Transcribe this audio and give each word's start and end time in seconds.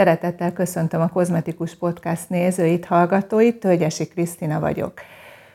Szeretettel 0.00 0.52
köszöntöm 0.52 1.00
a 1.00 1.08
Kozmetikus 1.08 1.74
Podcast 1.74 2.28
nézőit, 2.28 2.84
hallgatóit, 2.84 3.60
Tölgyesi 3.60 4.08
Krisztina 4.08 4.60
vagyok. 4.60 4.92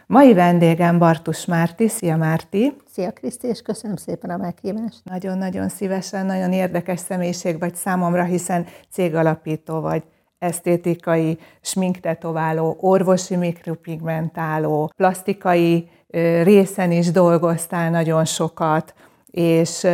Mai 0.07 0.33
vendégem 0.33 0.97
Bartus 0.97 1.45
Márti. 1.45 1.87
Szia 1.87 2.17
Márti! 2.17 2.75
Szia 2.91 3.11
Kriszti, 3.11 3.47
és 3.47 3.61
köszönöm 3.61 3.95
szépen 3.95 4.29
a 4.29 4.37
meghívást. 4.37 4.99
Nagyon-nagyon 5.03 5.69
szívesen, 5.69 6.25
nagyon 6.25 6.51
érdekes 6.51 6.99
személyiség 6.99 7.59
vagy 7.59 7.75
számomra, 7.75 8.23
hiszen 8.23 8.65
cégalapító 8.91 9.79
vagy 9.79 10.03
esztétikai, 10.39 11.37
sminktetováló, 11.61 12.77
orvosi 12.79 13.35
mikropigmentáló, 13.35 14.91
plastikai 14.95 15.89
részen 16.43 16.91
is 16.91 17.11
dolgoztál 17.11 17.89
nagyon 17.89 18.25
sokat, 18.25 18.93
és 19.31 19.87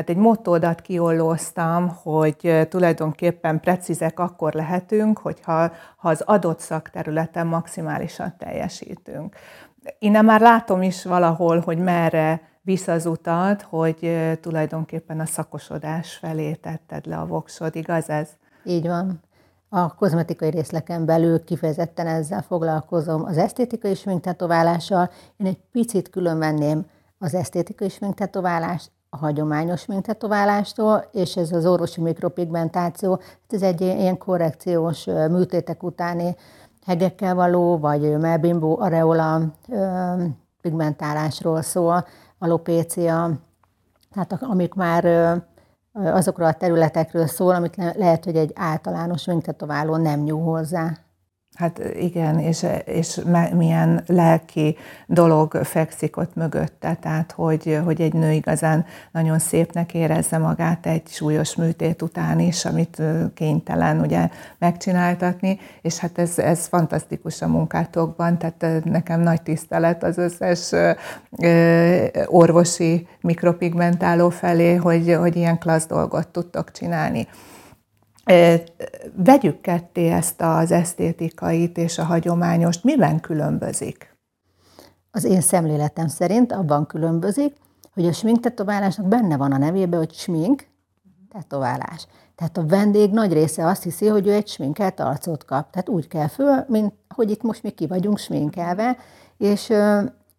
hát 0.00 0.08
egy 0.08 0.16
motódat 0.16 0.80
kiollóztam, 0.80 1.88
hogy 1.88 2.66
tulajdonképpen 2.68 3.60
precízek 3.60 4.18
akkor 4.20 4.52
lehetünk, 4.52 5.18
hogyha 5.18 5.72
ha 5.96 6.08
az 6.08 6.20
adott 6.20 6.58
szakterületen 6.58 7.46
maximálisan 7.46 8.34
teljesítünk. 8.38 9.36
Innen 9.98 10.24
már 10.24 10.40
látom 10.40 10.82
is 10.82 11.04
valahol, 11.04 11.58
hogy 11.60 11.78
merre 11.78 12.40
visz 12.62 12.88
az 12.88 13.06
utat, 13.06 13.62
hogy 13.62 14.18
tulajdonképpen 14.40 15.20
a 15.20 15.26
szakosodás 15.26 16.16
felé 16.16 16.52
tetted 16.52 17.06
le 17.06 17.16
a 17.16 17.26
voksod, 17.26 17.76
igaz 17.76 18.08
ez? 18.08 18.28
Így 18.64 18.86
van. 18.86 19.20
A 19.68 19.94
kozmetikai 19.94 20.50
részleken 20.50 21.04
belül 21.04 21.44
kifejezetten 21.44 22.06
ezzel 22.06 22.42
foglalkozom. 22.42 23.24
Az 23.24 23.38
esztétikai 23.38 23.94
sminktetoválással 23.94 25.10
én 25.36 25.46
egy 25.46 25.58
picit 25.72 26.10
különvenném 26.10 26.86
az 27.18 27.34
esztétikai 27.34 27.88
sminktetoválást 27.88 28.90
a 29.10 29.16
hagyományos 29.16 29.80
sminktetoválástól, 29.80 31.04
és 31.12 31.36
ez 31.36 31.52
az 31.52 31.66
orvosi 31.66 32.00
mikropigmentáció, 32.00 33.20
ez 33.48 33.62
egy 33.62 33.80
ilyen 33.80 34.18
korrekciós 34.18 35.04
műtétek 35.04 35.82
utáni 35.82 36.36
hegekkel 36.86 37.34
való, 37.34 37.78
vagy 37.78 38.18
melbimbó 38.18 38.78
areola 38.80 39.40
pigmentálásról 40.60 41.62
szól, 41.62 42.06
alopécia, 42.38 43.30
tehát 44.12 44.42
amik 44.42 44.74
már 44.74 45.04
azokról 45.92 46.46
a 46.46 46.52
területekről 46.52 47.26
szól, 47.26 47.54
amit 47.54 47.76
lehet, 47.76 48.24
hogy 48.24 48.36
egy 48.36 48.52
általános 48.54 49.22
sminktetováló 49.22 49.96
nem 49.96 50.20
nyúl 50.20 50.42
hozzá. 50.42 50.98
Hát 51.54 51.80
igen, 51.98 52.38
és, 52.38 52.66
és 52.84 53.20
milyen 53.54 54.02
lelki 54.06 54.76
dolog 55.06 55.54
fekszik 55.54 56.16
ott 56.16 56.34
mögötte, 56.34 56.94
tehát 57.00 57.32
hogy, 57.32 57.80
hogy 57.84 58.00
egy 58.00 58.12
nő 58.12 58.32
igazán 58.32 58.84
nagyon 59.12 59.38
szépnek 59.38 59.94
érezze 59.94 60.38
magát 60.38 60.86
egy 60.86 61.08
súlyos 61.08 61.56
műtét 61.56 62.02
után 62.02 62.40
is, 62.40 62.64
amit 62.64 63.02
kénytelen 63.34 64.00
ugye 64.00 64.28
megcsináltatni, 64.58 65.58
és 65.82 65.98
hát 65.98 66.18
ez, 66.18 66.38
ez 66.38 66.66
fantasztikus 66.66 67.42
a 67.42 67.48
munkátokban, 67.48 68.38
tehát 68.38 68.84
nekem 68.84 69.20
nagy 69.20 69.42
tisztelet 69.42 70.02
az 70.02 70.18
összes 70.18 70.72
orvosi 72.26 73.06
mikropigmentáló 73.20 74.28
felé, 74.28 74.74
hogy, 74.74 75.14
hogy 75.14 75.36
ilyen 75.36 75.58
klassz 75.58 75.86
dolgot 75.86 76.28
tudtok 76.28 76.72
csinálni. 76.72 77.28
Vegyük 79.14 79.60
ketté 79.60 80.10
ezt 80.10 80.40
az 80.40 80.70
esztétikait 80.70 81.78
és 81.78 81.98
a 81.98 82.04
hagyományost. 82.04 82.84
Miben 82.84 83.20
különbözik? 83.20 84.16
Az 85.10 85.24
én 85.24 85.40
szemléletem 85.40 86.06
szerint 86.06 86.52
abban 86.52 86.86
különbözik, 86.86 87.56
hogy 87.94 88.06
a 88.06 88.12
smink 88.12 88.40
tetoválásnak 88.40 89.06
benne 89.06 89.36
van 89.36 89.52
a 89.52 89.58
nevében, 89.58 89.98
hogy 89.98 90.12
smink 90.12 90.66
tetoválás. 91.32 92.06
Tehát 92.34 92.56
a 92.56 92.66
vendég 92.66 93.10
nagy 93.10 93.32
része 93.32 93.66
azt 93.66 93.82
hiszi, 93.82 94.06
hogy 94.06 94.26
ő 94.26 94.32
egy 94.32 94.48
sminkelt 94.48 95.00
arcot 95.00 95.44
kap. 95.44 95.70
Tehát 95.70 95.88
úgy 95.88 96.08
kell 96.08 96.28
föl, 96.28 96.64
mint 96.68 96.92
hogy 97.14 97.30
itt 97.30 97.42
most 97.42 97.62
mi 97.62 97.70
ki 97.70 97.86
vagyunk 97.86 98.18
sminkelve, 98.18 98.96
és, 99.36 99.72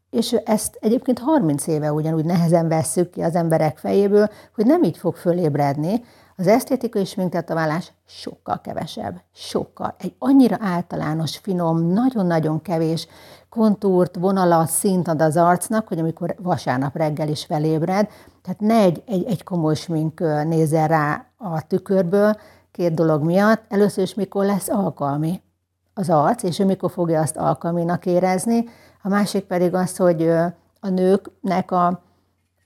és 0.10 0.32
ezt 0.32 0.78
egyébként 0.82 1.20
30 1.20 1.68
éve 1.68 1.94
ugyanúgy 1.94 2.26
nehezen 2.26 2.68
vesszük 2.68 3.10
ki 3.10 3.22
az 3.22 3.36
emberek 3.36 3.78
fejéből, 3.78 4.30
hogy 4.56 4.66
nem 4.66 4.84
így 4.84 4.98
fog 4.98 5.16
fölébredni, 5.16 6.04
az 6.36 6.48
esztétikai 6.48 7.06
sminktetoválás 7.06 7.92
sokkal 8.06 8.62
kevesebb, 8.62 9.22
sokkal. 9.34 9.96
Egy 10.00 10.16
annyira 10.20 10.58
általános, 10.60 11.38
finom, 11.38 11.88
nagyon-nagyon 11.88 12.62
kevés 12.62 13.08
kontúrt, 13.50 14.16
vonalat, 14.16 14.68
szint 14.68 15.08
ad 15.08 15.22
az 15.22 15.38
arcnak, 15.38 15.88
hogy 15.88 16.00
amikor 16.00 16.36
vasárnap 16.40 16.96
reggel 16.96 17.28
is 17.28 17.46
felébred, 17.46 18.10
tehát 18.42 18.60
ne 18.60 18.76
egy, 18.76 19.04
egy, 19.06 19.26
egy 19.26 19.44
komoly 19.44 19.76
smink 19.76 20.20
nézzen 20.44 20.88
rá 20.88 21.26
a 21.38 21.68
tükörből, 21.68 22.36
két 22.72 22.94
dolog 22.94 23.24
miatt. 23.24 23.64
Először 23.70 24.04
is 24.04 24.14
mikor 24.14 24.46
lesz 24.46 24.70
alkalmi 24.70 25.42
az 25.94 26.10
arc, 26.10 26.44
és 26.44 26.60
ő 26.60 26.66
mikor 26.66 26.92
fogja 26.92 27.22
azt 27.22 27.38
alkalminak 27.38 28.06
érezni. 28.06 28.66
A 29.02 29.08
másik 29.10 29.44
pedig 29.44 29.74
az, 29.74 29.98
hogy 29.98 30.28
a 30.80 30.90
nőknek 30.90 31.72
a 31.72 32.02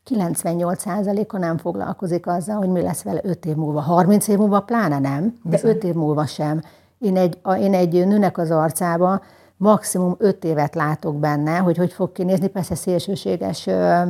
98%-a 0.09 1.37
nem 1.37 1.57
foglalkozik 1.57 2.27
azzal, 2.27 2.55
hogy 2.55 2.69
mi 2.69 2.81
lesz 2.81 3.03
vele 3.03 3.19
5 3.23 3.45
év 3.45 3.55
múlva. 3.55 3.79
30 3.79 4.27
év 4.27 4.37
múlva 4.37 4.59
pláne 4.59 4.99
nem, 4.99 5.37
de 5.43 5.59
5 5.63 5.83
év 5.83 5.93
múlva 5.93 6.25
sem. 6.25 6.61
Én 6.99 7.17
egy, 7.17 7.37
én 7.59 7.73
egy 7.73 8.07
nőnek 8.07 8.37
az 8.37 8.51
arcába 8.51 9.21
maximum 9.57 10.15
5 10.17 10.43
évet 10.43 10.75
látok 10.75 11.15
benne, 11.15 11.57
hogy 11.57 11.77
hogy 11.77 11.93
fog 11.93 12.11
kinézni, 12.11 12.47
persze 12.47 12.75
szélsőséges 12.75 13.67
ö, 13.67 14.01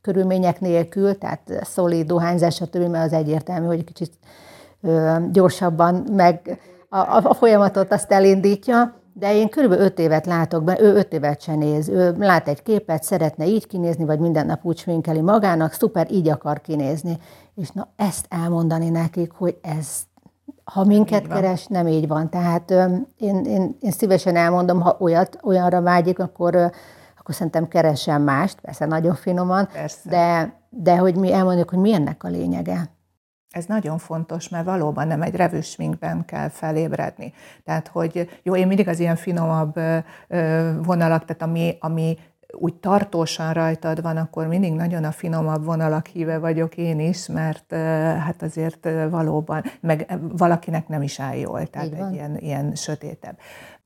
körülmények 0.00 0.60
nélkül, 0.60 1.18
tehát 1.18 1.40
szolid, 1.62 2.06
dohányzás, 2.06 2.54
stb., 2.54 2.90
mert 2.90 3.04
az 3.04 3.12
egyértelmű, 3.12 3.66
hogy 3.66 3.84
kicsit 3.84 4.12
ö, 4.80 5.16
gyorsabban 5.32 6.04
meg 6.12 6.60
a, 6.88 6.98
a, 6.98 7.20
a 7.24 7.34
folyamatot 7.34 7.92
azt 7.92 8.12
elindítja, 8.12 8.99
de 9.20 9.34
én 9.34 9.48
körülbelül 9.48 9.84
öt 9.84 9.98
évet 9.98 10.26
látok 10.26 10.64
be, 10.64 10.80
ő 10.80 10.94
öt 10.94 11.12
évet 11.12 11.40
se 11.40 11.54
néz. 11.54 11.88
Ő 11.88 12.14
lát 12.18 12.48
egy 12.48 12.62
képet, 12.62 13.02
szeretne 13.02 13.46
így 13.46 13.66
kinézni, 13.66 14.04
vagy 14.04 14.18
minden 14.18 14.46
nap 14.46 14.64
úgy 14.64 14.78
sminkeli 14.78 15.20
magának, 15.20 15.72
szuper, 15.72 16.10
így 16.10 16.28
akar 16.28 16.60
kinézni. 16.60 17.18
És 17.54 17.70
na 17.70 17.88
ezt 17.96 18.26
elmondani 18.28 18.88
nekik, 18.88 19.32
hogy 19.32 19.58
ez, 19.62 20.02
ha 20.64 20.84
minket 20.84 21.26
keres, 21.26 21.66
nem 21.66 21.86
így 21.86 22.08
van. 22.08 22.30
Tehát 22.30 22.70
én, 23.16 23.44
én, 23.44 23.76
én 23.80 23.90
szívesen 23.90 24.36
elmondom, 24.36 24.80
ha 24.80 24.96
olyat, 25.00 25.38
olyanra 25.42 25.82
vágyik, 25.82 26.18
akkor, 26.18 26.56
akkor 27.18 27.34
szerintem 27.34 27.68
keressen 27.68 28.20
mást, 28.20 28.60
persze 28.60 28.86
nagyon 28.86 29.14
finoman, 29.14 29.68
persze. 29.72 30.08
De, 30.08 30.54
de 30.68 30.96
hogy 30.96 31.16
mi 31.16 31.32
elmondjuk, 31.32 31.70
hogy 31.70 31.78
mi 31.78 31.94
ennek 31.94 32.24
a 32.24 32.28
lényege. 32.28 32.90
Ez 33.50 33.64
nagyon 33.64 33.98
fontos, 33.98 34.48
mert 34.48 34.64
valóban 34.64 35.06
nem 35.06 35.22
egy 35.22 35.34
revűsminkben 35.34 36.24
kell 36.24 36.48
felébredni. 36.48 37.32
Tehát, 37.64 37.88
hogy 37.88 38.40
jó, 38.42 38.56
én 38.56 38.66
mindig 38.66 38.88
az 38.88 39.00
ilyen 39.00 39.16
finomabb 39.16 39.74
vonalak, 40.82 41.24
tehát 41.24 41.42
ami, 41.42 41.76
ami 41.80 42.18
úgy 42.52 42.74
tartósan 42.74 43.52
rajtad 43.52 44.02
van, 44.02 44.16
akkor 44.16 44.46
mindig 44.46 44.72
nagyon 44.72 45.04
a 45.04 45.12
finomabb 45.12 45.64
vonalak 45.64 46.06
híve 46.06 46.38
vagyok 46.38 46.76
én 46.76 47.00
is, 47.00 47.26
mert 47.26 47.72
hát 48.24 48.42
azért 48.42 48.88
valóban, 49.10 49.62
meg 49.80 50.18
valakinek 50.36 50.88
nem 50.88 51.02
is 51.02 51.20
áll 51.20 51.36
jól, 51.36 51.66
tehát 51.66 51.92
egy 51.92 52.12
ilyen, 52.12 52.36
ilyen 52.36 52.74
sötétebb. 52.74 53.38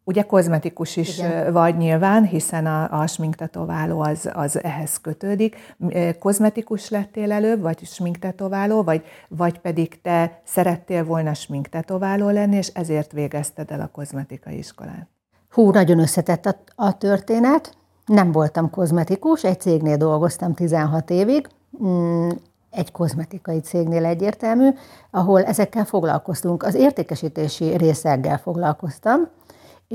Ugye 0.07 0.23
kozmetikus 0.23 0.97
is 0.97 1.19
Igen. 1.19 1.53
vagy 1.53 1.77
nyilván, 1.77 2.25
hiszen 2.25 2.67
a, 2.67 3.01
a 3.01 3.07
sminktetováló 3.07 4.01
az, 4.01 4.31
az 4.33 4.63
ehhez 4.63 4.97
kötődik. 5.01 5.75
Kozmetikus 6.19 6.91
lettél 6.91 7.33
előbb, 7.33 7.61
vagy 7.61 7.87
sminktetováló, 7.87 8.83
vagy, 8.83 9.03
vagy 9.29 9.59
pedig 9.59 10.01
te 10.01 10.41
szerettél 10.45 11.05
volna 11.05 11.35
sminktetováló 11.35 12.29
lenni, 12.29 12.57
és 12.57 12.69
ezért 12.69 13.13
végezted 13.13 13.71
el 13.71 13.81
a 13.81 13.89
kozmetikai 13.93 14.59
iskolát? 14.59 15.09
Hú, 15.51 15.71
nagyon 15.71 15.99
összetett 15.99 16.47
a, 16.47 16.57
a 16.75 16.99
történet. 16.99 17.77
Nem 18.07 18.33
voltam 18.33 18.71
kozmetikus, 18.71 19.45
egy 19.45 19.61
cégnél 19.61 19.97
dolgoztam 19.97 20.55
16 20.55 21.11
évig, 21.11 21.49
mm, 21.83 22.29
egy 22.71 22.93
kozmetikai 22.93 23.61
cégnél 23.61 24.05
egyértelmű, 24.05 24.69
ahol 25.11 25.45
ezekkel 25.45 25.85
foglalkoztunk. 25.85 26.63
Az 26.63 26.75
értékesítési 26.75 27.77
részeggel 27.77 28.39
foglalkoztam, 28.39 29.29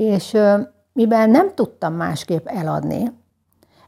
és 0.00 0.36
mivel 0.92 1.26
nem 1.26 1.54
tudtam 1.54 1.94
másképp 1.94 2.46
eladni, 2.46 3.12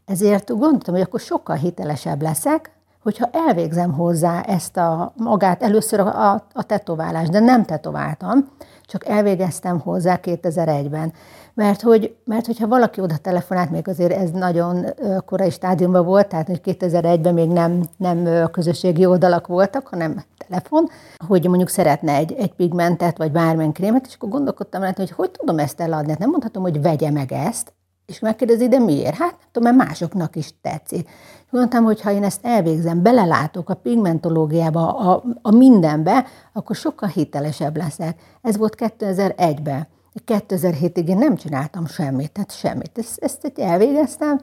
ezért 0.05 0.50
gondoltam, 0.59 0.94
hogy 0.94 1.03
akkor 1.03 1.20
sokkal 1.20 1.56
hitelesebb 1.56 2.23
leszek, 2.23 2.70
hogyha 3.03 3.29
elvégzem 3.32 3.93
hozzá 3.93 4.41
ezt 4.41 4.76
a 4.76 5.12
magát, 5.17 5.62
először 5.62 6.00
a, 6.00 6.32
a, 6.53 6.62
tetoválást, 6.62 7.31
de 7.31 7.41
nem 7.41 7.64
tetováltam, 7.64 8.49
csak 8.93 9.06
elvégeztem 9.06 9.81
hozzá 9.81 10.19
2001-ben. 10.23 11.12
Mert, 11.55 11.81
hogy, 11.81 12.17
mert 12.25 12.47
hogyha 12.47 12.67
valaki 12.67 13.00
oda 13.00 13.17
telefonált, 13.17 13.71
még 13.71 13.89
azért 13.89 14.12
ez 14.12 14.31
nagyon 14.31 14.87
korai 15.25 15.50
stádiumban 15.50 16.05
volt, 16.05 16.29
tehát 16.29 16.47
hogy 16.47 16.61
2001-ben 16.65 17.35
még 17.35 17.49
nem, 17.49 17.83
nem 17.97 18.49
közösségi 18.50 19.06
oldalak 19.06 19.47
voltak, 19.47 19.87
hanem 19.87 20.25
telefon, 20.49 20.89
hogy 21.27 21.47
mondjuk 21.47 21.69
szeretne 21.69 22.15
egy, 22.15 22.33
egy 22.33 22.53
pigmentet, 22.53 23.19
vagy 23.19 23.33
bármilyen 23.33 23.73
krémet, 23.73 24.06
és 24.06 24.15
akkor 24.15 24.29
gondolkodtam 24.29 24.83
rá, 24.83 24.93
hogy 24.97 25.11
hogy 25.11 25.31
tudom 25.31 25.59
ezt 25.59 25.81
eladni. 25.81 26.11
Hát 26.11 26.19
nem 26.19 26.31
mondhatom, 26.31 26.62
hogy 26.62 26.83
vegye 26.83 27.11
meg 27.11 27.33
ezt, 27.33 27.73
És 28.12 28.19
megkérdezi, 28.19 28.69
de 28.69 28.79
miért? 28.79 29.17
Hát 29.17 29.35
tudom, 29.53 29.76
mert 29.76 29.88
másoknak 29.88 30.37
is 30.37 30.50
tetszik. 30.62 31.09
Mondtam, 31.50 31.85
hogy 31.85 32.00
ha 32.00 32.11
én 32.11 32.25
ezt 32.25 32.44
elvégzem, 32.44 33.03
belelátok 33.03 33.69
a 33.70 33.75
pigmentológiába, 33.75 34.97
a, 34.97 35.23
a 35.43 35.50
mindenbe, 35.50 36.26
akkor 36.53 36.76
sokkal 36.76 37.09
hitelesebb 37.09 37.76
leszek. 37.76 38.20
Ez 38.43 38.56
volt 38.56 38.75
2001-ben. 38.79 39.87
2007-ig 40.26 41.06
én 41.06 41.19
nem 41.19 41.37
csináltam 41.37 41.87
semmit, 41.87 42.32
tehát 42.32 42.53
semmit. 42.53 42.99
Ezt, 42.99 43.23
ezt 43.23 43.53
elvégeztem, 43.59 44.41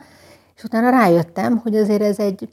és 0.56 0.64
utána 0.64 0.90
rájöttem, 0.90 1.58
hogy 1.58 1.76
azért 1.76 2.02
ez 2.02 2.20
egy, 2.20 2.50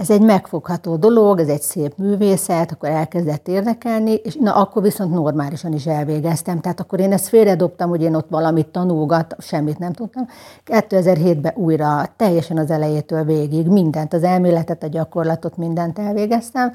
ez 0.00 0.10
egy 0.10 0.20
megfogható 0.20 0.96
dolog, 0.96 1.38
ez 1.38 1.48
egy 1.48 1.62
szép 1.62 1.92
művészet, 1.96 2.72
akkor 2.72 2.88
elkezdett 2.88 3.48
érdekelni, 3.48 4.14
és 4.14 4.34
na 4.34 4.54
akkor 4.54 4.82
viszont 4.82 5.12
normálisan 5.12 5.72
is 5.72 5.86
elvégeztem. 5.86 6.60
Tehát 6.60 6.80
akkor 6.80 7.00
én 7.00 7.12
ezt 7.12 7.28
félredobtam, 7.28 7.88
hogy 7.88 8.02
én 8.02 8.14
ott 8.14 8.28
valamit 8.28 8.66
tanulgat, 8.66 9.36
semmit 9.38 9.78
nem 9.78 9.92
tudtam. 9.92 10.26
2007-ben 10.66 11.52
újra 11.56 12.02
teljesen 12.16 12.58
az 12.58 12.70
elejétől 12.70 13.24
végig 13.24 13.66
mindent, 13.66 14.12
az 14.12 14.22
elméletet, 14.22 14.82
a 14.82 14.86
gyakorlatot, 14.86 15.56
mindent 15.56 15.98
elvégeztem, 15.98 16.72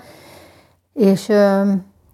és, 0.93 1.29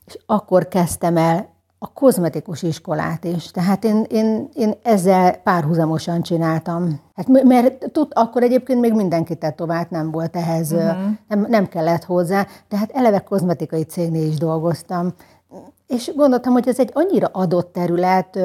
és 0.05 0.17
akkor 0.25 0.67
kezdtem 0.67 1.17
el 1.17 1.49
a 1.83 1.93
kozmetikus 1.93 2.63
iskolát 2.63 3.23
is. 3.23 3.51
Tehát 3.51 3.83
én, 3.83 4.05
én, 4.09 4.49
én 4.53 4.73
ezzel 4.83 5.35
párhuzamosan 5.35 6.21
csináltam. 6.21 6.99
Hát, 7.15 7.27
mert 7.27 7.91
tud, 7.91 8.07
akkor 8.13 8.43
egyébként 8.43 8.79
még 8.79 8.93
mindenki 8.93 9.35
tetovált, 9.35 9.89
nem 9.89 10.11
volt 10.11 10.35
ehhez, 10.35 10.71
uh-huh. 10.71 11.11
nem, 11.27 11.45
nem 11.49 11.67
kellett 11.67 12.03
hozzá, 12.03 12.47
tehát 12.67 12.91
eleve 12.91 13.19
kozmetikai 13.19 13.83
cégnél 13.83 14.27
is 14.27 14.35
dolgoztam. 14.35 15.13
És 15.87 16.11
gondoltam, 16.15 16.53
hogy 16.53 16.67
ez 16.67 16.79
egy 16.79 16.91
annyira 16.93 17.29
adott 17.31 17.73
terület, 17.73 18.39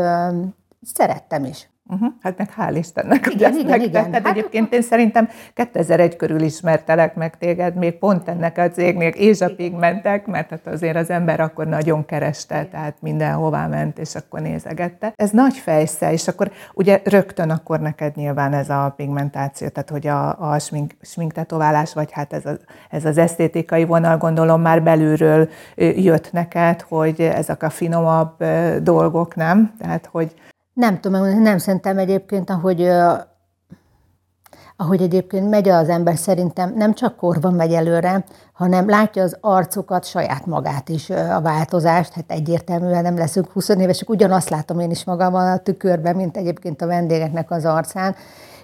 szerettem 0.82 1.44
is. 1.44 1.70
Uh-huh. 1.88 2.12
Hát 2.22 2.38
meg 2.38 2.48
hál' 2.58 2.74
Istennek, 2.76 3.24
hogy 3.24 3.34
igen, 3.34 3.50
ezt 3.50 3.60
igen, 3.60 3.80
igen. 3.80 4.12
Hát 4.12 4.26
egyébként 4.26 4.72
én 4.72 4.82
szerintem 4.82 5.28
2001 5.54 6.16
körül 6.16 6.40
ismertelek 6.40 7.14
meg 7.14 7.38
téged, 7.38 7.74
még 7.74 7.98
pont 7.98 8.28
ennek 8.28 8.58
a 8.58 8.68
cégnél, 8.68 9.08
és 9.08 9.40
a 9.40 9.54
pigmentek, 9.54 10.26
mert 10.26 10.50
hát 10.50 10.66
azért 10.66 10.96
az 10.96 11.10
ember 11.10 11.40
akkor 11.40 11.66
nagyon 11.66 12.04
kereste, 12.04 12.64
tehát 12.64 12.96
mindenhová 13.00 13.66
ment, 13.66 13.98
és 13.98 14.14
akkor 14.14 14.40
nézegette. 14.40 15.12
Ez 15.16 15.30
nagy 15.30 15.56
fejsze, 15.56 16.12
és 16.12 16.28
akkor 16.28 16.50
ugye 16.74 17.00
rögtön 17.04 17.50
akkor 17.50 17.80
neked 17.80 18.16
nyilván 18.16 18.52
ez 18.52 18.70
a 18.70 18.92
pigmentáció, 18.96 19.68
tehát 19.68 19.90
hogy 19.90 20.06
a, 20.06 20.52
a 20.52 20.58
smink, 20.58 20.92
sminktetoválás, 21.02 21.94
vagy 21.94 22.12
hát 22.12 22.32
ez, 22.32 22.46
a, 22.46 22.56
ez 22.90 23.04
az 23.04 23.18
esztétikai 23.18 23.84
vonal, 23.84 24.16
gondolom 24.16 24.60
már 24.60 24.82
belülről 24.82 25.48
jött 25.76 26.32
neked, 26.32 26.80
hogy 26.80 27.20
ezek 27.20 27.62
a 27.62 27.70
finomabb 27.70 28.44
dolgok, 28.82 29.34
nem? 29.34 29.74
Tehát, 29.78 30.08
hogy 30.12 30.34
nem 30.76 31.00
tudom, 31.00 31.40
nem 31.42 31.58
szerintem 31.58 31.98
egyébként, 31.98 32.50
ahogy, 32.50 32.88
ahogy 34.76 35.02
egyébként 35.02 35.50
megy 35.50 35.68
az 35.68 35.88
ember, 35.88 36.16
szerintem 36.16 36.74
nem 36.74 36.94
csak 36.94 37.16
korban 37.16 37.54
megy 37.54 37.72
előre, 37.72 38.24
hanem 38.52 38.88
látja 38.88 39.22
az 39.22 39.36
arcokat, 39.40 40.04
saját 40.04 40.46
magát 40.46 40.88
is 40.88 41.10
a 41.10 41.40
változást, 41.40 42.12
hát 42.12 42.30
egyértelműen 42.30 43.02
nem 43.02 43.16
leszünk 43.16 43.50
20 43.50 43.68
évesek, 43.68 44.08
ugyanazt 44.08 44.48
látom 44.48 44.78
én 44.78 44.90
is 44.90 45.04
magamban 45.04 45.52
a 45.52 45.56
tükörben, 45.58 46.16
mint 46.16 46.36
egyébként 46.36 46.82
a 46.82 46.86
vendégeknek 46.86 47.50
az 47.50 47.64
arcán, 47.64 48.14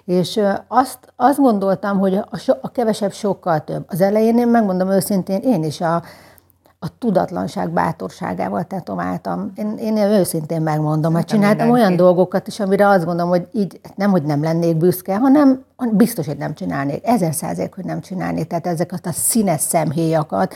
és 0.04 0.40
azt, 0.68 0.98
azt 1.16 1.38
gondoltam, 1.38 1.98
hogy 1.98 2.14
a, 2.30 2.36
so, 2.36 2.52
a 2.60 2.70
kevesebb 2.70 3.12
sokkal 3.12 3.64
több. 3.64 3.84
Az 3.88 4.00
elején 4.00 4.38
én 4.38 4.48
megmondom 4.48 4.90
őszintén, 4.90 5.40
én 5.40 5.64
is 5.64 5.80
a, 5.80 6.02
a 6.84 6.98
tudatlanság 6.98 7.70
bátorságával 7.70 8.64
tetováltam. 8.64 9.52
Én, 9.56 9.76
én 9.78 9.96
őszintén 9.96 10.62
megmondom, 10.62 11.12
hogy 11.12 11.24
csináltam 11.24 11.66
mindenki. 11.66 11.80
olyan 11.80 11.96
dolgokat 11.96 12.46
is, 12.46 12.60
amire 12.60 12.88
azt 12.88 13.04
gondolom, 13.04 13.30
hogy 13.30 13.48
így 13.52 13.80
nem, 13.94 14.10
hogy 14.10 14.22
nem 14.22 14.42
lennék 14.42 14.76
büszke, 14.76 15.16
hanem 15.16 15.64
biztos, 15.92 16.26
hogy 16.26 16.36
nem 16.36 16.54
csinálnék. 16.54 17.06
Ezer 17.06 17.34
százalék, 17.34 17.74
hogy 17.74 17.84
nem 17.84 18.00
csinálnék. 18.00 18.46
Tehát 18.46 18.66
ezeket 18.66 19.06
a 19.06 19.12
színes 19.12 19.60
szemhéjakat. 19.60 20.54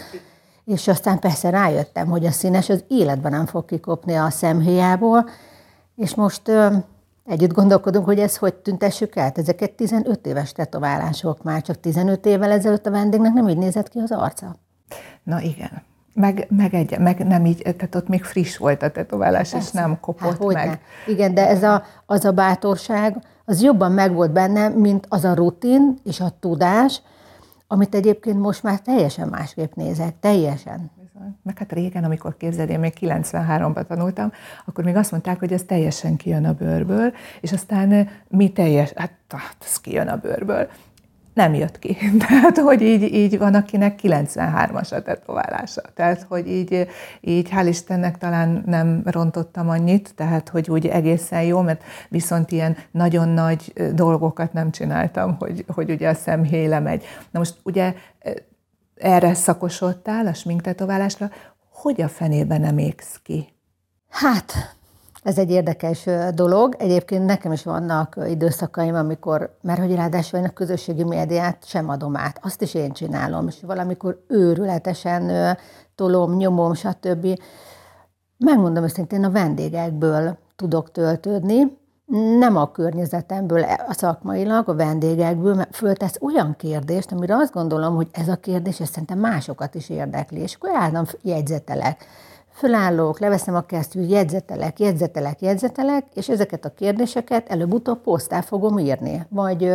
És 0.64 0.88
aztán 0.88 1.18
persze 1.18 1.50
rájöttem, 1.50 2.06
hogy 2.06 2.26
a 2.26 2.30
színes 2.30 2.68
az 2.68 2.84
életben 2.88 3.32
nem 3.32 3.46
fog 3.46 3.64
kikopni 3.64 4.14
a 4.14 4.30
szemhéjából, 4.30 5.28
és 5.96 6.14
most 6.14 6.48
ö, 6.48 6.76
együtt 7.24 7.52
gondolkodunk, 7.52 8.04
hogy 8.04 8.18
ez 8.18 8.36
hogy 8.36 8.54
tüntessük 8.54 9.16
el. 9.16 9.32
Ezeket 9.34 9.72
15 9.72 10.26
éves 10.26 10.52
tetoválások 10.52 11.42
már, 11.42 11.62
csak 11.62 11.80
15 11.80 12.26
évvel 12.26 12.50
ezelőtt 12.50 12.86
a 12.86 12.90
vendégnek 12.90 13.32
nem 13.32 13.48
így 13.48 13.58
nézett 13.58 13.88
ki 13.88 13.98
az 13.98 14.12
arca. 14.12 14.56
Na 15.22 15.40
igen. 15.40 15.82
Meg, 16.18 16.46
meg, 16.56 16.74
egy, 16.74 16.98
meg 16.98 17.26
nem 17.26 17.46
így, 17.46 17.62
tehát 17.62 17.94
ott 17.94 18.08
még 18.08 18.24
friss 18.24 18.56
volt 18.56 18.82
a 18.82 18.90
tetoválás, 18.90 19.50
Persze. 19.50 19.66
és 19.66 19.70
nem 19.72 20.00
kopott 20.00 20.52
hát, 20.52 20.64
meg. 20.64 20.68
Ne. 20.68 21.12
Igen, 21.12 21.34
de 21.34 21.48
ez 21.48 21.62
a, 21.62 21.82
az 22.06 22.24
a 22.24 22.32
bátorság, 22.32 23.16
az 23.44 23.62
jobban 23.62 23.92
megvolt 23.92 24.32
benne, 24.32 24.68
mint 24.68 25.06
az 25.08 25.24
a 25.24 25.34
rutin 25.34 25.98
és 26.04 26.20
a 26.20 26.32
tudás, 26.40 27.02
amit 27.66 27.94
egyébként 27.94 28.38
most 28.38 28.62
már 28.62 28.80
teljesen 28.80 29.28
másképp 29.28 29.74
nézek, 29.74 30.14
teljesen. 30.20 30.90
Meg 31.42 31.58
hát 31.58 31.72
régen, 31.72 32.04
amikor 32.04 32.36
képzeld, 32.36 32.70
én 32.70 32.78
még 32.78 32.92
93-ban 33.00 33.86
tanultam, 33.86 34.32
akkor 34.64 34.84
még 34.84 34.96
azt 34.96 35.10
mondták, 35.10 35.38
hogy 35.38 35.52
ez 35.52 35.62
teljesen 35.62 36.16
kijön 36.16 36.44
a 36.44 36.52
bőrből, 36.52 37.12
és 37.40 37.52
aztán 37.52 38.08
mi 38.28 38.52
teljes, 38.52 38.92
hát, 38.92 39.12
hát 39.28 39.56
ez 39.60 39.80
kijön 39.80 40.08
a 40.08 40.16
bőrből 40.16 40.68
nem 41.36 41.54
jött 41.54 41.78
ki. 41.78 41.96
Tehát, 42.28 42.58
hogy 42.58 42.82
így, 42.82 43.02
így 43.02 43.38
van, 43.38 43.54
akinek 43.54 44.00
93-as 44.02 44.92
a 44.92 45.02
tetoválása. 45.02 45.82
Tehát, 45.94 46.22
hogy 46.28 46.48
így, 46.48 46.88
így 47.20 47.48
hál' 47.50 47.66
Istennek 47.68 48.18
talán 48.18 48.62
nem 48.66 49.02
rontottam 49.04 49.68
annyit, 49.68 50.12
tehát, 50.14 50.48
hogy 50.48 50.70
úgy 50.70 50.86
egészen 50.86 51.42
jó, 51.42 51.60
mert 51.60 51.82
viszont 52.08 52.50
ilyen 52.50 52.76
nagyon 52.90 53.28
nagy 53.28 53.72
dolgokat 53.94 54.52
nem 54.52 54.70
csináltam, 54.70 55.36
hogy, 55.38 55.64
hogy 55.74 55.90
ugye 55.90 56.08
a 56.08 56.14
szemhéj 56.14 56.66
lemegy. 56.66 57.04
Na 57.30 57.38
most 57.38 57.54
ugye 57.62 57.94
erre 58.96 59.34
szakosodtál, 59.34 60.26
a 60.26 60.34
sminktetoválásra, 60.34 61.30
hogy 61.72 62.00
a 62.00 62.08
fenében 62.08 62.60
nem 62.60 62.78
égsz 62.78 63.20
ki? 63.22 63.48
Hát, 64.08 64.76
ez 65.26 65.38
egy 65.38 65.50
érdekes 65.50 66.08
dolog. 66.34 66.74
Egyébként 66.78 67.26
nekem 67.26 67.52
is 67.52 67.62
vannak 67.62 68.18
időszakaim, 68.28 68.94
amikor, 68.94 69.56
mert 69.62 69.80
hogy 69.80 69.94
ráadásul 69.94 70.38
én 70.38 70.44
a 70.44 70.50
közösségi 70.50 71.04
médiát 71.04 71.56
sem 71.64 71.88
adom 71.88 72.16
át, 72.16 72.40
azt 72.42 72.62
is 72.62 72.74
én 72.74 72.92
csinálom, 72.92 73.48
és 73.48 73.56
valamikor 73.66 74.24
őrületesen 74.28 75.56
tolom, 75.94 76.36
nyomom, 76.36 76.74
stb. 76.74 77.26
Megmondom 78.38 78.84
őszintén, 78.84 79.24
a 79.24 79.30
vendégekből 79.30 80.38
tudok 80.56 80.90
töltődni, 80.90 81.78
nem 82.38 82.56
a 82.56 82.70
környezetemből, 82.70 83.62
a 83.88 83.92
szakmailag, 83.92 84.68
a 84.68 84.74
vendégekből, 84.74 85.54
mert 85.54 85.76
föltesz 85.76 86.16
olyan 86.20 86.54
kérdést, 86.56 87.12
amire 87.12 87.36
azt 87.36 87.52
gondolom, 87.52 87.94
hogy 87.94 88.08
ez 88.12 88.28
a 88.28 88.36
kérdés, 88.36 88.80
ez 88.80 88.88
szerintem 88.88 89.18
másokat 89.18 89.74
is 89.74 89.88
érdekli, 89.88 90.40
és 90.40 90.54
akkor 90.54 90.70
állandóan 90.74 91.06
jegyzetelek 91.22 92.04
fölállok, 92.56 93.18
leveszem 93.18 93.54
a 93.54 93.60
kesztyűt, 93.60 94.10
jegyzetelek, 94.10 94.80
jegyzetelek, 94.80 95.40
jegyzetelek, 95.40 96.04
és 96.14 96.28
ezeket 96.28 96.64
a 96.64 96.74
kérdéseket 96.74 97.48
előbb-utóbb 97.48 97.98
posztá 97.98 98.40
fogom 98.40 98.78
írni. 98.78 99.26
Vagy, 99.28 99.72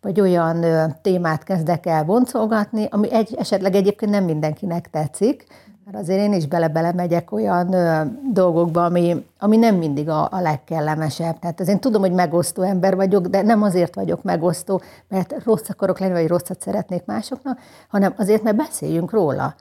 vagy 0.00 0.20
olyan 0.20 0.64
témát 1.02 1.44
kezdek 1.44 1.86
el 1.86 2.04
boncolgatni, 2.04 2.86
ami 2.90 3.12
egy, 3.12 3.34
esetleg 3.38 3.74
egyébként 3.74 4.10
nem 4.10 4.24
mindenkinek 4.24 4.90
tetszik, 4.90 5.44
mert 5.84 5.96
azért 5.96 6.20
én 6.20 6.32
is 6.32 6.46
bele-bele 6.46 6.92
megyek 6.92 7.32
olyan 7.32 7.72
ö, 7.72 8.02
dolgokba, 8.32 8.84
ami, 8.84 9.26
ami 9.38 9.56
nem 9.56 9.76
mindig 9.76 10.08
a, 10.08 10.28
a 10.30 10.40
legkellemesebb. 10.40 11.38
Tehát 11.38 11.60
azért 11.60 11.80
tudom, 11.80 12.00
hogy 12.00 12.12
megosztó 12.12 12.62
ember 12.62 12.96
vagyok, 12.96 13.26
de 13.26 13.42
nem 13.42 13.62
azért 13.62 13.94
vagyok 13.94 14.22
megosztó, 14.22 14.80
mert 15.08 15.44
rossz 15.44 15.68
akarok 15.68 15.98
lenni, 15.98 16.12
vagy 16.12 16.28
rosszat 16.28 16.60
szeretnék 16.60 17.04
másoknak, 17.04 17.58
hanem 17.88 18.14
azért, 18.16 18.42
mert 18.42 18.56
beszéljünk 18.56 19.10
róla. 19.10 19.54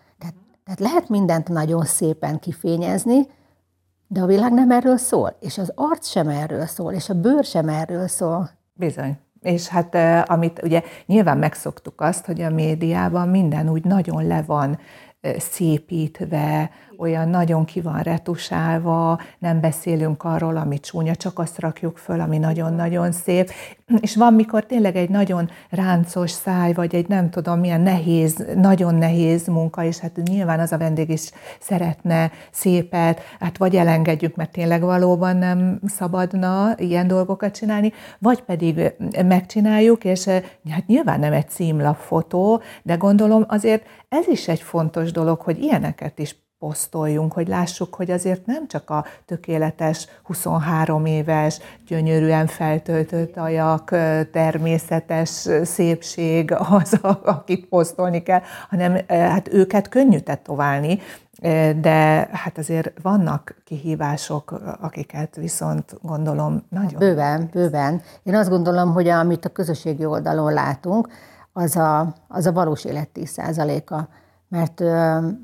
Tehát 0.63 0.79
lehet 0.79 1.09
mindent 1.09 1.47
nagyon 1.47 1.85
szépen 1.85 2.39
kifényezni, 2.39 3.27
de 4.07 4.21
a 4.21 4.25
világ 4.25 4.53
nem 4.53 4.71
erről 4.71 4.97
szól, 4.97 5.37
és 5.39 5.57
az 5.57 5.71
arc 5.75 6.07
sem 6.07 6.27
erről 6.27 6.65
szól, 6.65 6.93
és 6.93 7.09
a 7.09 7.13
bőr 7.13 7.43
sem 7.43 7.69
erről 7.69 8.07
szól. 8.07 8.49
Bizony. 8.73 9.17
És 9.41 9.67
hát 9.67 9.95
amit 10.29 10.61
ugye 10.63 10.81
nyilván 11.05 11.37
megszoktuk 11.37 12.01
azt, 12.01 12.25
hogy 12.25 12.41
a 12.41 12.49
médiában 12.49 13.27
minden 13.27 13.69
úgy 13.69 13.83
nagyon 13.83 14.27
le 14.27 14.41
van 14.41 14.79
szépítve, 15.37 16.69
olyan 17.01 17.29
nagyon 17.29 17.65
ki 17.65 17.81
van 17.81 18.01
retusálva, 18.01 19.19
nem 19.39 19.59
beszélünk 19.59 20.23
arról, 20.23 20.57
ami 20.57 20.79
csúnya, 20.79 21.15
csak 21.15 21.39
azt 21.39 21.59
rakjuk 21.59 21.97
föl, 21.97 22.19
ami 22.19 22.37
nagyon-nagyon 22.37 23.11
szép. 23.11 23.51
És 23.99 24.15
van, 24.15 24.33
mikor 24.33 24.65
tényleg 24.65 24.95
egy 24.95 25.09
nagyon 25.09 25.49
ráncos 25.69 26.31
száj, 26.31 26.73
vagy 26.73 26.95
egy 26.95 27.07
nem 27.07 27.29
tudom 27.29 27.59
milyen 27.59 27.81
nehéz, 27.81 28.45
nagyon 28.55 28.95
nehéz 28.95 29.47
munka, 29.47 29.83
és 29.83 29.97
hát 29.97 30.15
nyilván 30.15 30.59
az 30.59 30.71
a 30.71 30.77
vendég 30.77 31.09
is 31.09 31.31
szeretne 31.59 32.31
szépet, 32.51 33.19
hát 33.39 33.57
vagy 33.57 33.75
elengedjük, 33.75 34.35
mert 34.35 34.51
tényleg 34.51 34.81
valóban 34.81 35.37
nem 35.37 35.79
szabadna 35.85 36.73
ilyen 36.77 37.07
dolgokat 37.07 37.55
csinálni, 37.55 37.91
vagy 38.19 38.41
pedig 38.41 38.93
megcsináljuk, 39.25 40.03
és 40.03 40.25
hát 40.69 40.87
nyilván 40.87 41.19
nem 41.19 41.33
egy 41.33 41.49
címlap 41.49 41.97
fotó, 41.97 42.61
de 42.83 42.95
gondolom 42.95 43.45
azért 43.47 43.85
ez 44.09 44.27
is 44.27 44.47
egy 44.47 44.61
fontos 44.61 45.11
dolog, 45.11 45.41
hogy 45.41 45.59
ilyeneket 45.59 46.19
is 46.19 46.35
posztoljunk, 46.61 47.33
hogy 47.33 47.47
lássuk, 47.47 47.95
hogy 47.95 48.11
azért 48.11 48.45
nem 48.45 48.67
csak 48.67 48.89
a 48.89 49.05
tökéletes 49.25 50.07
23 50.23 51.05
éves, 51.05 51.59
gyönyörűen 51.87 52.47
feltöltött 52.47 53.37
ajak, 53.37 53.89
természetes 54.31 55.47
szépség 55.63 56.51
az, 56.51 56.99
akit 57.23 57.65
posztolni 57.65 58.23
kell, 58.23 58.41
hanem 58.69 58.97
hát 59.07 59.53
őket 59.53 59.89
könnyű 59.89 60.19
tetoválni, 60.19 60.99
de 61.81 62.29
hát 62.31 62.57
azért 62.57 62.91
vannak 63.01 63.55
kihívások, 63.65 64.61
akiket 64.81 65.35
viszont 65.35 65.95
gondolom 66.01 66.63
nagyon... 66.69 66.99
Bőven, 66.99 67.49
bőven. 67.51 68.01
Én 68.23 68.35
azt 68.35 68.49
gondolom, 68.49 68.93
hogy 68.93 69.07
amit 69.07 69.45
a 69.45 69.49
közösségi 69.49 70.05
oldalon 70.05 70.53
látunk, 70.53 71.07
az 71.53 71.75
a, 71.75 72.15
az 72.27 72.45
a 72.45 72.51
valós 72.51 72.85
élet 72.85 73.09
10%-a, 73.13 74.19
mert, 74.51 74.79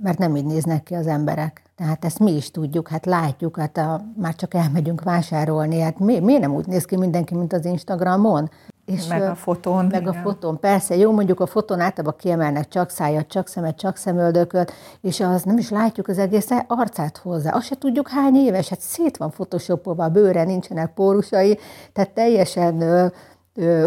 mert 0.02 0.18
nem 0.18 0.36
így 0.36 0.46
néznek 0.46 0.84
ki 0.84 0.96
az 0.96 1.08
emberek. 1.08 1.62
Tehát 1.76 2.06
ezt 2.06 2.20
mi 2.20 2.36
is 2.36 2.52
tudjuk, 2.52 2.88
hát 2.88 3.06
látjuk, 3.06 3.58
hát 3.58 3.78
a, 3.78 4.02
már 4.16 4.36
csak 4.36 4.54
elmegyünk 4.54 5.04
vásárolni, 5.04 5.80
hát 5.80 6.00
mi, 6.00 6.20
miért 6.20 6.42
nem 6.42 6.54
úgy 6.54 6.68
néz 6.68 6.86
ki 6.86 6.98
mindenki, 6.98 7.36
mint 7.36 7.54
az 7.54 7.66
Instagramon? 7.66 8.50
És 8.86 9.08
meg 9.08 9.22
a 9.22 9.36
fotón. 9.36 9.86
Meg 9.86 10.02
igen. 10.02 10.14
a 10.14 10.22
fotón, 10.22 10.60
persze. 10.60 10.96
Jó, 10.96 11.12
mondjuk 11.12 11.40
a 11.40 11.46
fotón 11.46 11.80
általában 11.80 12.18
kiemelnek 12.18 12.68
csak 12.68 12.90
szájat, 12.90 13.28
csak 13.28 13.48
szemet, 13.48 13.78
csak 13.78 13.96
szemöldököt, 13.96 14.72
és 15.02 15.20
az 15.20 15.44
nem 15.44 15.58
is 15.58 15.70
látjuk 15.70 16.08
az 16.08 16.18
egész 16.18 16.50
arcát 16.68 17.18
hozzá. 17.18 17.52
Azt 17.52 17.66
se 17.66 17.76
tudjuk 17.76 18.10
hány 18.10 18.36
éves, 18.36 18.70
hát 18.70 18.82
szét 18.82 19.18
van 19.18 19.30
photoshopolva 19.30 20.04
a 20.04 20.10
bőre, 20.10 20.44
nincsenek 20.44 20.94
pórusai, 20.94 21.58
tehát 21.94 22.10
teljesen 22.10 23.12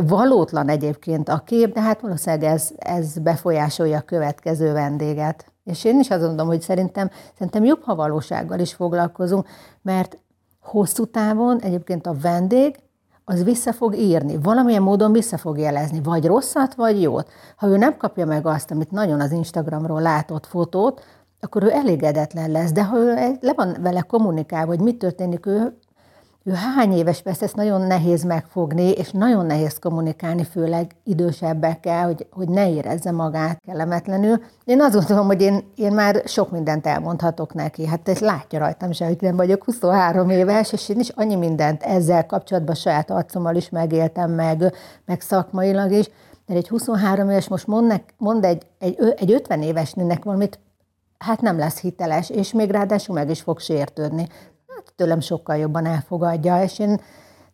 valótlan 0.06 0.68
egyébként 0.68 1.28
a 1.28 1.42
kép, 1.46 1.72
de 1.74 1.80
hát 1.80 2.00
valószínűleg 2.00 2.52
ez, 2.52 2.70
ez 2.76 3.18
befolyásolja 3.18 3.98
a 3.98 4.00
következő 4.02 4.72
vendéget. 4.72 5.52
És 5.64 5.84
én 5.84 5.98
is 5.98 6.10
azt 6.10 6.22
mondom, 6.22 6.46
hogy 6.46 6.60
szerintem, 6.60 7.10
szerintem 7.34 7.64
jobb, 7.64 7.82
ha 7.82 7.94
valósággal 7.94 8.58
is 8.58 8.74
foglalkozunk, 8.74 9.46
mert 9.82 10.18
hosszú 10.60 11.04
távon 11.04 11.60
egyébként 11.60 12.06
a 12.06 12.14
vendég 12.22 12.78
az 13.24 13.44
vissza 13.44 13.72
fog 13.72 13.96
írni, 13.96 14.38
valamilyen 14.42 14.82
módon 14.82 15.12
vissza 15.12 15.38
fog 15.38 15.58
jelezni, 15.58 16.00
vagy 16.02 16.26
rosszat, 16.26 16.74
vagy 16.74 17.02
jót. 17.02 17.28
Ha 17.56 17.66
ő 17.66 17.76
nem 17.76 17.96
kapja 17.96 18.26
meg 18.26 18.46
azt, 18.46 18.70
amit 18.70 18.90
nagyon 18.90 19.20
az 19.20 19.32
Instagramról 19.32 20.00
látott 20.00 20.46
fotót, 20.46 21.04
akkor 21.40 21.62
ő 21.62 21.70
elégedetlen 21.70 22.50
lesz, 22.50 22.72
de 22.72 22.84
ha 22.84 22.98
ő 22.98 23.36
le 23.40 23.52
van 23.56 23.76
vele 23.80 24.00
kommunikálva, 24.00 24.66
hogy 24.66 24.80
mi 24.80 24.96
történik, 24.96 25.46
ő 25.46 25.78
ő 26.44 26.52
hány 26.52 26.92
éves, 26.92 27.22
persze 27.22 27.44
ezt 27.44 27.56
nagyon 27.56 27.80
nehéz 27.80 28.22
megfogni, 28.22 28.90
és 28.90 29.10
nagyon 29.10 29.46
nehéz 29.46 29.78
kommunikálni, 29.78 30.44
főleg 30.44 30.90
idősebbekkel, 31.04 32.04
hogy, 32.04 32.26
hogy 32.30 32.48
ne 32.48 32.70
érezze 32.70 33.10
magát 33.10 33.60
kellemetlenül. 33.66 34.42
Én 34.64 34.80
azt 34.80 34.94
gondolom, 34.94 35.26
hogy 35.26 35.42
én, 35.42 35.64
én 35.74 35.92
már 35.92 36.22
sok 36.24 36.50
mindent 36.50 36.86
elmondhatok 36.86 37.54
neki. 37.54 37.86
Hát 37.86 38.08
ezt 38.08 38.20
látja 38.20 38.58
rajtam 38.58 38.92
se, 38.92 39.06
hogy 39.06 39.16
nem 39.20 39.36
vagyok 39.36 39.64
23 39.64 40.30
éves, 40.30 40.72
és 40.72 40.88
én 40.88 40.98
is 40.98 41.08
annyi 41.08 41.36
mindent 41.36 41.82
ezzel 41.82 42.26
kapcsolatban 42.26 42.74
saját 42.74 43.10
arcommal 43.10 43.54
is 43.54 43.68
megéltem 43.68 44.30
meg, 44.30 44.74
meg 45.06 45.20
szakmailag 45.20 45.92
is. 45.92 46.10
De 46.46 46.54
egy 46.54 46.68
23 46.68 47.30
éves 47.30 47.48
most 47.48 47.66
mond, 47.66 47.86
nek, 47.86 48.14
mond 48.16 48.44
egy, 48.44 48.66
egy, 48.78 48.98
egy 49.16 49.32
50 49.32 49.62
éves 49.62 49.92
nőnek 49.92 50.24
valamit, 50.24 50.58
hát 51.18 51.40
nem 51.40 51.58
lesz 51.58 51.80
hiteles, 51.80 52.30
és 52.30 52.52
még 52.52 52.70
ráadásul 52.70 53.14
meg 53.14 53.30
is 53.30 53.40
fog 53.40 53.58
sértődni 53.58 54.28
tőlem 54.96 55.20
sokkal 55.20 55.56
jobban 55.56 55.86
elfogadja, 55.86 56.62
és 56.62 56.78
én 56.78 57.00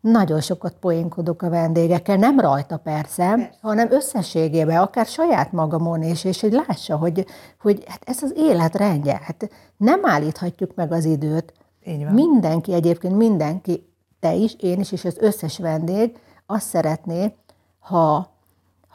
nagyon 0.00 0.40
sokat 0.40 0.74
poénkodok 0.80 1.42
a 1.42 1.48
vendégekkel, 1.48 2.16
nem 2.16 2.40
rajta 2.40 2.76
persze, 2.76 3.34
persze. 3.34 3.58
hanem 3.60 3.92
összességében, 3.92 4.80
akár 4.80 5.06
saját 5.06 5.52
magamon 5.52 6.02
is, 6.02 6.24
és 6.24 6.40
hogy 6.40 6.52
lássa, 6.66 6.96
hogy, 6.96 7.26
hogy 7.60 7.84
hát 7.86 8.02
ez 8.06 8.22
az 8.22 8.32
élet 8.36 8.76
rendje, 8.76 9.20
hát 9.24 9.50
nem 9.76 10.00
állíthatjuk 10.02 10.74
meg 10.74 10.92
az 10.92 11.04
időt. 11.04 11.52
Így 11.84 12.04
van. 12.04 12.12
Mindenki 12.12 12.72
egyébként, 12.72 13.16
mindenki, 13.16 13.92
te 14.20 14.34
is, 14.34 14.54
én 14.60 14.80
is, 14.80 14.92
és 14.92 15.04
az 15.04 15.16
összes 15.20 15.58
vendég 15.58 16.18
azt 16.46 16.66
szeretné, 16.66 17.34
ha 17.78 18.35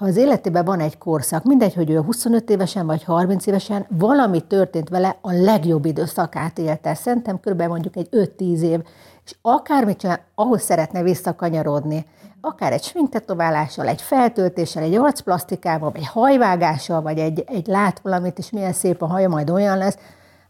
ha 0.01 0.07
az 0.07 0.17
életében 0.17 0.65
van 0.65 0.79
egy 0.79 0.97
korszak, 0.97 1.43
mindegy, 1.43 1.73
hogy 1.73 1.89
ő 1.89 1.99
25 1.99 2.49
évesen 2.49 2.85
vagy 2.85 3.03
30 3.03 3.45
évesen, 3.45 3.85
valami 3.89 4.39
történt 4.39 4.89
vele, 4.89 5.17
a 5.21 5.31
legjobb 5.31 5.85
időszakát 5.85 6.57
élte. 6.57 6.93
Szerintem 6.93 7.39
kb. 7.39 7.61
mondjuk 7.61 7.95
egy 7.95 8.07
5-10 8.11 8.61
év, 8.61 8.79
és 9.25 9.35
akármit 9.41 9.97
csinál, 9.97 10.19
ahhoz 10.35 10.61
szeretne 10.61 11.03
visszakanyarodni. 11.03 12.05
Akár 12.41 12.73
egy 12.73 12.83
sminktetoválással, 12.83 13.87
egy 13.87 14.01
feltöltéssel, 14.01 14.83
egy 14.83 14.95
arcplasztikával, 14.95 15.91
vagy 15.91 16.01
egy 16.01 16.07
hajvágással, 16.07 17.01
vagy 17.01 17.17
egy, 17.17 17.43
egy 17.47 17.67
lát 17.67 17.99
valamit, 17.99 18.37
és 18.37 18.49
milyen 18.49 18.73
szép 18.73 19.01
a 19.01 19.05
haja, 19.07 19.29
majd 19.29 19.49
olyan 19.49 19.77
lesz. 19.77 19.97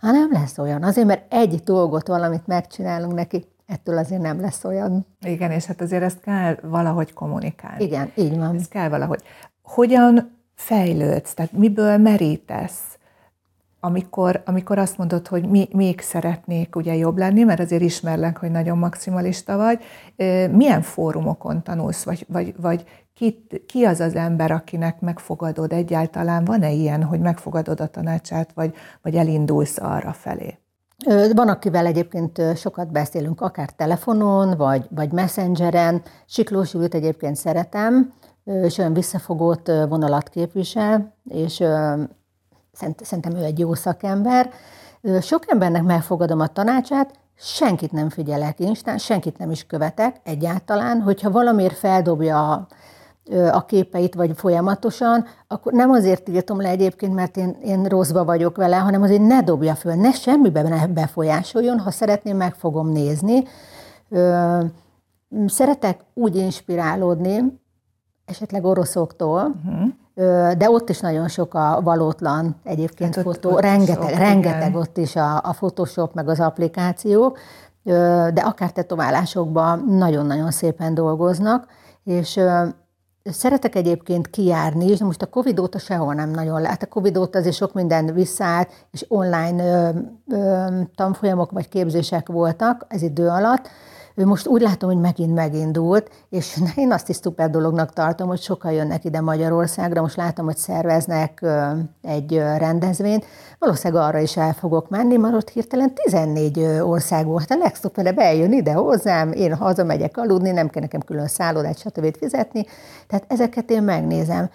Hát 0.01 0.13
nem 0.13 0.29
lesz 0.31 0.57
olyan. 0.57 0.83
Azért, 0.83 1.07
mert 1.07 1.33
egy 1.33 1.61
dolgot, 1.63 2.07
valamit 2.07 2.47
megcsinálunk 2.47 3.13
neki, 3.13 3.45
ettől 3.71 3.97
azért 3.97 4.21
nem 4.21 4.39
lesz 4.39 4.63
olyan. 4.63 5.05
Igen, 5.21 5.51
és 5.51 5.65
hát 5.65 5.81
azért 5.81 6.03
ezt 6.03 6.21
kell 6.21 6.57
valahogy 6.61 7.13
kommunikálni. 7.13 7.83
Igen, 7.83 8.11
így 8.15 8.37
van. 8.37 8.55
Ezt 8.55 8.69
kell 8.69 8.89
valahogy. 8.89 9.21
Hogyan 9.63 10.37
fejlődsz? 10.55 11.33
Tehát 11.33 11.51
miből 11.51 11.97
merítesz? 11.97 12.81
Amikor, 13.79 14.41
amikor 14.45 14.77
azt 14.77 14.97
mondod, 14.97 15.27
hogy 15.27 15.49
mi, 15.49 15.67
még 15.71 16.01
szeretnék 16.01 16.75
ugye 16.75 16.95
jobb 16.95 17.17
lenni, 17.17 17.43
mert 17.43 17.59
azért 17.59 17.81
ismerlek, 17.81 18.37
hogy 18.37 18.51
nagyon 18.51 18.77
maximalista 18.77 19.57
vagy, 19.57 19.83
milyen 20.51 20.81
fórumokon 20.81 21.63
tanulsz, 21.63 22.03
vagy, 22.03 22.25
vagy, 22.29 22.53
vagy 22.57 22.85
ki, 23.13 23.45
ki 23.67 23.83
az 23.83 23.99
az 23.99 24.15
ember, 24.15 24.51
akinek 24.51 24.99
megfogadod 24.99 25.73
egyáltalán? 25.73 26.45
Van-e 26.45 26.71
ilyen, 26.71 27.03
hogy 27.03 27.19
megfogadod 27.19 27.79
a 27.79 27.87
tanácsát, 27.87 28.51
vagy, 28.53 28.73
vagy 29.01 29.15
elindulsz 29.15 29.77
arra 29.77 30.13
felé? 30.13 30.60
Van, 31.33 31.47
akivel 31.49 31.85
egyébként 31.85 32.41
sokat 32.55 32.91
beszélünk, 32.91 33.41
akár 33.41 33.69
telefonon, 33.69 34.57
vagy, 34.57 34.87
vagy 34.89 35.11
messengeren. 35.11 36.01
Siklós 36.25 36.73
Júlit 36.73 36.93
egyébként 36.93 37.35
szeretem, 37.35 38.13
és 38.43 38.77
olyan 38.77 38.93
visszafogott 38.93 39.71
vonalat 39.89 40.29
képvisel, 40.29 41.13
és 41.29 41.63
szerintem 43.01 43.35
ő 43.35 43.43
egy 43.43 43.59
jó 43.59 43.73
szakember. 43.73 44.49
Sok 45.21 45.43
embernek 45.47 45.83
megfogadom 45.83 46.39
a 46.39 46.47
tanácsát, 46.47 47.13
senkit 47.35 47.91
nem 47.91 48.09
figyelek 48.09 48.59
Instán, 48.59 48.97
senkit 48.97 49.37
nem 49.37 49.51
is 49.51 49.65
követek 49.65 50.15
egyáltalán, 50.23 51.01
hogyha 51.01 51.31
valamiért 51.31 51.77
feldobja 51.77 52.51
a 52.51 52.67
képeit, 53.67 54.15
vagy 54.15 54.31
folyamatosan, 54.35 55.25
akkor 55.47 55.73
nem 55.73 55.91
azért 55.91 56.23
tiltom 56.23 56.61
le 56.61 56.69
egyébként, 56.69 57.13
mert 57.13 57.37
én, 57.37 57.57
én 57.63 57.85
rosszba 57.85 58.25
vagyok 58.25 58.55
vele, 58.55 58.77
hanem 58.77 59.01
azért 59.01 59.27
ne 59.27 59.41
dobja 59.41 59.75
föl, 59.75 59.93
ne 59.93 60.11
semmiben 60.11 60.67
ne 60.67 60.87
befolyásoljon, 60.87 61.79
ha 61.79 61.91
szeretném, 61.91 62.37
meg 62.37 62.53
fogom 62.53 62.91
nézni. 62.91 63.43
Szeretek 65.45 65.99
úgy 66.13 66.35
inspirálódni, 66.35 67.59
esetleg 68.25 68.65
oroszoktól, 68.65 69.55
uh-huh. 69.65 70.51
de 70.57 70.69
ott 70.69 70.89
is 70.89 70.99
nagyon 70.99 71.27
sok 71.27 71.53
a 71.53 71.79
valótlan 71.83 72.55
egyébként 72.63 73.15
hát 73.15 73.23
fotó, 73.23 73.51
ott, 73.51 73.59
rengeteg, 73.59 74.09
sok, 74.09 74.17
rengeteg 74.17 74.69
igen. 74.69 74.81
ott 74.81 74.97
is 74.97 75.15
a, 75.15 75.35
a 75.35 75.51
Photoshop, 75.51 76.13
meg 76.13 76.29
az 76.29 76.39
applikációk, 76.39 77.39
de 78.33 78.41
akár 78.43 78.71
tetoválásokban 78.71 79.85
nagyon-nagyon 79.87 80.51
szépen 80.51 80.93
dolgoznak, 80.93 81.67
és 82.03 82.39
Szeretek 83.23 83.75
egyébként 83.75 84.29
kijárni, 84.29 84.85
és 84.87 84.99
most 84.99 85.21
a 85.21 85.29
Covid 85.29 85.59
óta 85.59 85.79
sehol 85.79 86.13
nem 86.13 86.29
nagyon 86.29 86.61
lehet. 86.61 86.83
A 86.83 86.87
Covid 86.87 87.17
óta 87.17 87.39
azért 87.39 87.55
sok 87.55 87.73
minden 87.73 88.13
visszaállt, 88.13 88.69
és 88.91 89.05
online 89.07 89.63
ö, 89.63 89.89
ö, 90.35 90.67
tanfolyamok 90.95 91.51
vagy 91.51 91.67
képzések 91.67 92.27
voltak 92.27 92.85
ez 92.87 93.01
idő 93.01 93.27
alatt, 93.27 93.69
ő 94.15 94.25
most 94.25 94.47
úgy 94.47 94.61
látom, 94.61 94.89
hogy 94.89 94.99
megint 94.99 95.33
megindult, 95.33 96.09
és 96.29 96.61
én 96.75 96.91
azt 96.91 97.09
is 97.09 97.15
szuper 97.15 97.49
dolognak 97.49 97.93
tartom, 97.93 98.27
hogy 98.27 98.41
sokan 98.41 98.71
jönnek 98.71 99.05
ide 99.05 99.21
Magyarországra, 99.21 100.01
most 100.01 100.15
látom, 100.15 100.45
hogy 100.45 100.57
szerveznek 100.57 101.45
egy 102.01 102.37
rendezvényt, 102.37 103.25
valószínűleg 103.59 104.03
arra 104.03 104.19
is 104.19 104.37
el 104.37 104.53
fogok 104.53 104.89
menni, 104.89 105.17
mert 105.17 105.35
ott 105.35 105.49
hirtelen 105.49 105.93
14 105.93 106.59
ország 106.81 107.25
volt, 107.25 107.51
a 107.51 107.57
legszuperebb 107.57 108.17
eljön 108.17 108.53
ide 108.53 108.73
hozzám, 108.73 109.31
én 109.31 109.55
hazamegyek 109.55 110.17
aludni, 110.17 110.51
nem 110.51 110.69
kell 110.69 110.81
nekem 110.81 111.01
külön 111.01 111.27
szállodát, 111.27 111.77
stb. 111.77 112.17
fizetni, 112.17 112.65
tehát 113.07 113.25
ezeket 113.27 113.69
én 113.69 113.83
megnézem. 113.83 114.49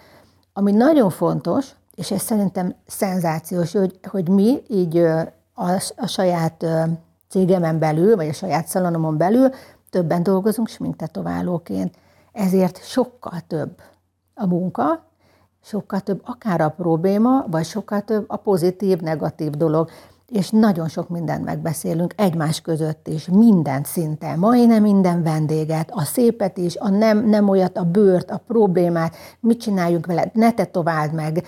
Ami 0.53 0.71
nagyon 0.71 1.09
fontos, 1.09 1.69
és 1.95 2.11
ez 2.11 2.21
szerintem 2.21 2.75
szenzációs, 2.87 3.71
hogy, 3.71 3.99
hogy 4.09 4.29
mi 4.29 4.61
így 4.67 4.97
a, 5.53 5.71
a 5.95 6.07
saját 6.07 6.65
cégemen 7.29 7.79
belül, 7.79 8.15
vagy 8.15 8.27
a 8.27 8.33
saját 8.33 8.67
szalonomon 8.67 9.17
belül 9.17 9.49
többen 9.89 10.23
dolgozunk 10.23 10.67
sminktetoválóként. 10.67 11.95
Ezért 12.31 12.83
sokkal 12.83 13.39
több 13.47 13.81
a 14.33 14.45
munka, 14.45 15.05
sokkal 15.63 15.99
több 15.99 16.21
akár 16.25 16.61
a 16.61 16.69
probléma, 16.69 17.45
vagy 17.47 17.65
sokkal 17.65 18.01
több 18.01 18.25
a 18.27 18.35
pozitív, 18.35 18.99
negatív 18.99 19.49
dolog. 19.49 19.89
És 20.27 20.49
nagyon 20.49 20.87
sok 20.87 21.09
mindent 21.09 21.45
megbeszélünk 21.45 22.13
egymás 22.17 22.61
között 22.61 23.07
is, 23.07 23.27
minden 23.27 23.83
szinten, 23.83 24.39
majdnem 24.39 24.81
minden 24.81 25.23
vendéget, 25.23 25.89
a 25.91 26.01
szépet 26.03 26.57
is, 26.57 26.75
a 26.75 26.89
nem, 26.89 27.25
nem 27.25 27.49
olyat, 27.49 27.77
a 27.77 27.83
bőrt, 27.83 28.31
a 28.31 28.41
problémát, 28.47 29.15
mit 29.39 29.59
csináljunk 29.59 30.05
vele, 30.05 30.31
ne 30.33 30.53
tetováld 30.53 31.13
meg, 31.13 31.43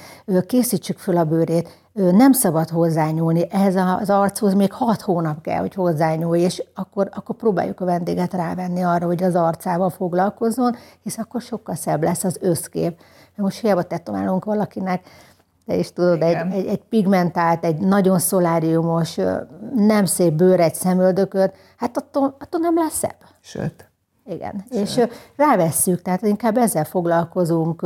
készítsük 0.45 0.98
föl 0.98 1.17
a 1.17 1.24
bőrét, 1.24 1.69
nem 2.11 2.31
szabad 2.31 2.69
hozzányúlni, 2.69 3.47
ehhez 3.51 3.75
az 3.75 4.09
archoz 4.09 4.53
még 4.53 4.73
hat 4.73 5.01
hónap 5.01 5.41
kell, 5.41 5.59
hogy 5.59 5.73
hozzányúlj, 5.73 6.41
és 6.41 6.63
akkor, 6.75 7.09
akkor 7.13 7.35
próbáljuk 7.35 7.79
a 7.79 7.85
vendéget 7.85 8.33
rávenni 8.33 8.81
arra, 8.81 9.05
hogy 9.05 9.23
az 9.23 9.35
arcával 9.35 9.89
foglalkozzon, 9.89 10.75
hisz 11.03 11.17
akkor 11.17 11.41
sokkal 11.41 11.75
szebb 11.75 12.03
lesz 12.03 12.23
az 12.23 12.37
összkép. 12.41 12.99
Most 13.35 13.59
hiába 13.59 13.83
tetoválunk 13.83 14.45
valakinek, 14.45 15.01
te 15.65 15.75
is 15.75 15.93
tudod, 15.93 16.21
egy, 16.21 16.53
egy, 16.53 16.65
egy 16.65 16.81
pigmentált, 16.89 17.65
egy 17.65 17.77
nagyon 17.77 18.19
szoláriumos, 18.19 19.17
nem 19.75 20.05
szép 20.05 20.33
bőr, 20.33 20.59
egy 20.59 20.75
szemöldököt, 20.75 21.53
hát 21.77 21.97
attól, 21.97 22.35
attól 22.39 22.59
nem 22.59 22.75
lesz 22.75 22.97
szebb. 22.97 23.17
Sőt. 23.41 23.89
Igen, 24.25 24.65
Sőt. 24.71 24.81
és 24.81 25.01
rávesszük, 25.35 26.01
tehát 26.01 26.21
inkább 26.21 26.57
ezzel 26.57 26.83
foglalkozunk 26.83 27.81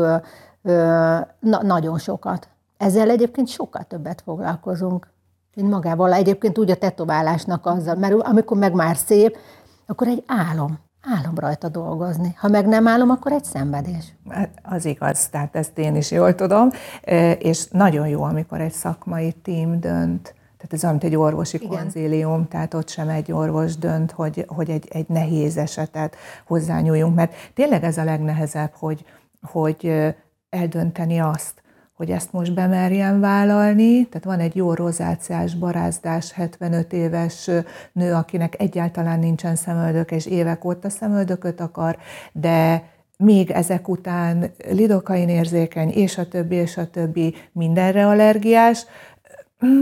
na, 1.39 1.63
nagyon 1.63 1.98
sokat. 1.98 2.48
Ezzel 2.84 3.10
egyébként 3.10 3.48
sokkal 3.48 3.84
többet 3.84 4.22
foglalkozunk, 4.22 5.08
mint 5.56 5.70
magával. 5.70 6.13
Egyébként 6.13 6.58
úgy 6.58 6.72
a 6.72 6.75
tetoválásnak 6.75 7.66
azzal, 7.66 7.96
mert 7.96 8.13
amikor 8.13 8.58
meg 8.58 8.74
már 8.74 8.96
szép, 8.96 9.38
akkor 9.86 10.08
egy 10.08 10.24
álom. 10.28 10.80
Álom 11.18 11.36
rajta 11.36 11.70
dolgozni. 11.70 12.36
Ha 12.38 12.48
meg 12.48 12.68
nem 12.68 12.88
állom, 12.88 13.10
akkor 13.10 13.32
egy 13.32 13.44
szenvedés. 13.44 14.16
Hát 14.30 14.50
az 14.63 14.86
igaz, 14.86 15.28
tehát 15.28 15.56
ezt 15.56 15.78
én 15.78 15.96
is 15.96 16.12
jól 16.12 16.36
tudom, 16.36 16.70
és 17.38 17.68
nagyon 17.68 18.08
jó, 18.08 18.24
amikor 18.24 18.62
egy 18.62 18.72
szakmai 18.72 19.32
tím 19.32 19.80
dönt, 19.80 20.24
tehát 20.58 20.74
ez 20.74 20.84
olyan, 20.84 20.96
mint 20.96 21.13
egy 21.13 21.16
orvosi 21.16 21.58
Igen. 21.58 21.70
konzílium, 21.70 22.48
tehát 22.48 22.74
ott 22.74 22.90
sem 22.90 23.10
egy 23.10 23.32
orvos 23.32 23.78
dönt, 23.78 24.12
hogy, 24.12 24.46
hogy 24.48 24.70
egy, 24.70 24.88
egy 24.92 25.08
nehéz 25.08 25.58
esetet 25.58 26.16
hozzányúljunk, 26.48 27.16
mert 27.16 27.34
tényleg 27.54 27.84
ez 27.84 27.98
a 27.98 28.04
legnehezebb, 28.04 28.72
hogy, 28.74 29.06
hogy 29.42 30.13
eldönteni 30.50 31.20
azt, 31.20 31.62
hogy 31.96 32.12
ezt 32.12 32.34
most 32.34 32.54
bemerjen 32.54 33.20
vállalni. 33.20 34.08
Tehát 34.08 34.24
van 34.24 34.40
egy 34.40 34.56
jó 34.56 34.74
rozáciás, 34.74 35.56
barázdás, 35.56 36.32
75 36.32 36.94
éves 36.94 37.50
nő, 37.92 38.14
akinek 38.14 38.60
egyáltalán 38.60 39.20
nincsen 39.20 39.56
szemöldök, 39.56 40.12
és 40.12 40.26
évek 40.26 40.66
óta 40.66 40.90
szemöldököt 40.90 41.62
akar, 41.62 41.98
de 42.32 42.92
még 43.18 43.52
ezek 43.52 43.88
után 43.88 44.52
lidokain 44.72 45.30
érzékeny, 45.30 45.90
és 45.90 46.18
a 46.18 46.28
többi, 46.28 46.56
és 46.56 46.78
a 46.78 46.90
többi, 46.90 47.36
mindenre 47.52 48.08
allergiás, 48.08 48.86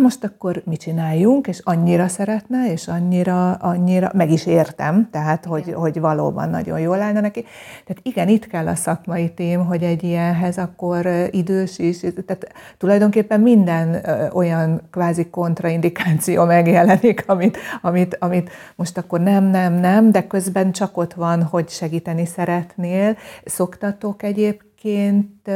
most 0.02 0.24
akkor 0.24 0.62
mit 0.66 0.80
csináljunk, 0.80 1.48
és 1.48 1.60
annyira 1.64 2.08
szeretne, 2.08 2.72
és 2.72 2.88
annyira, 2.88 3.52
annyira, 3.52 4.12
meg 4.14 4.32
is 4.32 4.46
értem, 4.46 5.08
tehát, 5.12 5.46
hogy, 5.46 5.74
hogy 5.74 6.00
valóban 6.00 6.50
nagyon 6.50 6.80
jól 6.80 7.02
állna 7.02 7.20
neki. 7.20 7.42
Tehát 7.86 8.02
igen, 8.04 8.28
itt 8.28 8.48
kell 8.48 8.68
a 8.68 8.76
szakmai 8.76 9.34
tím, 9.34 9.66
hogy 9.66 9.84
egy 9.84 10.04
ilyenhez 10.04 10.58
akkor 10.58 11.10
idős 11.32 11.80
is, 11.80 12.00
tehát 12.00 12.54
tulajdonképpen 12.78 13.40
minden 13.40 14.06
olyan 14.34 14.82
kvázi 14.92 15.30
kontraindikáció 15.30 16.46
megjelenik, 16.46 17.24
amit, 17.28 17.58
amit, 17.82 18.18
amit 18.20 18.50
most 18.76 18.98
akkor 18.98 19.20
nem, 19.20 19.44
nem, 19.44 19.74
nem, 19.74 20.12
de 20.12 20.28
közben 20.28 20.72
csak 20.72 20.98
ott 20.98 21.14
van, 21.14 21.44
hogy 21.44 21.70
segíteni 21.70 22.26
szeretnél. 22.26 23.18
Szoktatok 23.46 24.24
egyébként 24.24 25.50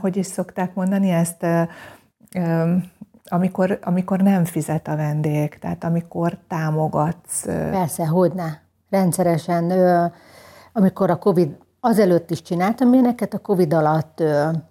hogy 0.00 0.16
is 0.16 0.26
szokták 0.26 0.74
mondani 0.74 1.10
ezt, 1.10 1.46
amikor, 3.24 3.78
amikor 3.82 4.20
nem 4.20 4.44
fizet 4.44 4.88
a 4.88 4.96
vendég, 4.96 5.58
tehát 5.58 5.84
amikor 5.84 6.38
támogatsz. 6.48 7.44
Persze, 7.44 8.06
hogyne. 8.06 8.62
Rendszeresen, 8.90 9.72
amikor 10.72 11.10
a 11.10 11.18
Covid 11.18 11.56
azelőtt 11.80 12.30
is 12.30 12.42
csináltam 12.42 12.92
éneket, 12.92 13.34
a 13.34 13.38
Covid 13.38 13.72
alatt 13.72 14.22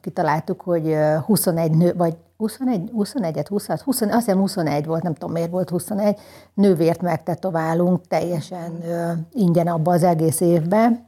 kitaláltuk, 0.01 0.61
hogy 0.61 0.95
21 1.25 1.71
nő, 1.71 1.93
vagy 1.97 2.15
21, 2.37 2.91
21-et, 2.97 3.45
26, 3.47 3.81
20, 3.81 4.01
azt 4.01 4.13
hiszem 4.13 4.37
21 4.39 4.85
volt, 4.85 5.03
nem 5.03 5.13
tudom 5.13 5.31
miért 5.31 5.49
volt 5.51 5.69
21, 5.69 6.19
nővért 6.53 7.01
megtetoválunk 7.01 8.07
teljesen 8.07 8.71
ingyen 9.33 9.67
abba 9.67 9.91
az 9.91 10.03
egész 10.03 10.39
évben, 10.39 11.07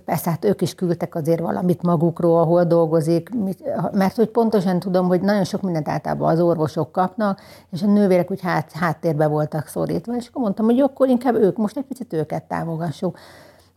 Persze, 0.00 0.30
hát 0.30 0.44
ők 0.44 0.60
is 0.60 0.74
küldtek 0.74 1.14
azért 1.14 1.40
valamit 1.40 1.82
magukról, 1.82 2.40
ahol 2.40 2.64
dolgozik, 2.64 3.30
mert 3.92 4.16
hogy 4.16 4.28
pontosan 4.28 4.78
tudom, 4.78 5.06
hogy 5.06 5.20
nagyon 5.20 5.44
sok 5.44 5.62
mindent 5.62 5.88
általában 5.88 6.32
az 6.32 6.40
orvosok 6.40 6.92
kapnak, 6.92 7.40
és 7.70 7.82
a 7.82 7.86
nővérek 7.86 8.30
úgy 8.30 8.40
hát, 8.40 8.72
háttérbe 8.72 9.26
voltak 9.26 9.66
szorítva, 9.66 10.16
és 10.16 10.28
akkor 10.28 10.42
mondtam, 10.42 10.64
hogy 10.64 10.76
jó, 10.76 10.84
akkor 10.84 11.08
inkább 11.08 11.34
ők, 11.34 11.56
most 11.56 11.76
egy 11.76 11.84
picit 11.84 12.12
őket 12.12 12.44
támogassuk. 12.44 13.18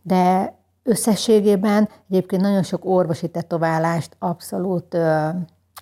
De 0.02 0.54
összességében 0.82 1.88
egyébként 2.10 2.42
nagyon 2.42 2.62
sok 2.62 2.84
orvosi 2.84 3.28
tetoválást 3.28 4.16
abszolút 4.18 4.96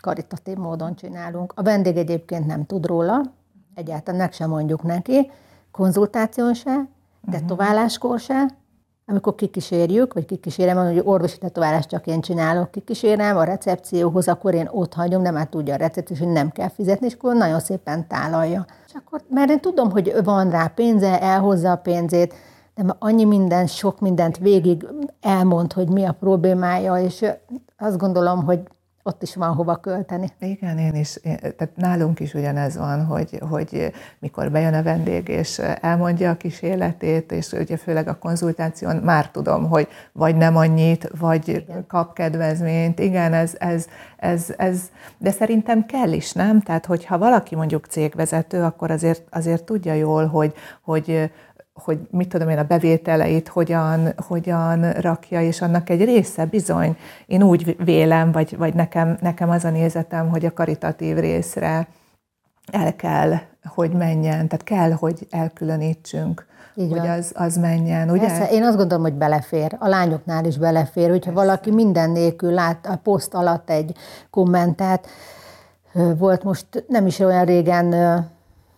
karitatív 0.01 0.57
módon 0.57 0.95
csinálunk. 0.95 1.53
A 1.57 1.63
vendég 1.63 1.97
egyébként 1.97 2.47
nem 2.47 2.67
tud 2.67 2.87
róla, 2.87 3.23
egyáltalán 3.75 4.21
meg 4.21 4.33
sem 4.33 4.51
mondjuk 4.51 4.83
neki, 4.83 5.31
konzultáción 5.71 6.55
se, 6.55 6.89
tetováláskor 7.31 8.21
se, 8.21 8.47
amikor 9.07 9.35
kikísérjük, 9.35 10.15
vagy 10.15 10.25
kikísérem, 10.25 10.77
hogy 10.77 11.03
orvosi 11.05 11.39
tetoválást 11.39 11.89
csak 11.89 12.07
én 12.07 12.21
csinálok, 12.21 12.71
kikísérem 12.71 13.37
a 13.37 13.45
recepcióhoz, 13.45 14.29
akkor 14.29 14.55
én 14.55 14.69
ott 14.73 14.95
hagyom, 14.95 15.23
nem 15.23 15.37
át 15.37 15.51
tudja 15.51 15.75
a 15.75 15.77
recepció, 15.77 16.17
hogy 16.17 16.33
nem 16.33 16.51
kell 16.51 16.69
fizetni, 16.69 17.07
és 17.07 17.15
akkor 17.15 17.35
nagyon 17.35 17.61
szépen 17.61 18.09
tálalja. 18.09 18.67
És 18.87 18.93
akkor, 18.95 19.23
mert 19.29 19.51
én 19.51 19.61
tudom, 19.61 19.91
hogy 19.91 20.15
van 20.25 20.51
rá 20.51 20.67
pénze, 20.67 21.21
elhozza 21.21 21.71
a 21.71 21.77
pénzét, 21.77 22.35
de 22.75 22.97
annyi 22.99 23.25
minden, 23.25 23.67
sok 23.67 24.01
mindent 24.01 24.39
végig 24.39 24.87
elmond, 25.21 25.73
hogy 25.73 25.89
mi 25.89 26.05
a 26.05 26.13
problémája, 26.13 26.97
és 26.97 27.25
azt 27.79 27.99
gondolom, 27.99 28.45
hogy 28.45 28.61
ott 29.07 29.23
is 29.23 29.35
van 29.35 29.55
hova 29.55 29.77
költeni. 29.77 30.29
Igen, 30.39 30.79
én 30.79 30.95
is. 30.95 31.19
Tehát 31.41 31.71
nálunk 31.75 32.21
is 32.21 32.35
ugyanez 32.35 32.77
van, 32.77 33.05
hogy, 33.05 33.39
hogy 33.49 33.93
mikor 34.19 34.51
bejön 34.51 34.75
a 34.75 34.83
vendég, 34.83 35.29
és 35.29 35.59
elmondja 35.81 36.31
a 36.31 36.37
kis 36.37 36.63
életét, 36.63 37.33
és 37.33 37.53
ugye 37.53 37.77
főleg 37.77 38.09
a 38.09 38.19
konzultáción 38.19 38.97
már 38.97 39.31
tudom, 39.31 39.69
hogy 39.69 39.89
vagy 40.13 40.37
nem 40.37 40.57
annyit, 40.57 41.11
vagy 41.19 41.49
Igen. 41.49 41.87
kap 41.87 42.15
kedvezményt. 42.15 42.99
Igen, 42.99 43.33
ez, 43.33 43.55
ez, 43.59 43.87
ez, 44.17 44.55
ez, 44.57 44.81
de 45.19 45.31
szerintem 45.31 45.87
kell 45.87 46.13
is, 46.13 46.33
nem? 46.33 46.61
Tehát, 46.61 46.87
hogyha 46.87 47.19
valaki 47.19 47.55
mondjuk 47.55 47.87
cégvezető, 47.87 48.63
akkor 48.63 48.91
azért, 48.91 49.23
azért 49.31 49.65
tudja 49.65 49.93
jól, 49.93 50.27
hogy, 50.27 50.55
hogy 50.83 51.31
hogy 51.75 51.99
mit 52.11 52.29
tudom 52.29 52.49
én, 52.49 52.59
a 52.59 52.65
bevételeit 52.65 53.49
hogyan, 53.49 54.13
hogyan 54.27 54.93
rakja, 54.93 55.43
és 55.43 55.61
annak 55.61 55.91
egy 55.91 56.05
része 56.05 56.45
bizony, 56.45 56.97
én 57.27 57.43
úgy 57.43 57.77
vélem, 57.85 58.33
vagy, 58.33 58.57
vagy 58.57 58.75
nekem, 58.75 59.19
nekem 59.21 59.51
az 59.51 59.65
a 59.65 59.71
nézetem, 59.71 60.29
hogy 60.29 60.45
a 60.45 60.53
karitatív 60.53 61.17
részre 61.17 61.87
el 62.73 62.97
kell, 62.97 63.33
hogy 63.65 63.91
menjen, 63.91 64.49
tehát 64.49 64.65
kell, 64.65 64.93
hogy 64.93 65.27
elkülönítsünk, 65.31 66.47
Így 66.75 66.91
hogy 66.91 67.09
az, 67.09 67.33
az 67.35 67.57
menjen, 67.57 68.11
ugye? 68.11 68.27
Persze, 68.27 68.51
én 68.51 68.63
azt 68.63 68.77
gondolom, 68.77 69.03
hogy 69.03 69.15
belefér. 69.15 69.77
A 69.79 69.89
lányoknál 69.89 70.45
is 70.45 70.59
belefér, 70.59 71.11
hogyha 71.11 71.33
Persze. 71.33 71.47
valaki 71.47 71.71
minden 71.71 72.11
nélkül 72.11 72.53
lát 72.53 72.87
a 72.87 72.97
poszt 72.97 73.35
alatt 73.35 73.71
egy 73.71 73.97
kommentet, 74.31 75.07
volt 76.19 76.43
most 76.43 76.67
nem 76.89 77.07
is 77.07 77.19
olyan 77.19 77.45
régen 77.45 77.95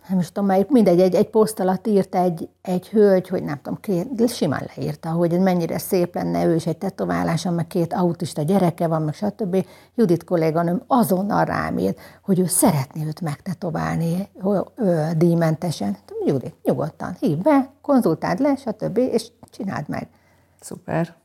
nem 0.09 0.19
is 0.19 0.31
tudom 0.31 0.45
melyik, 0.45 0.69
mindegy, 0.69 0.99
egy, 0.99 1.15
egy 1.15 1.29
poszt 1.29 1.59
alatt 1.59 1.87
írt 1.87 2.15
egy, 2.15 2.49
egy 2.61 2.89
hölgy, 2.89 3.27
hogy 3.27 3.43
nem 3.43 3.59
tudom, 3.61 3.79
két, 3.81 4.29
simán 4.29 4.69
leírta, 4.75 5.09
hogy 5.09 5.39
mennyire 5.39 5.77
szép 5.77 6.15
lenne 6.15 6.45
ő 6.45 6.55
is 6.55 6.65
egy 6.65 6.77
tetováláson, 6.77 7.53
meg 7.53 7.67
két 7.67 7.93
autista 7.93 8.41
gyereke 8.41 8.87
van, 8.87 9.01
meg 9.01 9.13
stb. 9.13 9.65
Judit 9.95 10.23
kolléganőm 10.23 10.81
azonnal 10.87 11.45
rám 11.45 11.77
írt, 11.77 11.99
hogy 12.21 12.39
ő 12.39 12.45
szeretné 12.45 13.05
őt 13.05 13.21
megtetoválni 13.21 14.29
díjmentesen. 15.17 15.97
Judit, 16.25 16.55
nyugodtan, 16.63 17.15
hív 17.19 17.37
be, 17.37 17.69
konzultáld 17.81 18.39
le, 18.39 18.55
stb. 18.55 18.97
és 18.97 19.27
csináld 19.51 19.89
meg. 19.89 20.07
Szuper. 20.59 21.15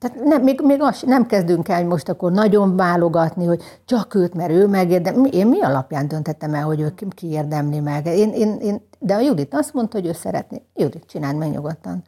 Tehát 0.00 0.24
nem, 0.24 0.42
még, 0.42 0.60
még 0.62 0.82
azt 0.82 1.06
nem 1.06 1.26
kezdünk 1.26 1.68
el 1.68 1.84
most 1.84 2.08
akkor 2.08 2.32
nagyon 2.32 2.76
válogatni, 2.76 3.44
hogy 3.44 3.62
csak 3.84 4.14
őt, 4.14 4.34
mert 4.34 4.50
ő 4.50 4.66
megérdem. 4.66 5.24
Én 5.30 5.46
mi 5.46 5.60
alapján 5.62 6.08
döntettem 6.08 6.54
el, 6.54 6.64
hogy 6.64 6.80
ő 6.80 6.94
ki 7.14 7.26
érdemli 7.26 7.80
meg? 7.80 8.06
Én, 8.06 8.32
én, 8.32 8.58
én, 8.60 8.80
de 8.98 9.14
a 9.14 9.20
Judit 9.20 9.54
azt 9.54 9.74
mondta, 9.74 9.98
hogy 9.98 10.06
ő 10.06 10.12
szeretné. 10.12 10.62
Judit, 10.74 11.04
csináld 11.06 11.36
meg 11.36 11.50
nyugodtan. 11.50 12.02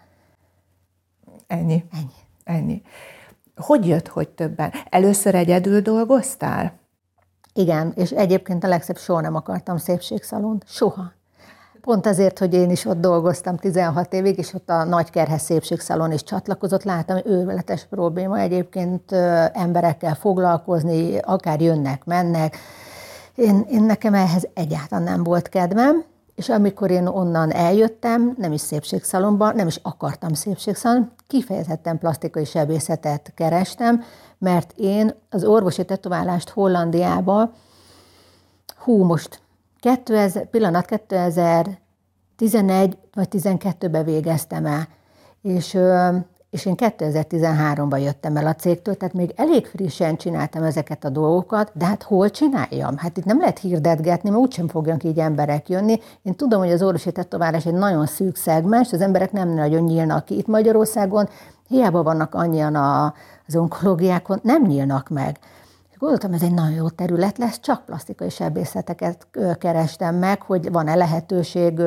Ennyi. 1.47 1.85
Ennyi. 1.93 2.13
Ennyi. 2.45 2.83
Hogy 3.57 3.87
jött, 3.87 4.09
hogy 4.09 4.29
többen? 4.29 4.73
Először 4.91 5.35
egyedül 5.35 5.81
dolgoztál? 5.81 6.73
Igen, 7.55 7.93
és 7.97 8.11
egyébként 8.11 8.65
a 8.65 8.69
legszebb 8.69 8.99
soha 8.99 9.21
nem 9.21 9.35
akartam 9.35 9.77
szépségszalont. 9.77 10.65
Soha. 10.67 11.13
Pont 11.83 12.07
azért, 12.07 12.39
hogy 12.39 12.55
én 12.55 12.71
is 12.71 12.85
ott 12.85 13.01
dolgoztam 13.01 13.57
16 13.57 14.13
évig, 14.13 14.39
és 14.39 14.55
ott 14.55 14.69
a 14.69 14.85
Nagykerhez 14.85 15.43
Szépségszalon 15.43 16.13
is 16.13 16.23
csatlakozott, 16.23 16.83
láttam, 16.83 17.17
hogy 17.17 17.33
őveletes 17.33 17.87
probléma 17.91 18.39
egyébként 18.39 19.13
emberekkel 19.53 20.15
foglalkozni, 20.15 21.19
akár 21.19 21.61
jönnek, 21.61 22.05
mennek. 22.05 22.57
Én, 23.35 23.67
én 23.71 23.83
nekem 23.83 24.15
ehhez 24.15 24.49
egyáltalán 24.55 25.05
nem 25.05 25.23
volt 25.23 25.49
kedvem, 25.49 26.05
és 26.35 26.49
amikor 26.49 26.91
én 26.91 27.07
onnan 27.07 27.53
eljöttem, 27.53 28.35
nem 28.39 28.53
is 28.53 28.61
szépségszalomba, 28.61 29.53
nem 29.53 29.67
is 29.67 29.79
akartam 29.83 30.35
szépségszalon, 30.35 31.13
kifejezetten 31.27 31.99
plastikai 31.99 32.45
sebészetet 32.45 33.33
kerestem, 33.35 34.03
mert 34.39 34.73
én 34.77 35.15
az 35.31 35.45
orvosi 35.45 35.85
tetoválást 35.85 36.49
Hollandiába, 36.49 37.53
hú, 38.77 39.05
most 39.05 39.42
2000, 39.83 40.51
pillanat 40.51 40.85
2011 40.85 42.99
vagy 43.15 43.29
12-ben 43.31 44.05
végeztem 44.05 44.67
el, 44.67 44.89
és 45.43 45.79
és 46.53 46.67
én 46.67 46.75
2013-ban 46.77 48.03
jöttem 48.03 48.37
el 48.37 48.47
a 48.47 48.55
cégtől, 48.55 48.97
tehát 48.97 49.15
még 49.15 49.33
elég 49.37 49.67
frissen 49.67 50.17
csináltam 50.17 50.63
ezeket 50.63 51.05
a 51.05 51.09
dolgokat, 51.09 51.73
de 51.75 51.85
hát 51.85 52.03
hol 52.03 52.31
csináljam? 52.31 52.97
Hát 52.97 53.17
itt 53.17 53.25
nem 53.25 53.39
lehet 53.39 53.59
hirdetgetni, 53.59 54.31
mert 54.31 54.43
úgysem 54.43 54.69
fognak 54.69 55.05
így 55.05 55.19
emberek 55.19 55.69
jönni. 55.69 56.01
Én 56.23 56.35
tudom, 56.35 56.61
hogy 56.61 56.71
az 56.71 56.83
orvosi 56.83 57.13
tetoválás 57.13 57.67
egy 57.67 57.75
nagyon 57.75 58.07
szűk 58.07 58.37
szegmens, 58.37 58.93
az 58.93 59.01
emberek 59.01 59.33
nem 59.33 59.49
nagyon 59.49 59.83
nyílnak 59.83 60.25
ki. 60.25 60.37
Itt 60.37 60.47
Magyarországon 60.47 61.29
hiába 61.69 62.03
vannak 62.03 62.35
annyian 62.35 62.77
az 62.77 63.57
onkológiákon, 63.57 64.41
nem 64.43 64.63
nyílnak 64.63 65.09
meg. 65.09 65.39
Gondoltam, 66.03 66.33
ez 66.33 66.43
egy 66.43 66.55
nagyon 66.55 66.73
jó 66.73 66.89
terület 66.89 67.39
lesz, 67.39 67.61
csak 67.61 67.85
plastikai 67.85 68.31
sebészeteket 68.31 69.27
kerestem 69.59 70.15
meg, 70.15 70.43
hogy 70.43 70.73
van-e 70.73 70.95
lehetőség 70.95 71.81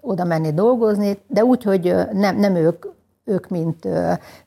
oda 0.00 0.24
menni 0.24 0.52
dolgozni, 0.52 1.18
de 1.26 1.44
úgy, 1.44 1.62
hogy 1.62 1.94
nem, 2.12 2.36
nem 2.36 2.54
ők 2.54 2.86
ők, 3.24 3.48
mint 3.48 3.88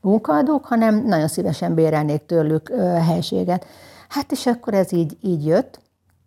munkaadók, 0.02 0.66
hanem 0.66 1.06
nagyon 1.06 1.28
szívesen 1.28 1.74
bérelnék 1.74 2.26
tőlük 2.26 2.70
helységet. 3.06 3.66
Hát 4.10 4.32
és 4.32 4.46
akkor 4.46 4.74
ez 4.74 4.94
így, 4.94 5.18
így 5.22 5.46
jött, 5.46 5.80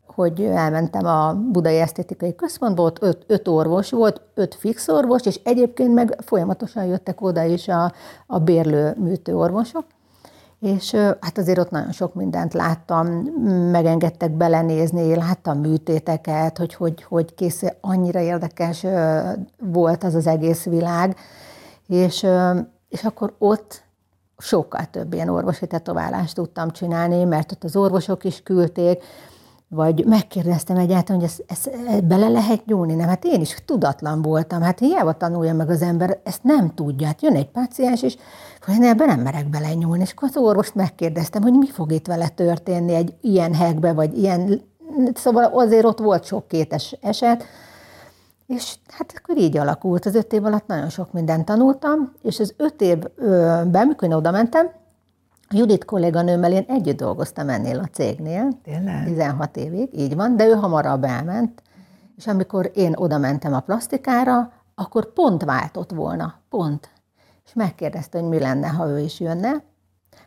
hogy 0.06 0.40
elmentem 0.40 1.06
a 1.06 1.34
Budai 1.34 1.76
Esztétikai 1.76 2.34
Központba, 2.34 2.82
ott 2.82 3.02
öt, 3.02 3.24
öt 3.26 3.48
orvos 3.48 3.90
volt, 3.90 4.20
öt 4.34 4.54
fix 4.54 4.88
orvos, 4.88 5.26
és 5.26 5.40
egyébként 5.44 5.94
meg 5.94 6.16
folyamatosan 6.24 6.84
jöttek 6.84 7.20
oda 7.20 7.44
is 7.44 7.68
a, 7.68 7.92
a 8.26 8.38
bérlő 8.38 8.94
műtő 8.98 9.36
orvosok. 9.36 9.84
És 10.61 10.90
hát 11.20 11.38
azért 11.38 11.59
ott 11.59 11.70
nagyon 11.70 11.92
sok 11.92 12.14
mindent 12.14 12.55
láttam, 12.55 13.07
megengedtek 13.70 14.31
belenézni, 14.31 15.14
láttam 15.14 15.59
műtéteket, 15.59 16.59
hogy 16.59 16.75
hogy, 16.75 17.03
hogy 17.03 17.35
kész, 17.35 17.62
annyira 17.81 18.20
érdekes 18.20 18.87
volt 19.59 20.05
az 20.05 20.14
az 20.14 20.27
egész 20.27 20.64
világ, 20.64 21.16
és, 21.87 22.27
és 22.88 23.05
akkor 23.05 23.35
ott 23.38 23.83
sokkal 24.38 24.85
több 24.90 25.12
ilyen 25.12 25.29
orvosi 25.29 25.66
tetoválást 25.66 26.35
tudtam 26.35 26.70
csinálni, 26.70 27.25
mert 27.25 27.53
ott 27.53 27.64
az 27.64 27.77
orvosok 27.77 28.25
is 28.25 28.42
küldték, 28.42 29.03
vagy 29.68 30.05
megkérdeztem 30.07 30.77
egyáltalán, 30.77 31.20
hogy 31.20 31.31
ezt, 31.31 31.44
ezt 31.46 32.05
bele 32.05 32.29
lehet 32.29 32.66
nyúlni, 32.66 32.94
nem? 32.94 33.09
Hát 33.09 33.25
én 33.25 33.40
is 33.40 33.57
tudatlan 33.64 34.23
voltam, 34.23 34.62
hát 34.62 34.79
hiába 34.79 35.12
tanulja 35.12 35.55
meg 35.55 35.70
az 35.70 35.83
ember, 35.83 36.20
ezt 36.25 36.42
nem 36.42 36.75
tudja. 36.75 37.07
Hát 37.07 37.23
jön 37.23 37.35
egy 37.35 37.51
páciens, 37.51 38.03
és 38.03 38.16
én 38.70 38.83
ebben 38.83 39.06
nem 39.06 39.20
merek 39.20 39.48
bele 39.48 39.74
nyúlni. 39.74 40.02
És 40.02 40.12
akkor 40.12 40.28
az 40.28 40.37
orvost 40.37 40.74
megkérdeztem, 40.74 41.42
hogy 41.42 41.52
mi 41.52 41.70
fog 41.70 41.92
itt 41.92 42.06
vele 42.06 42.28
történni 42.28 42.94
egy 42.94 43.14
ilyen 43.20 43.54
hekbe, 43.54 43.92
vagy 43.92 44.18
ilyen... 44.18 44.61
Szóval 45.14 45.44
azért 45.44 45.85
ott 45.85 45.98
volt 45.98 46.24
sok 46.24 46.48
kétes 46.48 46.96
eset, 47.00 47.44
és 48.46 48.76
hát 48.88 49.12
akkor 49.16 49.37
így 49.37 49.56
alakult. 49.56 50.06
Az 50.06 50.14
öt 50.14 50.33
év 50.33 50.44
alatt 50.44 50.66
nagyon 50.66 50.88
sok 50.88 51.12
mindent 51.12 51.44
tanultam, 51.44 52.12
és 52.22 52.40
az 52.40 52.54
öt 52.56 52.80
évben, 52.80 53.74
amikor 53.74 54.09
én 54.09 54.14
oda 54.14 54.30
mentem, 54.30 54.70
Judit 55.52 55.85
kolléganőmmel 55.85 56.52
én 56.52 56.64
együtt 56.68 56.96
dolgoztam 56.96 57.48
ennél 57.48 57.78
a 57.78 57.88
cégnél. 57.92 58.48
Tényleg? 58.62 59.04
16 59.04 59.56
évig, 59.56 59.98
így 59.98 60.14
van, 60.14 60.37
de 60.37 60.46
ő 60.46 60.52
hamarabb 60.52 61.04
elment. 61.04 61.62
És 62.16 62.26
amikor 62.26 62.70
én 62.74 62.92
oda 62.96 63.18
mentem 63.18 63.54
a 63.54 63.61
plastikára, 63.61 64.52
akkor 64.74 65.12
pont 65.12 65.44
váltott 65.44 65.90
volna, 65.90 66.35
pont. 66.48 66.90
És 67.50 67.56
megkérdezte, 67.56 68.18
hogy 68.18 68.28
mi 68.28 68.38
lenne, 68.38 68.68
ha 68.68 68.88
ő 68.88 68.98
is 68.98 69.20
jönne. 69.20 69.62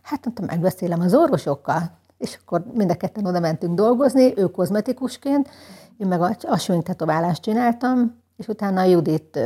Hát 0.02 0.26
mondtam, 0.26 0.46
megbeszélem 0.46 1.00
az 1.00 1.14
orvosokkal. 1.14 1.92
És 2.18 2.40
akkor 2.42 2.64
mind 2.74 2.90
a 2.92 2.96
ketten 2.96 3.26
oda 3.26 3.40
mentünk 3.40 3.76
dolgozni, 3.76 4.34
ő 4.38 4.46
kozmetikusként, 4.46 5.50
én 5.98 6.08
meg 6.08 6.22
a, 6.22 6.38
a 6.42 6.82
tetoválást 6.84 7.42
csináltam, 7.42 8.16
és 8.38 8.48
utána 8.48 8.82
a 8.82 8.84
Judit, 8.84 9.40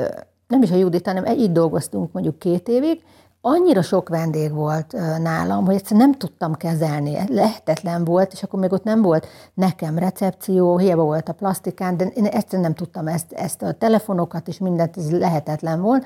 nem 0.47 0.61
is 0.61 0.71
a 0.71 0.75
Judit, 0.75 1.05
hanem 1.05 1.25
így 1.25 1.51
dolgoztunk 1.51 2.11
mondjuk 2.11 2.39
két 2.39 2.67
évig, 2.67 3.03
annyira 3.41 3.81
sok 3.81 4.09
vendég 4.09 4.53
volt 4.53 4.91
nálam, 5.21 5.65
hogy 5.65 5.75
egyszerűen 5.75 6.09
nem 6.09 6.19
tudtam 6.19 6.53
kezelni, 6.53 7.17
lehetetlen 7.27 8.03
volt, 8.03 8.33
és 8.33 8.43
akkor 8.43 8.59
még 8.59 8.71
ott 8.71 8.83
nem 8.83 9.01
volt 9.01 9.27
nekem 9.53 9.97
recepció, 9.97 10.77
hiába 10.77 11.03
volt 11.03 11.29
a 11.29 11.33
plastikán, 11.33 11.97
de 11.97 12.05
én 12.05 12.25
egyszerűen 12.25 12.61
nem 12.61 12.73
tudtam 12.73 13.07
ezt, 13.07 13.31
ezt 13.31 13.61
a 13.61 13.71
telefonokat 13.71 14.47
és 14.47 14.57
mindent, 14.57 14.97
ez 14.97 15.11
lehetetlen 15.11 15.81
volt. 15.81 16.05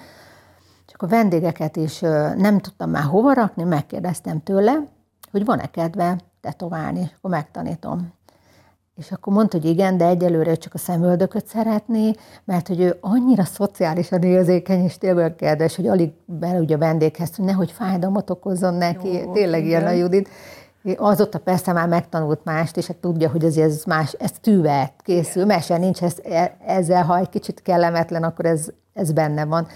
Csak 1.01 1.11
a 1.11 1.15
vendégeket 1.15 1.75
is 1.75 1.99
nem 2.37 2.59
tudtam 2.59 2.89
már 2.89 3.03
hova 3.03 3.33
rakni, 3.33 3.63
megkérdeztem 3.63 4.43
tőle, 4.43 4.87
hogy 5.31 5.45
van-e 5.45 5.65
kedve 5.65 6.17
tetoválni, 6.41 6.99
és 6.99 7.09
akkor 7.17 7.31
megtanítom. 7.31 8.13
És 8.95 9.11
akkor 9.11 9.33
mondta, 9.33 9.57
hogy 9.57 9.65
igen, 9.65 9.97
de 9.97 10.05
egyelőre 10.05 10.55
csak 10.55 10.73
a 10.73 10.77
szemöldököt 10.77 11.45
szeretné, 11.45 12.11
mert 12.43 12.67
hogy 12.67 12.79
ő 12.79 12.97
annyira 12.99 13.43
szociálisan 13.43 14.21
érzékeny 14.21 14.83
és 14.83 14.97
tényleg 14.97 15.35
kedves, 15.35 15.75
hogy 15.75 15.87
alig 15.87 16.11
ugye 16.59 16.75
a 16.75 16.77
vendéghez, 16.77 17.35
hogy 17.35 17.45
nehogy 17.45 17.71
fájdalmat 17.71 18.29
okozzon 18.29 18.73
neki, 18.73 19.13
Jó, 19.13 19.31
tényleg 19.31 19.65
ilyen 19.65 19.85
a 19.85 19.91
Judit. 19.91 20.29
Azóta 20.97 21.39
persze 21.39 21.73
már 21.73 21.87
megtanult 21.87 22.43
mást, 22.43 22.77
és 22.77 22.87
hát 22.87 22.97
tudja, 22.97 23.29
hogy 23.29 23.43
ez, 23.43 23.57
ez 23.57 23.83
más, 23.83 24.11
ez 24.11 24.31
tűvet 24.41 24.93
készül, 25.03 25.45
mese 25.45 25.77
nincs, 25.77 26.03
ez, 26.03 26.15
e, 26.23 26.57
ezzel, 26.65 27.03
ha 27.03 27.17
egy 27.17 27.29
kicsit 27.29 27.61
kellemetlen, 27.61 28.23
akkor 28.23 28.45
ez, 28.45 28.67
ez 28.93 29.11
benne 29.11 29.45
van. 29.45 29.67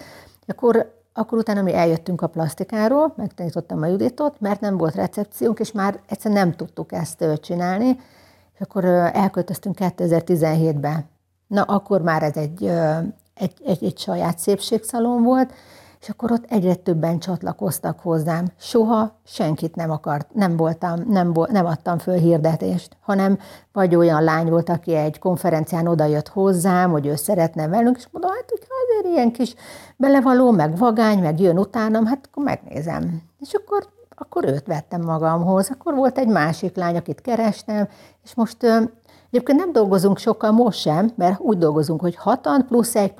Akkor, 0.47 0.94
akkor 1.17 1.38
utána 1.38 1.62
mi 1.62 1.73
eljöttünk 1.73 2.21
a 2.21 2.28
plastikáról, 2.28 3.13
megtanítottam 3.17 3.82
a 3.82 3.86
Juditot, 3.86 4.39
mert 4.39 4.60
nem 4.60 4.78
volt 4.78 4.95
recepciónk, 4.95 5.60
és 5.60 5.71
már 5.71 5.99
egyszerűen 6.10 6.39
nem 6.39 6.56
tudtuk 6.56 6.91
ezt 6.91 7.25
csinálni, 7.41 7.99
és 8.54 8.60
akkor 8.60 8.86
elköltöztünk 9.13 9.75
2017-ben. 9.80 11.06
Na, 11.47 11.62
akkor 11.62 12.01
már 12.01 12.23
ez 12.23 12.36
egy, 12.36 12.65
egy, 13.34 13.54
egy, 13.65 13.84
egy 13.84 13.97
saját 13.97 14.39
szépségszalon 14.39 15.23
volt, 15.23 15.54
és 16.06 16.12
akkor 16.12 16.32
ott 16.32 16.46
egyre 16.50 16.76
többen 16.76 17.20
csatlakoztak 17.20 18.00
hozzám. 18.00 18.46
Soha 18.58 19.20
senkit 19.24 19.76
nem 19.76 19.91
akart, 19.91 20.34
nem 20.34 20.58
voltam, 20.58 21.04
nem, 21.08 21.34
nem 21.50 21.65
adtam 21.65 21.98
föl 21.98 22.18
hirdetést, 22.18 22.98
hanem 23.02 23.39
vagy 23.72 23.96
olyan 23.96 24.24
lány 24.24 24.50
volt, 24.50 24.70
aki 24.70 24.94
egy 24.94 25.20
konferencián 25.20 25.88
odajött 25.88 26.28
hozzám, 26.28 26.91
hogy 26.91 27.06
ő 27.06 27.15
szeretne 27.15 27.68
velünk, 27.68 27.98
és 27.98 28.08
mondom, 28.12 28.32
hát 28.32 28.50
hogyha 28.50 28.74
azért 28.88 29.15
ilyen 29.15 29.32
kis 29.32 29.56
belevaló, 29.96 30.52
meg 30.52 30.78
vagány, 30.78 31.20
meg 31.20 31.39
jön 31.39 31.58
utánam, 31.58 32.06
hát 32.06 32.28
akkor 32.30 32.44
megnézem. 32.44 33.22
És 33.39 33.54
akkor 33.54 33.94
akkor 34.18 34.46
őt 34.46 34.68
vettem 34.68 35.02
magamhoz. 35.02 35.70
Akkor 35.72 35.96
volt 35.96 36.18
egy 36.18 36.28
másik 36.28 36.76
lány, 36.76 36.96
akit 36.96 37.22
kerestem, 37.22 37.88
és 38.24 38.36
most 38.36 38.58
Egyébként 39.36 39.60
nem 39.60 39.71
dolgozunk 39.71 40.17
sokkal 40.17 40.52
most 40.52 40.80
sem, 40.80 41.12
mert 41.15 41.39
úgy 41.39 41.58
dolgozunk, 41.58 42.02
hogy 42.02 42.15
hatan 42.15 42.65
plusz 42.67 42.95
egy 42.95 43.13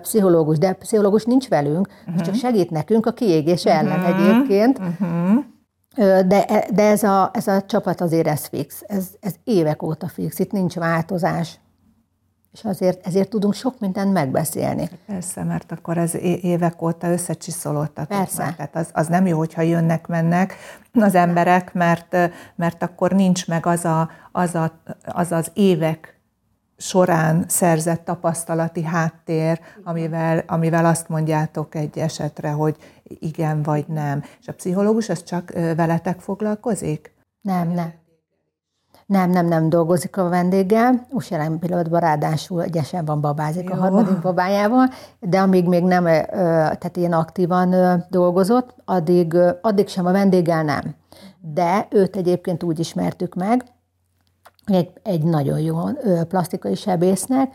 pszichológus, 0.00 0.58
de 0.58 0.72
pszichológus 0.72 1.24
nincs 1.24 1.48
velünk, 1.48 1.88
uh-huh. 2.06 2.22
csak 2.22 2.34
segít 2.34 2.70
nekünk 2.70 3.06
a 3.06 3.12
kiégés 3.12 3.64
uh-huh. 3.64 3.80
ellen 3.80 4.04
egyébként. 4.04 4.78
Uh-huh. 4.78 5.44
De, 6.26 6.66
de 6.74 6.82
ez, 6.82 7.02
a, 7.02 7.30
ez 7.32 7.46
a 7.46 7.62
csapat 7.62 8.00
azért 8.00 8.26
ez 8.26 8.46
fix, 8.46 8.82
ez, 8.86 9.08
ez 9.20 9.34
évek 9.44 9.82
óta 9.82 10.08
fix, 10.08 10.38
itt 10.38 10.52
nincs 10.52 10.74
változás 10.74 11.60
és 12.56 12.64
azért 12.64 13.06
ezért 13.06 13.28
tudunk 13.28 13.54
sok 13.54 13.78
mindent 13.78 14.12
megbeszélni. 14.12 14.88
Persze, 15.06 15.42
mert 15.42 15.72
akkor 15.72 15.98
ez 15.98 16.14
évek 16.42 16.82
óta 16.82 17.10
összecsiszolódtatok 17.10 18.18
Persze. 18.18 18.42
Már. 18.42 18.54
Tehát 18.54 18.76
az, 18.76 18.88
az 18.92 19.06
nem 19.06 19.26
jó, 19.26 19.38
hogyha 19.38 19.62
jönnek-mennek 19.62 20.54
az 20.92 21.14
emberek, 21.14 21.74
mert, 21.74 22.16
mert 22.54 22.82
akkor 22.82 23.12
nincs 23.12 23.46
meg 23.46 23.66
az, 23.66 23.84
a, 23.84 24.10
az, 24.32 24.54
a, 24.54 24.80
az 25.04 25.32
az 25.32 25.50
évek 25.54 26.20
során 26.76 27.44
szerzett 27.48 28.04
tapasztalati 28.04 28.82
háttér, 28.82 29.60
amivel, 29.84 30.42
amivel 30.46 30.84
azt 30.84 31.08
mondjátok 31.08 31.74
egy 31.74 31.98
esetre, 31.98 32.50
hogy 32.50 32.76
igen 33.02 33.62
vagy 33.62 33.84
nem. 33.88 34.22
És 34.40 34.48
a 34.48 34.52
pszichológus 34.52 35.08
az 35.08 35.22
csak 35.22 35.52
veletek 35.76 36.20
foglalkozik? 36.20 37.14
Nem, 37.40 37.68
nem. 37.68 37.92
Nem, 39.06 39.30
nem, 39.30 39.46
nem 39.46 39.68
dolgozik 39.68 40.16
a 40.16 40.28
vendéggel. 40.28 41.06
Most 41.10 41.30
jelen 41.30 41.58
pillanatban 41.58 42.00
ráadásul 42.00 42.62
egyesen 42.62 43.04
van 43.04 43.20
babázik 43.20 43.68
Jó. 43.68 43.74
a 43.74 43.76
harmadik 43.76 44.20
babájával, 44.20 44.88
de 45.20 45.40
amíg 45.40 45.68
még 45.68 45.82
nem, 45.82 46.04
tehát 46.04 46.96
ilyen 46.96 47.12
aktívan 47.12 47.74
dolgozott, 48.10 48.74
addig, 48.84 49.36
addig 49.62 49.88
sem 49.88 50.06
a 50.06 50.12
vendéggel 50.12 50.62
nem. 50.62 50.94
De 51.40 51.86
őt 51.90 52.16
egyébként 52.16 52.62
úgy 52.62 52.78
ismertük 52.78 53.34
meg, 53.34 53.64
egy, 54.64 54.90
egy 55.02 55.22
nagyon 55.22 55.58
jó 55.58 55.76
plastikai 56.28 56.74
sebésznek, 56.74 57.54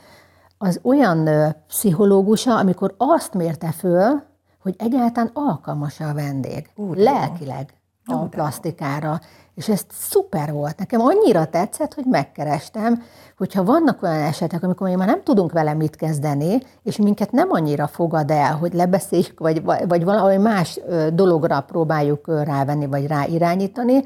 az 0.58 0.80
olyan 0.84 1.30
pszichológusa, 1.68 2.58
amikor 2.58 2.96
azt 2.98 3.34
mérte 3.34 3.72
föl, 3.72 4.22
hogy 4.62 4.76
egyáltalán 4.78 5.32
alkalmas 5.34 6.00
a 6.00 6.14
vendég, 6.14 6.70
Úgy 6.76 6.98
lelkileg 6.98 7.74
a 8.06 8.18
plastikára. 8.18 9.20
És 9.56 9.70
ez 9.70 9.86
szuper 9.90 10.52
volt. 10.52 10.78
Nekem 10.78 11.02
annyira 11.02 11.46
tetszett, 11.46 11.94
hogy 11.94 12.06
megkerestem, 12.06 13.04
hogyha 13.38 13.64
vannak 13.64 14.04
olyan 14.04 14.22
esetek, 14.22 14.64
amikor 14.64 14.88
mi 14.90 14.96
már 14.96 15.08
nem 15.08 15.24
tudunk 15.24 15.52
vele 15.52 15.74
mit 15.74 15.96
kezdeni, 15.96 16.62
és 16.84 16.98
minket 16.98 17.32
nem 17.32 17.52
annyira 17.52 17.88
fogad 17.88 18.32
el, 18.32 18.56
hogy 18.56 18.74
lebeszéljük, 18.74 19.40
vagy, 19.40 19.64
vagy 19.64 20.04
valami 20.04 20.38
más 20.38 20.80
dologra 21.14 21.62
próbáljuk 21.62 22.28
rávenni, 22.28 22.86
vagy 22.86 23.08
ráirányítani, 23.08 24.04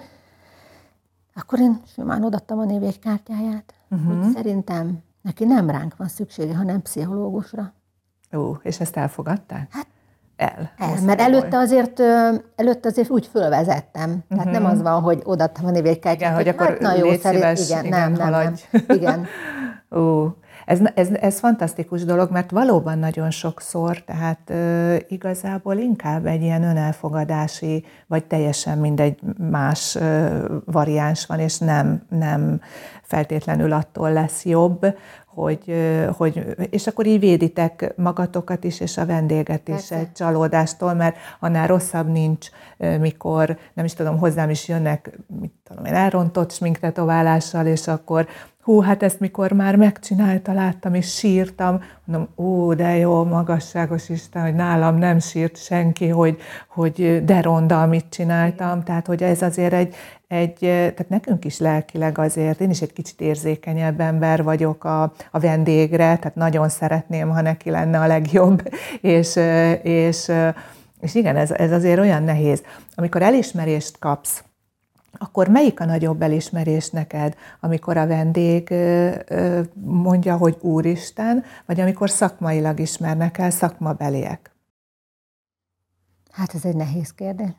akkor 1.35 1.59
én 1.59 1.81
simán 1.93 2.23
odattam 2.23 2.59
a 2.59 2.65
névjegykártyáját. 2.65 3.73
Uh-huh. 3.89 4.23
Hogy 4.23 4.31
szerintem 4.33 4.97
neki 5.21 5.45
nem 5.45 5.69
ránk 5.69 5.97
van 5.97 6.07
szüksége, 6.07 6.55
hanem 6.55 6.81
pszichológusra. 6.81 7.73
Ó, 8.33 8.51
és 8.61 8.79
ezt 8.79 8.97
elfogadták? 8.97 9.67
Hát 9.71 9.87
el. 10.37 10.71
El, 10.77 11.01
mert 11.05 11.21
előtte 11.21 11.57
azért, 11.57 11.99
előtte 12.55 12.87
azért 12.87 13.09
úgy 13.09 13.29
fölvezettem. 13.31 14.09
Uh-huh. 14.09 14.23
Tehát 14.29 14.51
nem 14.51 14.61
mhm. 14.61 14.71
az 14.71 14.81
van, 14.81 15.01
hogy 15.01 15.21
odaadtam 15.23 15.65
a 15.65 15.71
névjegykártyát, 15.71 16.15
igen, 16.15 16.33
hogy, 16.33 16.45
hogy 16.45 16.53
akkor 16.53 16.67
hát, 16.67 16.79
na 16.79 16.95
jó, 16.95 17.13
szerint, 17.13 17.59
igen, 17.59 17.85
igen, 17.85 17.85
nem, 17.85 18.11
nem, 18.11 18.29
nem, 18.29 18.53
igen. 18.97 19.25
Ó, 19.91 20.27
ez, 20.65 20.79
ez, 20.95 21.09
ez 21.09 21.39
fantasztikus 21.39 22.03
dolog, 22.03 22.31
mert 22.31 22.51
valóban 22.51 22.99
nagyon 22.99 23.31
sokszor, 23.31 24.03
tehát 24.03 24.39
ö, 24.49 24.95
igazából 25.07 25.77
inkább 25.77 26.25
egy 26.25 26.41
ilyen 26.41 26.63
önelfogadási, 26.63 27.85
vagy 28.07 28.25
teljesen 28.25 28.77
mindegy 28.77 29.19
más 29.49 29.95
ö, 29.95 30.45
variáns 30.65 31.25
van, 31.25 31.39
és 31.39 31.57
nem, 31.57 32.01
nem 32.09 32.61
feltétlenül 33.01 33.71
attól 33.71 34.13
lesz 34.13 34.45
jobb, 34.45 34.85
hogy, 35.35 35.73
hogy, 36.17 36.55
és 36.69 36.87
akkor 36.87 37.05
így 37.05 37.19
véditek 37.19 37.93
magatokat 37.97 38.63
is, 38.63 38.79
és 38.79 38.97
a 38.97 39.05
vendéget 39.05 39.67
is 39.67 39.73
Persze. 39.73 39.95
egy 39.95 40.11
csalódástól, 40.11 40.93
mert 40.93 41.15
annál 41.39 41.67
rosszabb 41.67 42.07
nincs, 42.07 42.47
mikor, 42.99 43.57
nem 43.73 43.85
is 43.85 43.93
tudom, 43.93 44.17
hozzám 44.17 44.49
is 44.49 44.67
jönnek, 44.67 45.11
mit 45.39 45.51
tudom 45.63 45.85
én, 45.85 45.93
elrontott 45.93 46.51
sminktetoválással, 46.51 47.65
és 47.65 47.87
akkor 47.87 48.27
hú, 48.65 48.79
hát 48.79 49.03
ezt 49.03 49.19
mikor 49.19 49.51
már 49.51 49.75
megcsinálta, 49.75 50.53
láttam, 50.53 50.93
és 50.93 51.15
sírtam, 51.15 51.83
mondom, 52.05 52.29
ó, 52.35 52.73
de 52.73 52.97
jó, 52.97 53.23
magasságos 53.23 54.09
Isten, 54.09 54.41
hogy 54.41 54.55
nálam 54.55 54.97
nem 54.97 55.19
sírt 55.19 55.63
senki, 55.63 56.07
hogy, 56.07 56.37
hogy 56.67 57.25
de 57.25 57.41
ronda, 57.41 57.81
amit 57.81 58.05
csináltam, 58.09 58.83
tehát 58.83 59.07
hogy 59.07 59.23
ez 59.23 59.41
azért 59.41 59.73
egy, 59.73 59.95
egy, 60.27 60.57
tehát 60.59 61.09
nekünk 61.09 61.45
is 61.45 61.59
lelkileg 61.59 62.17
azért, 62.17 62.59
én 62.59 62.69
is 62.69 62.81
egy 62.81 62.93
kicsit 62.93 63.21
érzékenyebb 63.21 63.99
ember 63.99 64.43
vagyok 64.43 64.83
a, 64.83 65.01
a 65.31 65.39
vendégre, 65.39 66.17
tehát 66.17 66.35
nagyon 66.35 66.69
szeretném, 66.69 67.29
ha 67.29 67.41
neki 67.41 67.69
lenne 67.69 67.99
a 67.99 68.07
legjobb, 68.07 68.69
és, 69.01 69.39
és, 69.83 70.31
és 71.01 71.15
igen, 71.15 71.35
ez, 71.35 71.51
ez 71.51 71.71
azért 71.71 71.99
olyan 71.99 72.23
nehéz. 72.23 72.63
Amikor 72.95 73.21
elismerést 73.21 73.99
kapsz, 73.99 74.43
akkor 75.17 75.47
melyik 75.47 75.79
a 75.79 75.85
nagyobb 75.85 76.21
elismerés 76.21 76.89
neked, 76.89 77.35
amikor 77.59 77.97
a 77.97 78.07
vendég 78.07 78.73
mondja, 79.73 80.37
hogy 80.37 80.57
Úristen, 80.61 81.43
vagy 81.65 81.79
amikor 81.79 82.09
szakmailag 82.09 82.79
ismernek 82.79 83.37
el 83.37 83.49
szakmabeliek? 83.49 84.55
Hát 86.31 86.53
ez 86.53 86.65
egy 86.65 86.75
nehéz 86.75 87.13
kérdés. 87.13 87.51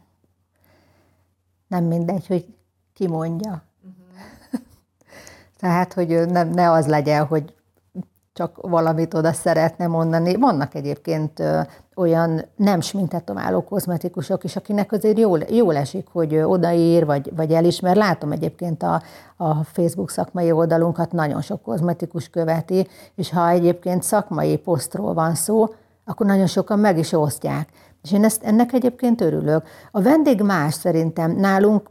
Nem 1.69 1.85
mindegy, 1.85 2.27
hogy 2.27 2.55
ki 2.93 3.07
mondja. 3.07 3.63
Uh-huh. 3.83 4.61
Tehát, 5.61 5.93
hogy 5.93 6.09
nem, 6.09 6.51
ne 6.51 6.71
az 6.71 6.87
legyen, 6.87 7.27
hogy 7.27 7.56
csak 8.37 8.57
valamit 8.61 9.15
oda 9.15 9.33
szeretne 9.33 9.87
mondani. 9.87 10.37
Vannak 10.37 10.75
egyébként 10.75 11.43
olyan 11.95 12.45
nem 12.57 12.81
smintetomáló 12.81 13.65
kozmetikusok 13.65 14.45
is, 14.45 14.57
akinek 14.57 14.93
azért 14.93 15.19
jól, 15.19 15.41
jól 15.51 15.77
esik, 15.77 16.07
hogy 16.13 16.37
odaír, 16.37 17.07
vagy, 17.07 17.33
vagy 17.37 17.53
elismer. 17.53 17.97
Látom 17.97 18.33
egyébként 18.33 18.83
a, 18.83 19.03
a 19.37 19.65
Facebook 19.65 20.11
szakmai 20.11 20.53
oldalunkat, 20.53 21.13
nagyon 21.13 21.41
sok 21.41 21.63
kozmetikus 21.63 22.29
követi, 22.29 22.89
és 23.15 23.31
ha 23.31 23.49
egyébként 23.49 24.03
szakmai 24.03 24.57
posztról 24.57 25.15
van 25.15 25.35
szó, 25.35 25.67
akkor 26.05 26.27
nagyon 26.27 26.47
sokan 26.47 26.79
meg 26.79 26.99
is 26.99 27.13
osztják. 27.13 27.69
És 28.03 28.13
én 28.13 28.25
ezt, 28.25 28.43
ennek 28.43 28.73
egyébként 28.73 29.21
örülök. 29.21 29.67
A 29.91 30.03
vendég 30.03 30.43
más 30.43 30.75
szerintem. 30.75 31.31
Nálunk 31.31 31.91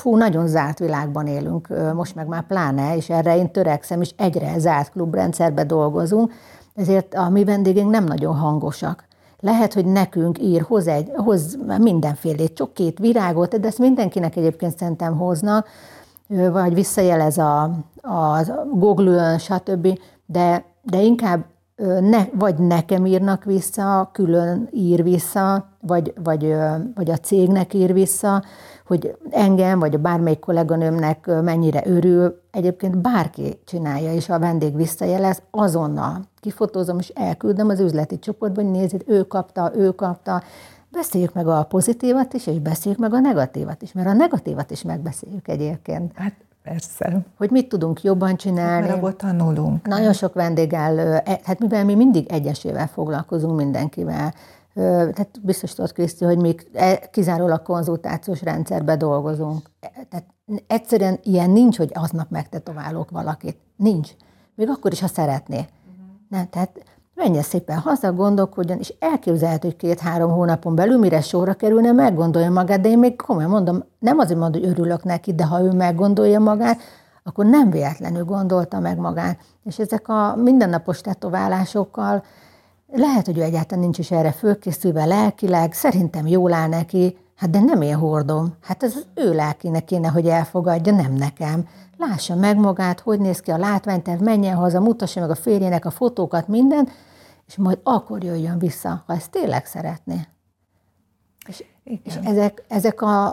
fú, 0.00 0.16
nagyon 0.16 0.46
zárt 0.46 0.78
világban 0.78 1.26
élünk, 1.26 1.68
most 1.94 2.14
meg 2.14 2.26
már 2.26 2.46
pláne, 2.46 2.96
és 2.96 3.10
erre 3.10 3.36
én 3.36 3.50
törekszem, 3.50 4.00
és 4.00 4.10
egyre 4.16 4.58
zárt 4.58 4.90
klubrendszerbe 4.90 5.64
dolgozunk, 5.64 6.32
ezért 6.74 7.14
a 7.14 7.28
mi 7.28 7.44
vendégeink 7.44 7.90
nem 7.90 8.04
nagyon 8.04 8.34
hangosak. 8.34 9.04
Lehet, 9.40 9.74
hogy 9.74 9.86
nekünk 9.86 10.38
ír, 10.42 10.62
hoz, 10.62 10.86
egy, 10.86 11.10
hoz 11.14 11.58
mindenfélét, 11.78 12.54
csokét, 12.54 12.98
virágot, 12.98 13.60
de 13.60 13.66
ezt 13.66 13.78
mindenkinek 13.78 14.36
egyébként 14.36 14.78
szerintem 14.78 15.16
hozna, 15.16 15.64
vagy 16.28 16.74
visszajelez 16.74 17.38
a, 17.38 17.62
a 18.00 18.44
Google-ön, 18.72 19.38
stb., 19.38 19.98
de, 20.26 20.64
de 20.82 21.00
inkább 21.00 21.44
ne, 22.00 22.24
vagy 22.32 22.58
nekem 22.58 23.06
írnak 23.06 23.44
vissza, 23.44 24.10
külön 24.12 24.68
ír 24.72 25.02
vissza, 25.02 25.68
vagy, 25.80 26.12
vagy, 26.22 26.54
vagy 26.94 27.10
a 27.10 27.16
cégnek 27.16 27.74
ír 27.74 27.92
vissza, 27.92 28.42
hogy 28.88 29.16
engem, 29.30 29.78
vagy 29.78 29.94
a 29.94 29.98
bármelyik 29.98 30.38
kolléganőmnek 30.38 31.26
mennyire 31.42 31.82
örül. 31.84 32.40
Egyébként 32.50 32.98
bárki 32.98 33.60
csinálja, 33.64 34.12
és 34.12 34.28
a 34.28 34.38
vendég 34.38 34.76
visszajelez, 34.76 35.42
azonnal 35.50 36.20
kifotózom, 36.40 36.98
és 36.98 37.08
elküldöm 37.08 37.68
az 37.68 37.80
üzleti 37.80 38.18
csoportba, 38.18 38.62
hogy 38.62 38.70
nézzét, 38.70 39.04
ő 39.06 39.22
kapta, 39.22 39.72
ő 39.74 39.90
kapta. 39.90 40.42
Beszéljük 40.90 41.34
meg 41.34 41.46
a 41.46 41.62
pozitívat 41.62 42.32
is, 42.32 42.46
és 42.46 42.58
beszéljük 42.58 43.00
meg 43.00 43.12
a 43.12 43.18
negatívat 43.18 43.82
is, 43.82 43.92
mert 43.92 44.08
a 44.08 44.12
negatívat 44.12 44.70
is 44.70 44.82
megbeszéljük 44.82 45.48
egyébként. 45.48 46.12
Hát 46.14 46.34
Persze. 46.62 47.20
Hogy 47.36 47.50
mit 47.50 47.68
tudunk 47.68 48.02
jobban 48.02 48.36
csinálni. 48.36 48.86
Mert 48.86 48.96
abból 48.96 49.16
tanulunk. 49.16 49.86
Nagyon 49.86 50.12
sok 50.12 50.34
vendéggel, 50.34 50.98
e, 50.98 51.40
hát 51.44 51.58
mivel 51.58 51.84
mi 51.84 51.94
mindig 51.94 52.26
egyesével 52.32 52.86
foglalkozunk 52.86 53.56
mindenkivel, 53.56 54.34
tehát 54.78 55.40
biztos 55.42 55.74
tudod, 55.74 55.92
Kriszti, 55.92 56.24
hogy 56.24 56.38
még 56.38 56.70
e, 56.72 57.08
kizárólag 57.10 57.62
konzultációs 57.62 58.42
rendszerbe 58.42 58.96
dolgozunk. 58.96 59.70
E, 59.80 59.90
tehát 60.08 60.26
egyszerűen 60.66 61.18
ilyen 61.22 61.50
nincs, 61.50 61.76
hogy 61.76 61.90
aznap 61.94 62.30
megtetoválok 62.30 63.10
valakit. 63.10 63.56
Nincs. 63.76 64.10
Még 64.54 64.68
akkor 64.68 64.92
is, 64.92 65.00
ha 65.00 65.06
szeretné. 65.06 65.56
Uh-huh. 65.56 65.68
Nem, 66.28 66.48
tehát 66.50 66.70
menjen 67.14 67.42
szépen 67.42 67.78
haza, 67.78 68.12
gondolkodjon, 68.12 68.78
és 68.78 68.94
elképzelhető, 68.98 69.68
hogy 69.68 69.76
két-három 69.76 70.30
hónapon 70.30 70.74
belül, 70.74 70.98
mire 70.98 71.20
sorra 71.20 71.54
kerülne, 71.54 71.92
meggondolja 71.92 72.50
magát, 72.50 72.80
de 72.80 72.88
én 72.88 72.98
még 72.98 73.16
komolyan 73.16 73.50
mondom, 73.50 73.84
nem 73.98 74.18
azért 74.18 74.38
mondom, 74.38 74.60
hogy 74.60 74.70
örülök 74.70 75.04
neki, 75.04 75.34
de 75.34 75.44
ha 75.44 75.60
ő 75.62 75.72
meggondolja 75.72 76.40
magát, 76.40 76.80
akkor 77.22 77.46
nem 77.46 77.70
véletlenül 77.70 78.24
gondolta 78.24 78.80
meg 78.80 78.98
magát. 78.98 79.38
És 79.64 79.78
ezek 79.78 80.08
a 80.08 80.36
mindennapos 80.36 81.00
tetoválásokkal 81.00 82.22
lehet, 82.92 83.26
hogy 83.26 83.38
ő 83.38 83.42
egyáltalán 83.42 83.82
nincs 83.82 83.98
is 83.98 84.10
erre 84.10 84.32
fölkészülve 84.32 85.04
lelkileg, 85.04 85.72
szerintem 85.72 86.26
jól 86.26 86.52
áll 86.52 86.68
neki, 86.68 87.16
hát 87.34 87.50
de 87.50 87.60
nem 87.60 87.82
én 87.82 87.96
hordom. 87.96 88.54
Hát 88.62 88.82
ez 88.82 88.96
az 88.96 89.06
ő 89.14 89.34
lelkinek 89.34 89.84
kéne, 89.84 90.08
hogy 90.08 90.26
elfogadja, 90.26 90.94
nem 90.94 91.12
nekem. 91.12 91.66
Lássa 91.96 92.34
meg 92.34 92.58
magát, 92.58 93.00
hogy 93.00 93.20
néz 93.20 93.40
ki 93.40 93.50
a 93.50 93.58
látványterv, 93.58 94.22
menjen 94.22 94.56
haza, 94.56 94.80
mutassa 94.80 95.20
meg 95.20 95.30
a 95.30 95.34
férjének 95.34 95.84
a 95.84 95.90
fotókat, 95.90 96.48
minden, 96.48 96.88
és 97.46 97.56
majd 97.56 97.78
akkor 97.82 98.24
jöjjön 98.24 98.58
vissza, 98.58 99.02
ha 99.06 99.14
ezt 99.14 99.30
tényleg 99.30 99.66
szeretné. 99.66 100.26
És, 101.48 101.64
és 101.84 102.14
ezek, 102.22 102.64
ezek 102.68 103.02
a, 103.02 103.26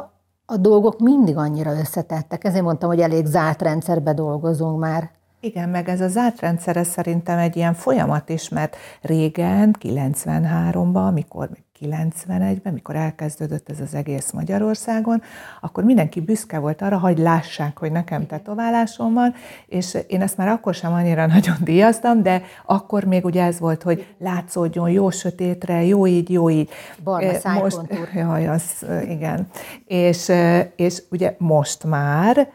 a 0.46 0.58
dolgok 0.58 1.00
mindig 1.00 1.38
annyira 1.38 1.80
összetettek. 1.80 2.44
Ezért 2.44 2.63
mondtam, 2.63 2.89
hogy 2.89 3.00
elég 3.00 3.26
zárt 3.26 3.62
rendszerbe 3.62 4.13
dolgozunk 4.13 4.80
már. 4.80 5.12
Igen, 5.45 5.69
meg 5.69 5.89
ez 5.89 6.01
a 6.01 6.08
zárt 6.08 6.39
rendszere 6.39 6.84
szerintem 6.84 7.38
egy 7.38 7.55
ilyen 7.55 7.73
folyamat 7.73 8.29
is, 8.29 8.49
mert 8.49 8.75
régen, 9.01 9.75
93-ban, 9.81 11.08
amikor 11.08 11.49
91-ben, 11.81 12.73
mikor 12.73 12.95
elkezdődött 12.95 13.69
ez 13.69 13.79
az 13.79 13.93
egész 13.93 14.31
Magyarországon, 14.31 15.21
akkor 15.62 15.84
mindenki 15.84 16.21
büszke 16.21 16.60
volt 16.60 16.81
arra, 16.81 16.99
hogy 16.99 17.17
lássák, 17.17 17.77
hogy 17.77 17.91
nekem 17.91 18.27
tetoválásom 18.27 19.13
van, 19.13 19.34
és 19.67 19.97
én 20.08 20.21
ezt 20.21 20.38
már 20.38 20.47
akkor 20.47 20.73
sem 20.73 20.93
annyira 20.93 21.25
nagyon 21.36 21.58
díjaztam, 21.60 22.21
de 22.23 22.41
akkor 22.65 23.03
még 23.03 23.25
ugye 23.25 23.43
ez 23.43 23.60
volt, 23.60 23.84
hogy 23.84 24.15
látszódjon 24.17 24.89
jó 24.89 25.10
sötétre, 25.10 25.84
jó 25.84 26.08
így, 26.08 26.29
jó 26.29 26.49
így. 26.49 26.69
Barna 27.03 27.53
most, 27.53 27.81
jaj, 28.13 28.47
az, 28.47 28.86
igen. 29.10 29.47
És, 29.86 30.31
és 30.75 31.03
ugye 31.12 31.36
most 31.38 31.84
már 31.84 32.49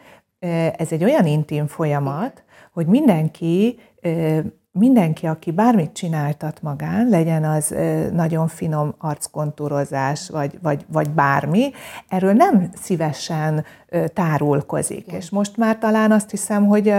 ez 0.76 0.92
egy 0.92 1.05
olyan 1.05 1.26
intim 1.26 1.66
folyamat, 1.66 2.42
hogy 2.81 2.88
mindenki, 2.88 3.79
mindenki, 4.73 5.27
aki 5.27 5.51
bármit 5.51 5.93
csináltat 5.93 6.62
magán, 6.62 7.09
legyen 7.09 7.45
az 7.45 7.75
nagyon 8.12 8.49
finom 8.49 8.95
arckontúrozás, 8.99 10.29
vagy, 10.29 10.59
vagy, 10.62 10.85
vagy 10.93 11.11
bármi, 11.11 11.71
erről 12.09 12.33
nem 12.33 12.71
szívesen 12.75 13.64
tárulkozik. 14.14 15.07
Igen. 15.07 15.21
És 15.21 15.31
most 15.31 15.57
már 15.57 15.79
talán 15.79 16.12
azt 16.12 16.31
hiszem, 16.31 16.66
hogy 16.66 16.95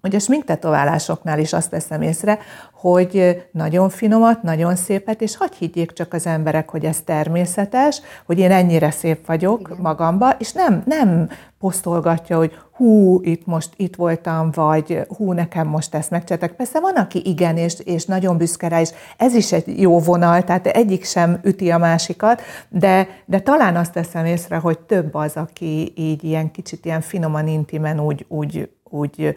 hogy 0.00 0.14
a 0.14 0.18
sminktetoválásoknál 0.18 1.38
is 1.38 1.52
azt 1.52 1.70
veszem 1.70 2.02
észre, 2.02 2.38
hogy 2.72 3.42
nagyon 3.52 3.88
finomat, 3.88 4.42
nagyon 4.42 4.76
szépet, 4.76 5.22
és 5.22 5.36
hagyj 5.36 5.56
higgyék 5.58 5.92
csak 5.92 6.12
az 6.12 6.26
emberek, 6.26 6.68
hogy 6.70 6.84
ez 6.84 7.00
természetes, 7.04 8.00
hogy 8.26 8.38
én 8.38 8.50
ennyire 8.50 8.90
szép 8.90 9.26
vagyok 9.26 9.60
Igen. 9.60 9.76
magamba, 9.80 10.30
és 10.38 10.52
nem, 10.52 10.82
nem 10.86 11.28
posztolgatja, 11.58 12.36
hogy 12.36 12.52
hú, 12.72 13.20
itt 13.22 13.46
most 13.46 13.70
itt 13.76 13.96
voltam, 13.96 14.50
vagy 14.50 15.06
hú, 15.16 15.32
nekem 15.32 15.66
most 15.66 15.94
ezt 15.94 16.10
megcsináltak. 16.10 16.56
Persze 16.56 16.80
van, 16.80 16.94
aki 16.94 17.22
igen, 17.24 17.56
és, 17.56 17.80
és 17.84 18.04
nagyon 18.04 18.36
büszke 18.36 18.68
rá, 18.68 18.80
és 18.80 18.90
ez 19.16 19.34
is 19.34 19.52
egy 19.52 19.80
jó 19.80 19.98
vonal, 19.98 20.44
tehát 20.44 20.66
egyik 20.66 21.04
sem 21.04 21.40
üti 21.42 21.70
a 21.70 21.78
másikat, 21.78 22.42
de, 22.68 23.08
de 23.24 23.40
talán 23.40 23.76
azt 23.76 23.92
teszem 23.92 24.24
észre, 24.24 24.56
hogy 24.56 24.78
több 24.78 25.14
az, 25.14 25.36
aki 25.36 25.92
így 25.96 26.24
ilyen 26.24 26.50
kicsit 26.50 26.84
ilyen 26.84 27.00
finoman, 27.00 27.48
intimen 27.48 28.00
úgy, 28.00 28.24
úgy, 28.28 28.70
úgy 28.90 29.36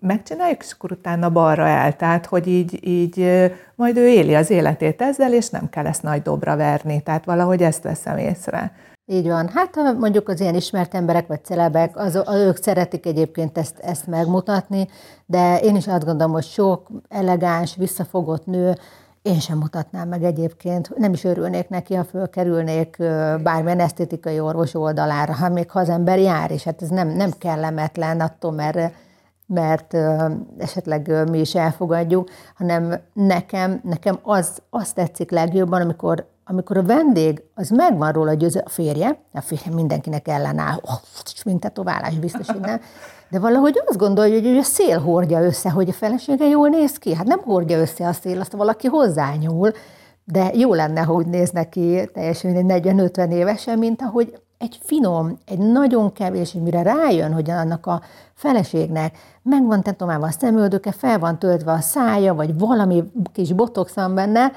megcsináljuk, 0.00 0.62
és 0.62 0.72
akkor 0.72 0.92
utána 0.92 1.30
balra 1.30 1.66
el. 1.66 1.96
Tehát, 1.96 2.26
hogy 2.26 2.46
így, 2.46 2.86
így 2.86 3.50
majd 3.74 3.96
ő 3.96 4.08
éli 4.08 4.34
az 4.34 4.50
életét 4.50 5.02
ezzel, 5.02 5.32
és 5.32 5.48
nem 5.48 5.68
kell 5.68 5.86
ezt 5.86 6.02
nagy 6.02 6.22
dobra 6.22 6.56
verni. 6.56 7.02
Tehát 7.02 7.24
valahogy 7.24 7.62
ezt 7.62 7.82
veszem 7.82 8.18
észre. 8.18 8.72
Így 9.08 9.26
van. 9.26 9.48
Hát 9.48 9.76
mondjuk 9.98 10.28
az 10.28 10.40
ilyen 10.40 10.54
ismert 10.54 10.94
emberek 10.94 11.26
vagy 11.26 11.44
celebek, 11.44 11.96
az, 11.96 12.22
az, 12.24 12.34
ők 12.34 12.56
szeretik 12.56 13.06
egyébként 13.06 13.58
ezt, 13.58 13.78
ezt 13.78 14.06
megmutatni, 14.06 14.88
de 15.26 15.58
én 15.58 15.76
is 15.76 15.86
azt 15.86 16.04
gondolom, 16.04 16.32
hogy 16.32 16.44
sok 16.44 16.88
elegáns, 17.08 17.76
visszafogott 17.76 18.46
nő, 18.46 18.74
én 19.22 19.40
sem 19.40 19.58
mutatnám 19.58 20.08
meg 20.08 20.22
egyébként, 20.22 20.96
nem 20.96 21.12
is 21.12 21.24
örülnék 21.24 21.68
neki, 21.68 21.94
ha 21.94 22.04
fölkerülnék 22.04 22.96
bármilyen 23.42 23.80
esztétikai 23.80 24.40
orvos 24.40 24.74
oldalára, 24.74 25.34
ha 25.34 25.48
még 25.48 25.70
ha 25.70 25.80
az 25.80 25.88
ember 25.88 26.18
jár, 26.18 26.50
és 26.50 26.62
hát 26.64 26.82
ez 26.82 26.88
nem, 26.88 27.08
nem 27.08 27.30
kellemetlen 27.38 28.20
attól, 28.20 28.52
mert 28.52 28.92
mert 29.46 29.96
esetleg 30.58 31.28
mi 31.30 31.38
is 31.38 31.54
elfogadjuk, 31.54 32.30
hanem 32.54 32.94
nekem, 33.12 33.80
nekem 33.84 34.18
az, 34.22 34.62
az 34.70 34.92
tetszik 34.92 35.30
legjobban, 35.30 35.80
amikor, 35.80 36.26
amikor 36.44 36.76
a 36.76 36.82
vendég, 36.82 37.42
az 37.54 37.68
megvan 37.68 38.12
róla 38.12 38.34
győző, 38.34 38.60
a 38.64 38.68
férje, 38.68 39.18
a 39.32 39.40
férje 39.40 39.74
mindenkinek 39.74 40.28
ellenáll, 40.28 40.78
oh, 40.82 40.98
mint 41.44 41.60
tetoválás, 41.60 42.18
biztos, 42.18 42.46
hogy 42.46 42.60
nem, 42.60 42.80
de 43.30 43.38
valahogy 43.38 43.82
azt 43.86 43.98
gondolja, 43.98 44.40
hogy 44.40 44.58
a 44.58 44.62
szél 44.62 44.98
hordja 44.98 45.42
össze, 45.42 45.70
hogy 45.70 45.88
a 45.88 45.92
felesége 45.92 46.46
jól 46.46 46.68
néz 46.68 46.98
ki. 46.98 47.14
Hát 47.14 47.26
nem 47.26 47.40
hordja 47.40 47.78
össze 47.78 48.06
a 48.06 48.12
szél, 48.12 48.40
azt 48.40 48.52
valaki 48.52 48.86
hozzányúl, 48.86 49.72
de 50.24 50.50
jó 50.54 50.74
lenne, 50.74 51.00
hogy 51.00 51.26
néz 51.26 51.50
neki 51.50 52.10
teljesen 52.12 52.64
40-50 52.68 53.32
évesen, 53.32 53.78
mint 53.78 54.02
ahogy 54.02 54.40
egy 54.58 54.78
finom, 54.82 55.38
egy 55.46 55.58
nagyon 55.58 56.12
kevés, 56.12 56.52
mire 56.52 56.82
rájön, 56.82 57.32
hogy 57.32 57.50
annak 57.50 57.86
a 57.86 58.02
feleségnek 58.34 59.18
megvan 59.42 59.82
tetomálva 59.82 60.26
a 60.26 60.30
szemöldöke, 60.30 60.92
fel 60.92 61.18
van 61.18 61.38
töltve 61.38 61.72
a 61.72 61.80
szája, 61.80 62.34
vagy 62.34 62.58
valami 62.58 63.12
kis 63.32 63.52
botox 63.52 63.94
van 63.94 64.14
benne, 64.14 64.52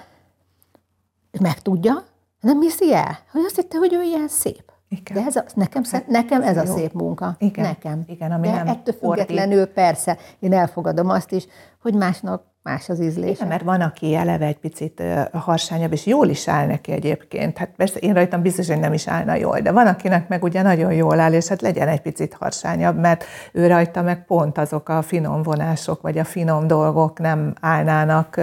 megtudja, 1.40 2.04
nem 2.40 2.62
hiszi 2.62 2.94
el, 2.94 3.18
hogy 3.32 3.42
azt 3.46 3.56
hitte, 3.56 3.78
hogy 3.78 3.94
ő 3.94 4.02
ilyen 4.02 4.28
szép. 4.28 4.72
Igen. 4.90 5.18
De 5.18 5.26
ez 5.26 5.36
a, 5.36 5.44
nekem, 5.54 5.84
hát, 5.92 6.08
nekem 6.08 6.42
ez, 6.42 6.58
ez 6.58 6.70
a 6.70 6.74
szép 6.76 6.94
munka. 6.94 7.36
Igen. 7.40 7.66
Nekem. 7.66 8.04
Igen, 8.08 8.32
ami 8.32 8.48
De 8.48 8.54
nem 8.54 8.68
ettől 8.68 8.96
függetlenül 8.96 9.66
persze, 9.66 10.18
én 10.40 10.54
elfogadom 10.54 11.10
azt 11.10 11.32
is, 11.32 11.48
hogy 11.82 11.94
másnak 11.94 12.44
más 12.64 12.90
az 12.90 13.02
ízlés. 13.02 13.36
Igen, 13.36 13.48
mert 13.48 13.64
van, 13.64 13.82
aki 13.82 14.16
eleve 14.16 14.46
egy 14.46 14.58
picit 14.58 15.04
harsányabb, 15.32 15.92
és 15.92 16.06
jól 16.06 16.28
is 16.28 16.48
áll 16.48 16.66
neki 16.66 16.92
egyébként. 16.92 17.58
Hát 17.58 17.70
persze 17.78 18.00
én 18.00 18.14
rajtam 18.14 18.42
biztos, 18.42 18.68
hogy 18.68 18.80
nem 18.80 18.94
is 18.94 19.08
állna 19.08 19.36
jól, 19.36 19.60
de 19.60 19.72
van, 19.72 19.88
akinek 19.88 20.28
meg 20.28 20.44
ugye 20.44 20.62
nagyon 20.62 20.94
jól 20.94 21.20
áll, 21.20 21.34
és 21.34 21.48
hát 21.48 21.62
legyen 21.62 21.88
egy 21.88 22.02
picit 22.02 22.34
harsányabb, 22.40 23.00
mert 23.00 23.24
ő 23.52 23.68
rajta 23.68 24.02
meg 24.02 24.26
pont 24.26 24.58
azok 24.58 24.90
a 24.90 25.02
finom 25.02 25.44
vonások, 25.44 26.02
vagy 26.02 26.18
a 26.18 26.24
finom 26.24 26.68
dolgok 26.68 27.20
nem 27.20 27.54
állnának 27.62 28.42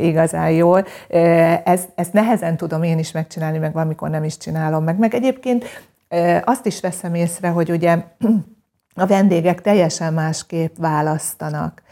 igazán 0.00 0.50
jól. 0.50 0.84
Ez, 1.64 1.84
ezt 1.94 2.12
nehezen 2.12 2.56
tudom 2.56 2.82
én 2.82 2.98
is 2.98 3.12
megcsinálni, 3.12 3.58
meg 3.58 3.72
valamikor 3.72 4.10
nem 4.10 4.24
is 4.24 4.36
csinálom 4.36 4.84
meg. 4.84 4.98
Meg 4.98 5.14
egyébként 5.14 5.64
azt 6.44 6.66
is 6.66 6.80
veszem 6.80 7.14
észre, 7.14 7.48
hogy 7.48 7.70
ugye 7.70 8.04
a 8.96 9.06
vendégek 9.06 9.60
teljesen 9.60 10.12
másképp 10.12 10.76
választanak. 10.78 11.82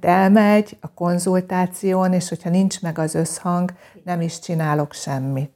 Tehát 0.00 0.22
elmegy 0.22 0.76
a 0.80 0.92
konzultáción, 0.94 2.12
és 2.12 2.28
hogyha 2.28 2.50
nincs 2.50 2.82
meg 2.82 2.98
az 2.98 3.14
összhang, 3.14 3.72
nem 4.04 4.20
is 4.20 4.38
csinálok 4.38 4.92
semmit. 4.92 5.50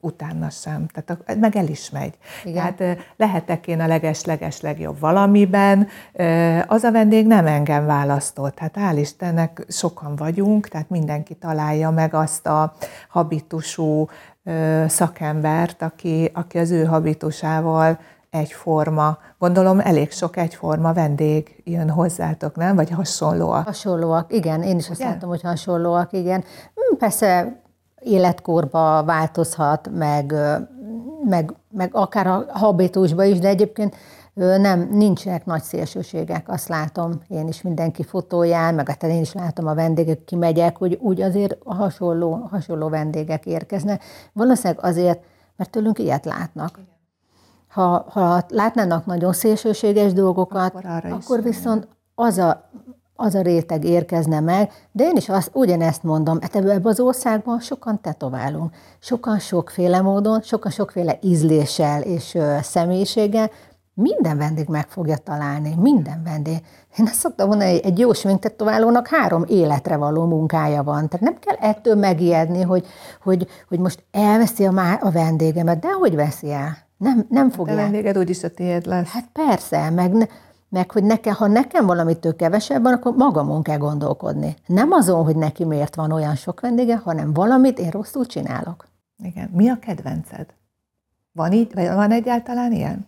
Utána 0.00 0.50
sem. 0.50 0.86
Tehát 0.86 1.38
meg 1.40 1.56
el 1.56 1.68
is 1.68 1.90
megy. 1.90 2.14
Igen. 2.44 2.76
Tehát 2.76 2.98
lehetek 3.16 3.66
én 3.66 3.80
a 3.80 3.86
leges-leges 3.86 4.60
legjobb 4.60 5.00
valamiben, 5.00 5.88
az 6.66 6.82
a 6.82 6.92
vendég 6.92 7.26
nem 7.26 7.46
engem 7.46 7.86
választott. 7.86 8.58
Hát 8.58 8.76
hál' 8.78 8.96
Istennek 8.98 9.64
sokan 9.68 10.16
vagyunk, 10.16 10.68
tehát 10.68 10.90
mindenki 10.90 11.34
találja 11.34 11.90
meg 11.90 12.14
azt 12.14 12.46
a 12.46 12.74
habitusú 13.08 14.08
szakembert, 14.86 15.82
aki, 15.82 16.30
aki 16.34 16.58
az 16.58 16.70
ő 16.70 16.84
habitusával 16.84 17.98
egyforma. 18.34 19.18
Gondolom 19.38 19.80
elég 19.80 20.10
sok 20.10 20.36
egyforma 20.36 20.92
vendég 20.92 21.62
jön 21.64 21.90
hozzátok, 21.90 22.56
nem? 22.56 22.76
Vagy 22.76 22.90
hasonlóak? 22.90 23.64
Hasonlóak, 23.64 24.32
igen. 24.32 24.62
Én 24.62 24.76
is 24.76 24.90
azt 24.90 25.00
igen? 25.00 25.12
látom, 25.12 25.28
hogy 25.28 25.42
hasonlóak, 25.42 26.12
igen. 26.12 26.44
Hm, 26.74 26.96
persze 26.96 27.60
életkorba 28.00 29.04
változhat, 29.04 29.90
meg, 29.92 30.34
meg, 31.24 31.54
meg 31.70 31.90
akár 31.92 32.26
a 32.26 32.44
habitusba 32.48 33.24
is, 33.24 33.38
de 33.38 33.48
egyébként 33.48 33.96
nem, 34.34 34.88
nincsenek 34.92 35.44
nagy 35.44 35.62
szélsőségek, 35.62 36.48
azt 36.48 36.68
látom 36.68 37.20
én 37.28 37.48
is 37.48 37.62
mindenki 37.62 38.02
fotóján, 38.02 38.74
meg 38.74 38.88
hát 38.88 39.02
én 39.02 39.20
is 39.20 39.32
látom 39.32 39.66
a 39.66 39.74
vendégek, 39.74 40.24
kimegyek, 40.24 40.76
hogy 40.76 40.98
úgy 41.00 41.20
azért 41.20 41.56
hasonló, 41.64 42.48
hasonló 42.50 42.88
vendégek 42.88 43.46
érkeznek. 43.46 44.02
Valószínűleg 44.32 44.84
azért, 44.84 45.22
mert 45.56 45.70
tőlünk 45.70 45.98
ilyet 45.98 46.24
látnak. 46.24 46.70
Igen 46.76 46.93
ha, 47.74 48.04
ha 48.08 48.44
látnának 48.48 49.06
nagyon 49.06 49.32
szélsőséges 49.32 50.12
dolgokat, 50.12 50.74
akkor, 50.74 51.04
akkor 51.10 51.42
viszont 51.42 51.88
az 52.14 52.38
a, 52.38 52.70
az 53.14 53.34
a 53.34 53.40
réteg 53.40 53.84
érkezne 53.84 54.40
meg, 54.40 54.70
de 54.92 55.04
én 55.04 55.16
is 55.16 55.28
azt, 55.28 55.50
ugyanezt 55.52 56.02
mondom, 56.02 56.40
hát 56.40 56.56
ebben 56.56 56.80
az 56.84 57.00
országban 57.00 57.60
sokan 57.60 58.00
tetoválunk, 58.00 58.74
sokan 58.98 59.38
sokféle 59.38 60.00
módon, 60.00 60.42
sokan 60.42 60.70
sokféle 60.70 61.18
ízléssel 61.20 62.02
és 62.02 62.34
ö, 62.34 62.56
személyiséggel, 62.62 63.50
minden 63.94 64.38
vendég 64.38 64.68
meg 64.68 64.88
fogja 64.88 65.16
találni, 65.16 65.74
minden 65.78 66.22
vendég. 66.24 66.58
Én 66.98 67.06
azt 67.06 67.14
szoktam 67.14 67.48
mondani, 67.48 67.70
hogy 67.70 67.84
egy 67.84 67.98
jó 67.98 68.12
sminktetoválónak 68.12 69.08
három 69.08 69.44
életre 69.46 69.96
való 69.96 70.24
munkája 70.24 70.82
van. 70.82 71.08
Tehát 71.08 71.20
nem 71.20 71.38
kell 71.38 71.70
ettől 71.70 71.94
megijedni, 71.94 72.62
hogy, 72.62 72.86
hogy, 73.22 73.46
hogy 73.68 73.78
most 73.78 74.04
elveszi 74.10 74.64
a, 74.66 74.70
má, 74.70 74.94
a 74.94 75.10
vendégemet, 75.10 75.78
de 75.78 75.92
hogy 75.92 76.14
veszi 76.14 76.52
el? 76.52 76.83
Nem, 76.96 77.26
nem 77.28 77.50
fogja. 77.50 77.72
A 77.72 77.76
vendéged 77.76 78.18
úgyis 78.18 78.42
a 78.42 78.50
tiéd 78.50 78.86
lesz. 78.86 79.08
Hát 79.08 79.28
persze, 79.32 79.90
meg, 79.90 80.30
meg 80.68 80.90
hogy 80.90 81.04
neke, 81.04 81.32
ha 81.32 81.46
nekem 81.46 81.86
valamitől 81.86 82.36
kevesebb 82.36 82.82
van, 82.82 82.92
akkor 82.92 83.14
magamon 83.16 83.62
kell 83.62 83.78
gondolkodni. 83.78 84.56
Nem 84.66 84.92
azon, 84.92 85.24
hogy 85.24 85.36
neki 85.36 85.64
miért 85.64 85.94
van 85.94 86.12
olyan 86.12 86.34
sok 86.34 86.60
vendége, 86.60 86.96
hanem 86.96 87.32
valamit 87.32 87.78
én 87.78 87.90
rosszul 87.90 88.26
csinálok. 88.26 88.86
Igen. 89.22 89.50
Mi 89.52 89.68
a 89.68 89.78
kedvenced? 89.78 90.46
Van 91.32 91.52
így, 91.52 91.74
vagy 91.74 91.86
van 91.86 92.10
egyáltalán 92.10 92.72
ilyen? 92.72 93.06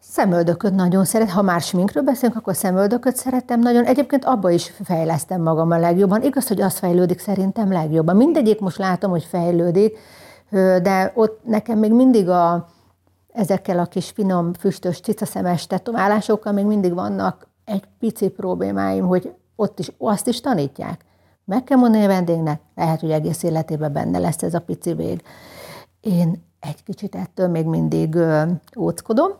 Szemöldököt 0.00 0.74
nagyon 0.74 1.04
szeret. 1.04 1.30
Ha 1.30 1.42
már 1.42 1.60
sminkről 1.60 2.02
beszélünk, 2.02 2.38
akkor 2.38 2.56
szemöldököt 2.56 3.16
szeretem 3.16 3.60
nagyon. 3.60 3.84
Egyébként 3.84 4.24
abba 4.24 4.50
is 4.50 4.72
fejlesztem 4.84 5.42
magam 5.42 5.70
a 5.70 5.78
legjobban. 5.78 6.22
Igaz, 6.22 6.48
hogy 6.48 6.60
az 6.60 6.78
fejlődik 6.78 7.18
szerintem 7.18 7.72
legjobban. 7.72 8.16
Mindegyik 8.16 8.60
most 8.60 8.78
látom, 8.78 9.10
hogy 9.10 9.24
fejlődik, 9.24 9.98
de 10.82 11.12
ott 11.14 11.40
nekem 11.44 11.78
még 11.78 11.92
mindig 11.92 12.28
a, 12.28 12.68
ezekkel 13.38 13.78
a 13.78 13.86
kis 13.86 14.10
finom, 14.10 14.52
füstös, 14.52 15.00
cicaszemes 15.00 15.66
tetoválásokkal 15.66 16.52
még 16.52 16.64
mindig 16.64 16.94
vannak 16.94 17.48
egy 17.64 17.84
pici 17.98 18.28
problémáim, 18.28 19.06
hogy 19.06 19.34
ott 19.56 19.78
is 19.78 19.92
azt 19.98 20.26
is 20.26 20.40
tanítják. 20.40 21.04
Meg 21.44 21.64
kell 21.64 21.78
mondani 21.78 22.04
a 22.04 22.08
vendégnek, 22.08 22.60
lehet, 22.74 23.00
hogy 23.00 23.10
egész 23.10 23.42
életében 23.42 23.92
benne 23.92 24.18
lesz 24.18 24.42
ez 24.42 24.54
a 24.54 24.60
pici 24.60 24.94
vég. 24.94 25.22
Én 26.00 26.44
egy 26.60 26.82
kicsit 26.82 27.14
ettől 27.14 27.48
még 27.48 27.66
mindig 27.66 28.14
ö, 28.14 28.42
óckodom, 28.78 29.30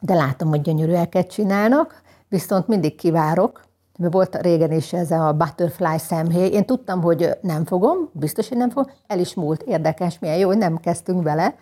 de 0.00 0.14
látom, 0.14 0.48
hogy 0.48 0.60
gyönyörűeket 0.60 1.30
csinálnak, 1.30 2.02
viszont 2.28 2.68
mindig 2.68 2.94
kivárok, 2.94 3.62
volt 3.98 4.36
régen 4.36 4.72
is 4.72 4.92
ez 4.92 5.10
a 5.10 5.32
butterfly 5.32 5.96
szemhéj. 5.98 6.46
Én 6.46 6.64
tudtam, 6.64 7.02
hogy 7.02 7.38
nem 7.40 7.64
fogom, 7.64 8.10
biztos, 8.12 8.48
hogy 8.48 8.58
nem 8.58 8.70
fogom, 8.70 8.92
el 9.06 9.18
is 9.18 9.34
múlt, 9.34 9.62
érdekes, 9.62 10.18
milyen 10.18 10.38
jó, 10.38 10.46
hogy 10.46 10.58
nem 10.58 10.76
kezdtünk 10.76 11.22
vele, 11.22 11.54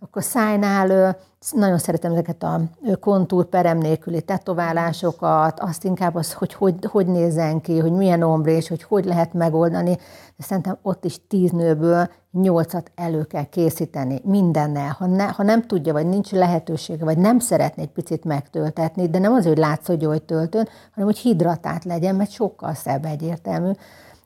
Akkor 0.00 0.22
szájnál 0.22 1.16
nagyon 1.50 1.78
szeretem 1.78 2.12
ezeket 2.12 2.42
a 2.42 2.60
kontúr 3.00 3.44
perem 3.44 3.78
nélküli 3.78 4.22
tetoválásokat, 4.22 5.60
azt 5.60 5.84
inkább 5.84 6.14
az, 6.14 6.32
hogy 6.32 6.54
hogy, 6.54 6.74
hogy 6.90 7.06
nézzen 7.06 7.60
ki, 7.60 7.78
hogy 7.78 7.92
milyen 7.92 8.22
ombrés, 8.22 8.68
hogy 8.68 8.82
hogy 8.82 9.04
lehet 9.04 9.32
megoldani. 9.32 9.94
De 10.36 10.44
szerintem 10.44 10.78
ott 10.82 11.04
is 11.04 11.20
tíz 11.28 11.50
nőből 11.50 12.10
nyolcat 12.32 12.90
elő 12.94 13.24
kell 13.24 13.44
készíteni 13.44 14.20
mindennel. 14.24 14.96
Ha, 14.98 15.06
ne, 15.06 15.24
ha 15.24 15.42
nem 15.42 15.66
tudja, 15.66 15.92
vagy 15.92 16.06
nincs 16.06 16.30
lehetősége, 16.30 17.04
vagy 17.04 17.18
nem 17.18 17.38
szeretné 17.38 17.82
egy 17.82 17.92
picit 17.92 18.24
megtöltetni, 18.24 19.08
de 19.08 19.18
nem 19.18 19.32
az, 19.32 19.44
hogy 19.46 19.58
látsz, 19.58 19.86
hogy 19.86 20.04
hogy 20.04 20.22
töltön, 20.22 20.68
hanem 20.94 21.08
hogy 21.08 21.18
hidratált 21.18 21.84
legyen, 21.84 22.14
mert 22.14 22.30
sokkal 22.30 22.74
szebb 22.74 23.04
egyértelmű, 23.04 23.70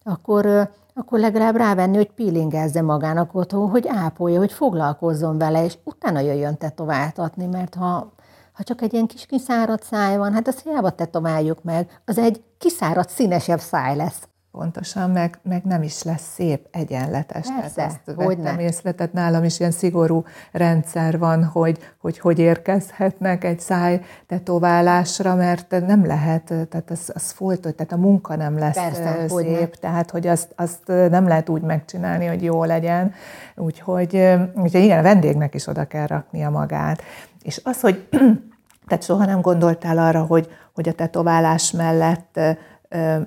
akkor 0.05 0.70
akkor 0.95 1.18
legalább 1.18 1.57
rávenni, 1.57 1.97
hogy 1.97 2.11
peelingezze 2.11 2.82
magának 2.82 3.34
otthon, 3.34 3.70
hogy 3.70 3.88
ápolja, 3.88 4.38
hogy 4.38 4.53
foglalkozzon 4.53 5.38
vele, 5.38 5.64
és 5.64 5.78
utána 5.84 6.20
jöjjön 6.20 6.59
tetováltatni, 6.59 7.47
mert 7.47 7.74
ha, 7.74 8.12
ha 8.53 8.62
csak 8.62 8.82
egy 8.82 8.93
ilyen 8.93 9.07
kis 9.07 9.26
kiszáradt 9.26 9.82
száj 9.82 10.16
van, 10.16 10.32
hát 10.32 10.49
azt 10.49 10.62
hiába 10.62 10.90
tetováljuk 10.90 11.62
meg, 11.62 12.01
az 12.05 12.18
egy 12.18 12.43
kiszáradt, 12.59 13.09
színesebb 13.09 13.61
száj 13.61 13.97
lesz. 13.97 14.28
Pontosan, 14.53 15.11
meg, 15.11 15.39
meg 15.43 15.63
nem 15.65 15.83
is 15.83 16.03
lesz 16.03 16.33
szép, 16.35 16.67
egyenletes. 16.71 17.47
Persze, 17.61 17.75
Tehát 17.75 18.01
hogy 18.15 18.37
vettem 18.37 18.57
ne. 18.57 18.63
észre, 18.63 18.93
tehát 18.93 19.13
nálam 19.13 19.45
is 19.45 19.61
ilyen 19.61 19.71
szigorú 19.71 20.25
rendszer 20.53 21.19
van, 21.19 21.45
hogy 21.45 21.79
hogy, 21.99 22.19
hogy 22.19 22.39
érkezhetnek 22.39 23.45
egy 23.45 23.61
száj 23.61 24.01
tetoválásra, 24.27 25.35
mert 25.35 25.71
nem 25.71 26.07
lehet, 26.07 26.45
tehát 26.45 26.91
az, 26.91 27.11
az 27.15 27.31
folytott, 27.31 27.77
tehát 27.77 27.93
a 27.93 27.97
munka 27.97 28.37
nem 28.37 28.59
lesz 28.59 28.75
Persze, 28.75 29.29
szép, 29.29 29.77
tehát 29.77 30.11
hogy 30.11 30.27
azt, 30.27 30.53
azt 30.57 30.87
nem 30.87 31.29
lehet 31.29 31.49
úgy 31.49 31.63
megcsinálni, 31.63 32.27
hogy 32.27 32.43
jó 32.43 32.65
legyen. 32.65 33.13
Úgyhogy, 33.57 34.37
úgyhogy 34.55 34.83
igen, 34.83 34.99
a 34.99 35.03
vendégnek 35.03 35.55
is 35.55 35.67
oda 35.67 35.85
kell 35.85 36.07
raknia 36.07 36.51
magát. 36.51 37.03
És 37.43 37.61
az, 37.65 37.81
hogy 37.81 38.09
tehát 38.89 39.05
soha 39.05 39.25
nem 39.25 39.41
gondoltál 39.41 39.99
arra, 39.99 40.23
hogy, 40.23 40.49
hogy 40.75 40.89
a 40.89 40.93
tetoválás 40.93 41.71
mellett 41.71 42.41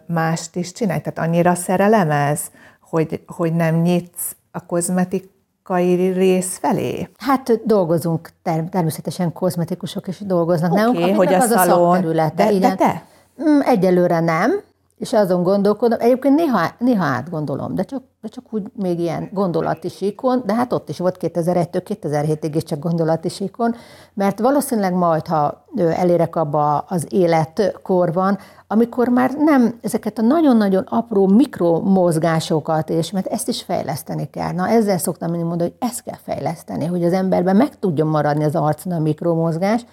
mást 0.07 0.55
is 0.55 0.71
csinálj? 0.71 0.99
Tehát 1.01 1.29
annyira 1.29 1.55
szerelem 1.55 2.11
ez, 2.11 2.41
hogy, 2.81 3.23
hogy 3.27 3.53
nem 3.53 3.75
nyitsz 3.75 4.35
a 4.51 4.65
kozmetikai 4.65 6.11
rész 6.11 6.57
felé? 6.57 7.09
Hát 7.17 7.65
dolgozunk, 7.65 8.29
ter- 8.43 8.69
természetesen 8.69 9.33
kozmetikusok 9.33 10.07
is 10.07 10.19
dolgoznak 10.19 10.71
Oké, 10.71 10.81
nálunk, 10.81 11.15
hogy 11.17 11.33
a 11.33 11.37
az 11.41 11.51
a 11.51 11.57
szalon- 11.57 11.93
szakterülete. 11.93 12.33
de- 12.35 12.45
de 12.45 12.51
igen. 12.51 12.77
te? 12.77 13.03
Mm, 13.43 13.59
Egyelőre 13.61 14.19
nem, 14.19 14.61
és 14.97 15.13
azon 15.13 15.43
gondolkodom, 15.43 15.99
egyébként 15.99 16.35
néha, 16.35 16.67
néha 16.77 17.03
átgondolom, 17.03 17.75
de 17.75 17.83
csak, 17.83 18.03
de 18.21 18.27
csak 18.27 18.43
úgy 18.49 18.63
még 18.75 18.99
ilyen 18.99 19.29
gondolati 19.33 19.89
síkon, 19.89 20.43
de 20.45 20.53
hát 20.53 20.73
ott 20.73 20.89
is 20.89 20.97
volt 20.97 21.17
2001-től 21.19 21.97
2007-ig 22.01 22.51
is 22.53 22.63
csak 22.63 22.79
gondolati 22.79 23.29
síkon, 23.29 23.75
mert 24.13 24.39
valószínűleg 24.39 24.93
majd, 24.93 25.27
ha 25.27 25.65
elérek 25.77 26.35
abba 26.35 26.77
az 26.77 27.07
életkorban, 27.09 28.37
amikor 28.67 29.07
már 29.07 29.31
nem 29.37 29.79
ezeket 29.81 30.17
a 30.17 30.21
nagyon-nagyon 30.21 30.83
apró 30.89 31.27
mikromozgásokat, 31.27 32.89
és 32.89 33.11
mert 33.11 33.27
ezt 33.27 33.47
is 33.47 33.61
fejleszteni 33.61 34.29
kell. 34.29 34.51
Na 34.51 34.67
ezzel 34.67 34.97
szoktam 34.97 35.29
mindig 35.29 35.47
mondani, 35.47 35.69
hogy 35.69 35.89
ezt 35.89 36.03
kell 36.03 36.17
fejleszteni, 36.23 36.85
hogy 36.85 37.03
az 37.03 37.13
emberben 37.13 37.55
meg 37.55 37.79
tudjon 37.79 38.07
maradni 38.07 38.43
az 38.43 38.55
arcon 38.55 38.93
a 38.93 38.99
mikromozgás, 38.99 39.85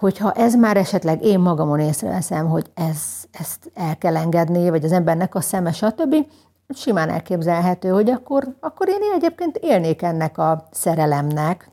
hogyha 0.00 0.32
ez 0.32 0.54
már 0.54 0.76
esetleg 0.76 1.24
én 1.24 1.38
magamon 1.38 1.80
észreveszem, 1.80 2.48
hogy 2.48 2.70
ez, 2.74 2.98
ezt 3.30 3.70
el 3.74 3.98
kell 3.98 4.16
engedni, 4.16 4.70
vagy 4.70 4.84
az 4.84 4.92
embernek 4.92 5.34
a 5.34 5.40
szeme, 5.40 5.72
stb., 5.72 6.14
simán 6.74 7.08
elképzelhető, 7.08 7.88
hogy 7.88 8.10
akkor, 8.10 8.56
akkor 8.60 8.88
én 8.88 9.00
egyébként 9.14 9.56
élnék 9.56 10.02
ennek 10.02 10.38
a 10.38 10.68
szerelemnek, 10.70 11.70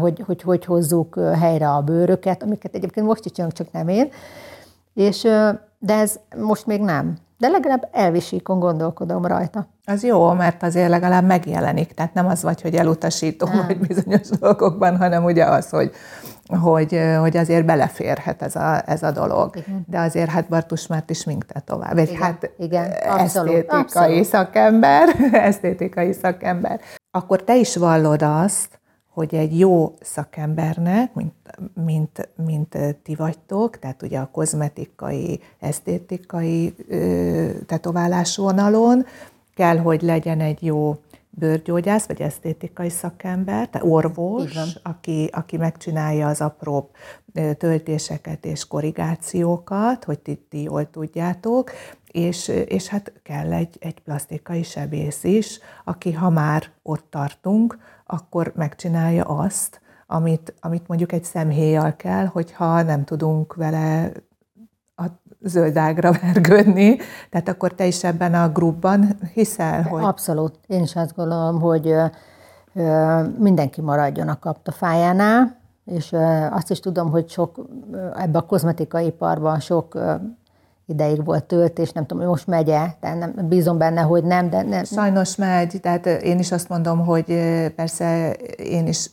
hogy 0.00 0.22
hogy, 0.26 0.42
hogy 0.42 0.64
hozzuk 0.64 1.20
helyre 1.38 1.70
a 1.70 1.80
bőröket, 1.80 2.42
amiket 2.42 2.74
egyébként 2.74 3.06
most 3.06 3.24
is 3.24 3.32
csinálunk, 3.32 3.56
csak 3.58 3.72
nem 3.72 3.88
én. 3.88 4.08
És, 4.94 5.22
de 5.78 5.94
ez 5.94 6.18
most 6.36 6.66
még 6.66 6.80
nem. 6.80 7.16
De 7.38 7.48
legalább 7.48 7.88
elvisíkon 7.92 8.58
gondolkodom 8.58 9.26
rajta. 9.26 9.66
Az 9.84 10.02
jó, 10.02 10.32
mert 10.32 10.62
azért 10.62 10.88
legalább 10.88 11.24
megjelenik. 11.24 11.92
Tehát 11.92 12.14
nem 12.14 12.26
az 12.26 12.42
vagy, 12.42 12.60
hogy 12.60 12.74
elutasítom 12.74 13.50
Nem. 13.50 13.66
vagy 13.66 13.78
bizonyos 13.78 14.28
dolgokban, 14.28 14.96
hanem 14.96 15.24
ugye 15.24 15.44
az, 15.44 15.70
hogy, 15.70 15.90
hogy, 16.48 17.00
hogy 17.20 17.36
azért 17.36 17.64
beleférhet 17.64 18.42
ez 18.42 18.56
a, 18.56 18.82
ez 18.86 19.02
a 19.02 19.10
dolog. 19.10 19.56
Igen. 19.56 19.84
De 19.88 19.98
azért 19.98 20.30
hát 20.30 20.48
Bartus 20.48 20.86
Márt 20.86 21.10
is 21.10 21.24
minket 21.24 21.64
tovább. 21.64 21.94
Vagy 21.94 22.08
Igen, 22.08 22.22
hát 22.22 22.50
igen, 22.58 22.90
abszolút, 22.90 23.50
esztétikai 23.50 23.80
abszolút. 23.80 24.24
szakember, 24.24 25.08
esztétikai 25.32 26.12
szakember. 26.12 26.80
Akkor 27.10 27.44
te 27.44 27.56
is 27.56 27.76
vallod 27.76 28.22
azt, 28.22 28.78
hogy 29.12 29.34
egy 29.34 29.58
jó 29.58 29.94
szakembernek, 30.00 31.14
mint, 31.14 31.34
mint, 31.84 32.28
mint 32.46 32.76
ti 33.02 33.14
vagytok, 33.14 33.78
tehát 33.78 34.02
ugye 34.02 34.18
a 34.18 34.28
kozmetikai, 34.32 35.40
esztétikai 35.60 36.74
ö, 36.88 37.48
tetoválás 37.66 38.36
vonalon, 38.36 39.06
kell, 39.54 39.76
hogy 39.76 40.02
legyen 40.02 40.40
egy 40.40 40.62
jó 40.62 40.96
bőrgyógyász, 41.38 42.06
vagy 42.06 42.20
esztétikai 42.20 42.88
szakember, 42.88 43.68
tehát 43.68 43.86
orvos, 43.90 44.78
aki, 44.82 45.28
aki 45.32 45.56
megcsinálja 45.56 46.28
az 46.28 46.40
apróbb 46.40 46.88
ö, 47.32 47.54
töltéseket 47.54 48.44
és 48.44 48.66
korrigációkat, 48.66 50.04
hogy 50.04 50.18
ti, 50.18 50.46
ti 50.48 50.62
jól 50.62 50.90
tudjátok, 50.90 51.70
és, 52.10 52.48
és 52.48 52.86
hát 52.86 53.12
kell 53.22 53.52
egy, 53.52 53.76
egy 53.80 54.00
plastikai 54.00 54.62
sebész 54.62 55.24
is, 55.24 55.58
aki 55.84 56.12
ha 56.12 56.30
már 56.30 56.62
ott 56.82 57.06
tartunk, 57.10 57.78
akkor 58.06 58.52
megcsinálja 58.56 59.24
azt, 59.24 59.80
amit, 60.06 60.54
amit 60.60 60.88
mondjuk 60.88 61.12
egy 61.12 61.24
szemhéjjal 61.24 61.96
kell, 61.96 62.26
hogyha 62.26 62.82
nem 62.82 63.04
tudunk 63.04 63.54
vele 63.54 64.12
a 64.98 65.04
zöldágra 65.40 66.12
vergődni. 66.22 66.96
Tehát 67.30 67.48
akkor 67.48 67.74
te 67.74 67.86
is 67.86 68.04
ebben 68.04 68.34
a 68.34 68.48
grupban 68.48 69.18
hiszel, 69.34 69.82
hogy 69.82 70.04
Abszolút. 70.04 70.58
Én 70.66 70.82
is 70.82 70.96
azt 70.96 71.14
gondolom, 71.16 71.60
hogy 71.60 71.94
mindenki 73.38 73.80
maradjon 73.80 74.28
a 74.28 74.38
kaptafájánál, 74.38 75.56
és 75.84 76.12
ö, 76.12 76.46
azt 76.50 76.70
is 76.70 76.80
tudom, 76.80 77.10
hogy 77.10 77.28
sok 77.28 77.66
ebben 77.92 78.34
a 78.34 78.46
kozmetikai 78.46 79.06
iparban 79.06 79.60
sok 79.60 79.98
ideig 80.88 81.24
volt 81.24 81.44
töltés, 81.44 81.92
nem 81.92 82.06
tudom, 82.06 82.22
hogy 82.22 82.32
most 82.32 82.46
megye, 82.46 82.86
tehát 83.00 83.18
nem, 83.18 83.48
bízom 83.48 83.78
benne, 83.78 84.00
hogy 84.00 84.24
nem, 84.24 84.50
de 84.50 84.62
nem. 84.62 84.84
Sajnos 84.84 85.36
megy, 85.36 85.78
tehát 85.82 86.06
én 86.06 86.38
is 86.38 86.52
azt 86.52 86.68
mondom, 86.68 87.04
hogy 87.04 87.24
persze 87.76 88.32
én 88.56 88.86
is 88.86 89.10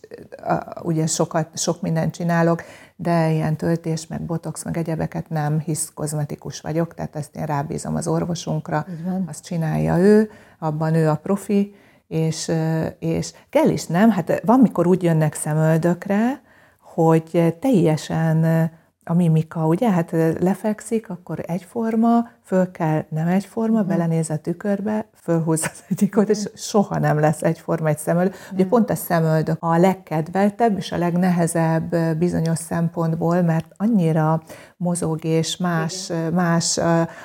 ugye 0.84 1.06
sokat, 1.06 1.48
sok 1.54 1.82
mindent 1.82 2.14
csinálok, 2.14 2.62
de 2.96 3.32
ilyen 3.32 3.58
töltés, 3.58 4.08
meg 4.08 4.22
botox, 4.22 4.64
meg 4.64 4.78
egyebeket 4.78 5.30
nem, 5.30 5.60
hisz 5.60 5.92
kozmetikus 5.94 6.62
vagyok, 6.62 6.94
tehát 6.94 7.16
ezt 7.16 7.36
én 7.36 7.46
rábízom 7.46 7.96
az 7.96 8.08
orvosunkra, 8.08 8.86
azt 9.28 9.44
csinálja 9.44 9.98
ő, 9.98 10.30
abban 10.60 10.94
ő 10.94 11.10
a 11.10 11.16
profi, 11.16 11.76
és, 12.08 12.52
és 13.00 13.34
kell 13.50 13.70
is, 13.70 13.86
nem? 13.86 14.10
Hát 14.10 14.42
van, 14.46 14.60
mikor 14.60 14.88
úgy 14.88 15.04
jönnek 15.04 15.34
szemöldökre, 15.34 16.42
hogy 16.80 17.56
teljesen 17.60 18.72
a 19.06 19.14
mimika, 19.14 19.68
ugye? 19.68 19.92
Hát 19.92 20.12
lefekszik, 20.40 21.10
akkor 21.10 21.44
egyforma, 21.48 22.30
föl 22.44 22.72
kell 22.72 23.06
nem 23.10 23.28
egyforma, 23.28 23.82
mm. 23.84 23.88
belenéz 23.88 24.30
a 24.30 24.38
tükörbe, 24.38 25.06
fölhúz 25.14 25.62
az 25.64 25.84
egyikot, 25.90 26.30
és 26.30 26.50
soha 26.56 27.00
nem 27.00 27.20
lesz 27.20 27.44
egyforma 27.44 27.88
egy 27.88 27.98
szemöldök. 27.98 28.36
Ugye 28.54 28.66
pont 28.66 28.90
a 28.90 28.96
szemöldök 28.96 29.58
a 29.60 29.78
legkedveltebb 29.78 30.78
és 30.78 30.92
a 30.92 30.98
legnehezebb 30.98 31.96
bizonyos 32.18 32.58
szempontból, 32.58 33.42
mert 33.42 33.66
annyira 33.78 34.42
mozog 34.78 35.24
és 35.24 35.58
más, 35.58 36.12
más 36.34 36.80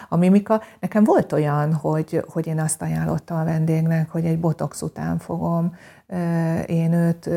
a 0.09 0.17
mimika. 0.17 0.63
Nekem 0.81 1.05
volt 1.05 1.33
olyan, 1.33 1.75
hogy, 1.75 2.25
hogy 2.33 2.47
én 2.47 2.61
azt 2.61 2.83
ajánlottam 2.83 3.39
a 3.39 3.45
vendégnek, 3.45 4.11
hogy 4.11 4.25
egy 4.25 4.41
botox 4.41 4.83
után 4.83 5.19
fogom 5.19 5.75
én 6.67 6.93
őt 6.93 7.31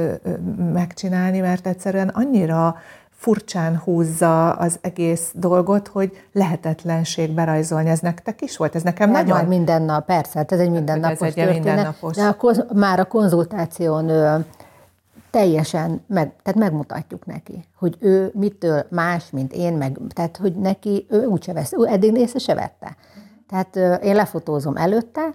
megcsinálni, 0.73 1.39
mert 1.39 1.67
egyszerűen 1.67 2.07
annyira 2.07 2.75
furcsán 3.23 3.77
húzza 3.77 4.51
az 4.51 4.79
egész 4.81 5.31
dolgot, 5.33 5.87
hogy 5.87 6.27
lehetetlenség 6.31 7.31
berajzolni. 7.31 7.89
Ez 7.89 7.99
nektek 7.99 8.41
is 8.41 8.57
volt? 8.57 8.75
Ez 8.75 8.83
nekem 8.83 9.11
Nagyon 9.11 9.27
nagyon... 9.27 9.47
minden 9.47 9.81
nap, 9.81 10.05
persze, 10.05 10.37
hát 10.37 10.51
ez 10.51 10.59
egy 10.59 10.69
mindennapos 10.69 11.19
Ez 11.19 11.21
egy 11.21 11.33
történet. 11.33 11.63
mindennapos. 11.63 12.15
De 12.15 12.25
a 12.25 12.35
koz, 12.35 12.65
már 12.73 12.99
a 12.99 13.05
konzultáción 13.05 14.09
ö, 14.09 14.39
teljesen 15.31 16.03
meg, 16.07 16.33
tehát 16.43 16.59
megmutatjuk 16.59 17.25
neki, 17.25 17.65
hogy 17.77 17.97
ő 17.99 18.31
mitől 18.33 18.85
más, 18.89 19.29
mint 19.29 19.53
én, 19.53 19.73
meg, 19.73 19.97
tehát 20.13 20.37
hogy 20.37 20.55
neki 20.55 21.05
ő 21.09 21.25
úgyse 21.25 21.53
vesz, 21.53 21.73
ő 21.73 21.87
eddig 21.87 22.15
észre 22.15 22.39
se 22.39 22.53
vette. 22.55 22.95
Tehát 23.49 23.75
ö, 23.75 23.93
én 23.93 24.15
lefotózom 24.15 24.75
előtte, 24.75 25.33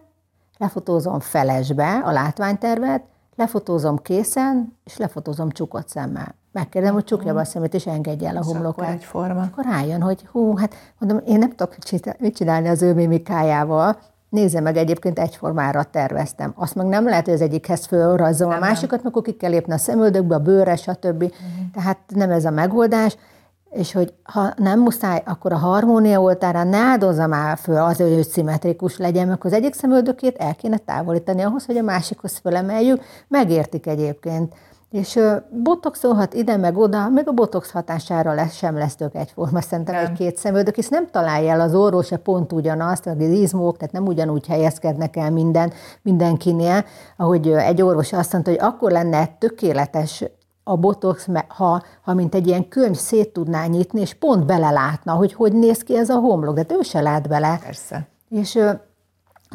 lefotózom 0.58 1.20
felesbe 1.20 2.00
a 2.04 2.12
látványtervet, 2.12 3.02
lefotózom 3.36 3.96
készen, 3.96 4.76
és 4.84 4.96
lefotózom 4.96 5.50
csukott 5.50 5.88
szemmel. 5.88 6.37
Megkérdem, 6.52 6.92
hogy 6.94 7.04
csukja 7.04 7.34
be 7.34 7.40
a 7.40 7.44
szemét, 7.44 7.74
és 7.74 7.86
engedje 7.86 8.28
el 8.28 8.36
a 8.36 8.38
És 8.38 8.44
akkor 8.44 8.56
homlokát. 8.56 8.90
egyforma. 8.94 9.42
Akkor 9.42 9.64
rájön, 9.64 10.02
hogy 10.02 10.26
hú, 10.32 10.56
hát 10.56 10.74
mondom, 10.98 11.20
én 11.26 11.38
nem 11.38 11.50
tudok 11.50 11.74
mit 12.18 12.36
csinálni 12.36 12.68
az 12.68 12.82
ő 12.82 12.94
mimikájával, 12.94 13.98
nézze 14.28 14.60
meg, 14.60 14.76
egyébként 14.76 15.18
egyformára 15.18 15.82
terveztem. 15.82 16.52
Azt 16.56 16.74
meg 16.74 16.86
nem 16.86 17.04
lehet, 17.04 17.24
hogy 17.24 17.34
az 17.34 17.40
egyikhez 17.40 17.86
fölrajzolom 17.86 18.54
a 18.54 18.58
másikat, 18.58 19.02
mert 19.02 19.04
akkor 19.04 19.22
ki 19.22 19.36
kell 19.36 19.50
lépni 19.50 19.72
a 19.72 19.78
szemöldökbe, 19.78 20.34
a 20.34 20.38
bőre, 20.38 20.76
stb. 20.76 21.22
Uh-huh. 21.22 21.30
Tehát 21.72 21.98
nem 22.08 22.30
ez 22.30 22.44
a 22.44 22.50
megoldás 22.50 23.16
és 23.70 23.92
hogy 23.92 24.14
ha 24.22 24.52
nem 24.56 24.80
muszáj, 24.80 25.22
akkor 25.26 25.52
a 25.52 25.56
harmónia 25.56 26.20
oltárán 26.20 26.68
ne 26.68 26.76
áldozza 26.76 27.26
már 27.26 27.58
föl 27.58 27.76
azért, 27.76 28.14
hogy 28.14 28.28
szimmetrikus 28.28 28.96
legyen, 28.96 29.28
mert 29.28 29.44
az 29.44 29.52
egyik 29.52 29.74
szemöldökét 29.74 30.36
el 30.36 30.54
kéne 30.54 30.76
távolítani 30.78 31.42
ahhoz, 31.42 31.66
hogy 31.66 31.76
a 31.76 31.82
másikhoz 31.82 32.36
fölemeljük, 32.36 33.02
megértik 33.28 33.86
egyébként. 33.86 34.54
És 34.90 35.18
botoxolhat 35.62 36.34
ide 36.34 36.56
meg 36.56 36.76
oda, 36.76 37.08
még 37.08 37.28
a 37.28 37.32
botox 37.32 37.70
hatására 37.70 38.34
lesz, 38.34 38.54
sem 38.54 38.76
lesz 38.76 38.94
tök 38.94 39.14
egyforma, 39.14 39.60
szerintem 39.60 39.94
nem. 39.94 40.04
egy-két 40.04 40.36
szemöldök, 40.36 40.78
és 40.78 40.88
nem 40.88 41.06
találja 41.10 41.52
el 41.52 41.60
az 41.60 41.74
orvos 41.74 42.06
se 42.06 42.16
pont 42.16 42.52
ugyanazt, 42.52 43.04
vagy 43.04 43.22
az 43.22 43.30
izmok, 43.30 43.76
tehát 43.76 43.92
nem 43.92 44.06
ugyanúgy 44.06 44.46
helyezkednek 44.46 45.16
el 45.16 45.30
minden, 45.30 45.72
mindenkinél, 46.02 46.84
ahogy 47.16 47.48
egy 47.48 47.82
orvos 47.82 48.12
azt 48.12 48.32
mondta, 48.32 48.50
hogy 48.50 48.60
akkor 48.62 48.90
lenne 48.90 49.26
tökéletes 49.38 50.24
a 50.64 50.76
botox, 50.76 51.28
ha, 51.48 51.82
ha 52.02 52.14
mint 52.14 52.34
egy 52.34 52.46
ilyen 52.46 52.68
könyv 52.68 52.96
szét 52.96 53.32
tudná 53.32 53.66
nyitni, 53.66 54.00
és 54.00 54.14
pont 54.14 54.46
belelátna, 54.46 55.12
hogy 55.12 55.32
hogy 55.32 55.52
néz 55.52 55.82
ki 55.82 55.96
ez 55.96 56.08
a 56.08 56.18
homlok, 56.18 56.60
de 56.60 56.74
ő 56.74 56.82
se 56.82 57.00
lát 57.00 57.28
bele. 57.28 57.60
Persze. 57.64 58.08
És 58.28 58.58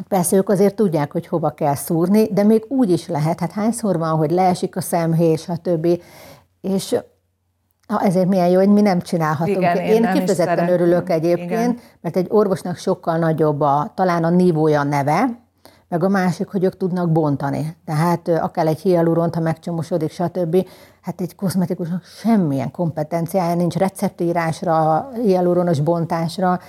Persze 0.08 0.36
ők 0.36 0.48
azért 0.48 0.74
tudják, 0.74 1.12
hogy 1.12 1.26
hova 1.26 1.50
kell 1.50 1.74
szúrni, 1.74 2.26
de 2.32 2.42
még 2.42 2.64
úgy 2.68 2.90
is 2.90 3.08
lehet. 3.08 3.40
Hát 3.40 3.52
hányszor 3.52 3.98
van, 3.98 4.16
hogy 4.16 4.30
leesik 4.30 4.76
a 4.76 4.80
szemhéj, 4.80 5.36
stb. 5.36 5.86
És 6.60 6.96
ha 7.88 8.00
ezért 8.00 8.28
milyen 8.28 8.48
jó, 8.48 8.58
hogy 8.58 8.68
mi 8.68 8.80
nem 8.80 9.00
csinálhatunk. 9.00 9.56
Igen, 9.56 9.76
én, 9.76 10.04
én 10.04 10.12
kifejezetten 10.12 10.68
örülök 10.68 11.10
egyébként, 11.10 11.50
Igen. 11.50 11.78
mert 12.00 12.16
egy 12.16 12.26
orvosnak 12.30 12.76
sokkal 12.76 13.18
nagyobb 13.18 13.60
a, 13.60 13.92
talán 13.94 14.24
a 14.24 14.30
nívója 14.30 14.82
neve, 14.82 15.42
meg 15.88 16.04
a 16.04 16.08
másik, 16.08 16.48
hogy 16.48 16.64
ők 16.64 16.76
tudnak 16.76 17.12
bontani. 17.12 17.76
Tehát 17.84 18.28
akár 18.28 18.66
egy 18.66 18.80
hialuront, 18.80 19.34
ha 19.34 19.40
megcsomosodik, 19.40 20.10
stb. 20.10 20.66
Hát 21.00 21.20
egy 21.20 21.34
kozmetikusnak 21.34 22.04
semmilyen 22.04 22.70
kompetenciája 22.70 23.54
nincs 23.54 23.74
receptírásra, 23.74 25.08
hialuronos 25.22 25.80
bontásra. 25.80 26.60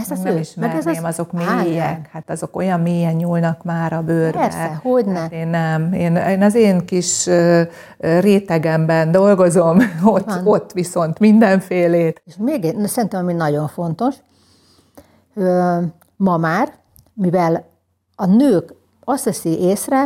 Ez 0.00 0.10
az 0.10 0.20
nem 0.20 0.36
ő. 0.36 0.38
ismerném, 0.38 0.76
meg 0.76 0.86
ez 0.86 0.98
az, 0.98 1.04
azok 1.04 1.32
mélyek, 1.32 2.08
hát 2.12 2.30
azok 2.30 2.56
olyan 2.56 2.80
mélyen 2.80 3.14
nyúlnak 3.14 3.64
már 3.64 3.92
a 3.92 4.02
bőrbe. 4.02 4.38
Persze, 4.38 4.80
hogy 4.82 5.04
ne. 5.04 5.18
Hát 5.18 5.32
én 5.32 5.48
nem. 5.48 5.92
Én, 5.92 6.16
én 6.16 6.42
az 6.42 6.54
én 6.54 6.84
kis 6.84 7.28
rétegemben 7.98 9.10
dolgozom, 9.10 9.78
ott, 10.04 10.30
ott 10.44 10.72
viszont 10.72 11.18
mindenfélét. 11.18 12.22
És 12.24 12.34
még 12.38 12.64
egy, 12.64 12.86
szerintem, 12.86 13.20
ami 13.20 13.32
nagyon 13.32 13.68
fontos, 13.68 14.14
ma 16.16 16.36
már, 16.36 16.72
mivel 17.14 17.64
a 18.16 18.26
nők 18.26 18.74
azt 19.04 19.24
veszi 19.24 19.60
észre, 19.60 20.04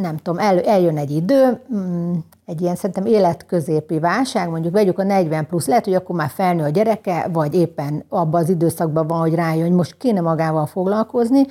nem 0.00 0.16
tudom, 0.16 0.38
el, 0.38 0.60
eljön 0.60 0.96
egy 0.96 1.10
idő, 1.10 1.60
mm, 1.74 2.12
egy 2.44 2.60
ilyen 2.60 2.76
szerintem 2.76 3.06
életközépi 3.06 3.98
válság, 3.98 4.48
mondjuk 4.48 4.74
vegyük 4.74 4.98
a 4.98 5.02
40 5.02 5.46
plusz, 5.46 5.66
lehet, 5.66 5.84
hogy 5.84 5.94
akkor 5.94 6.16
már 6.16 6.28
felnő 6.28 6.62
a 6.62 6.68
gyereke, 6.68 7.28
vagy 7.32 7.54
éppen 7.54 8.04
abban 8.08 8.42
az 8.42 8.48
időszakban 8.48 9.06
van, 9.06 9.18
hogy 9.18 9.34
rájön, 9.34 9.66
hogy 9.66 9.76
most 9.76 9.96
kéne 9.96 10.20
magával 10.20 10.66
foglalkozni, 10.66 11.46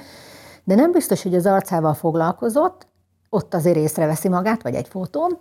de 0.64 0.76
nem 0.76 0.92
biztos, 0.92 1.24
hogy 1.24 1.36
az 1.36 1.46
arcával 1.46 1.94
foglalkozott, 1.94 2.88
ott 3.30 3.54
azért 3.54 3.78
észreveszi 3.78 4.30
magát, 4.30 4.64
vagy 4.64 4.74
egy 4.74 4.88
fotón, 4.88 5.38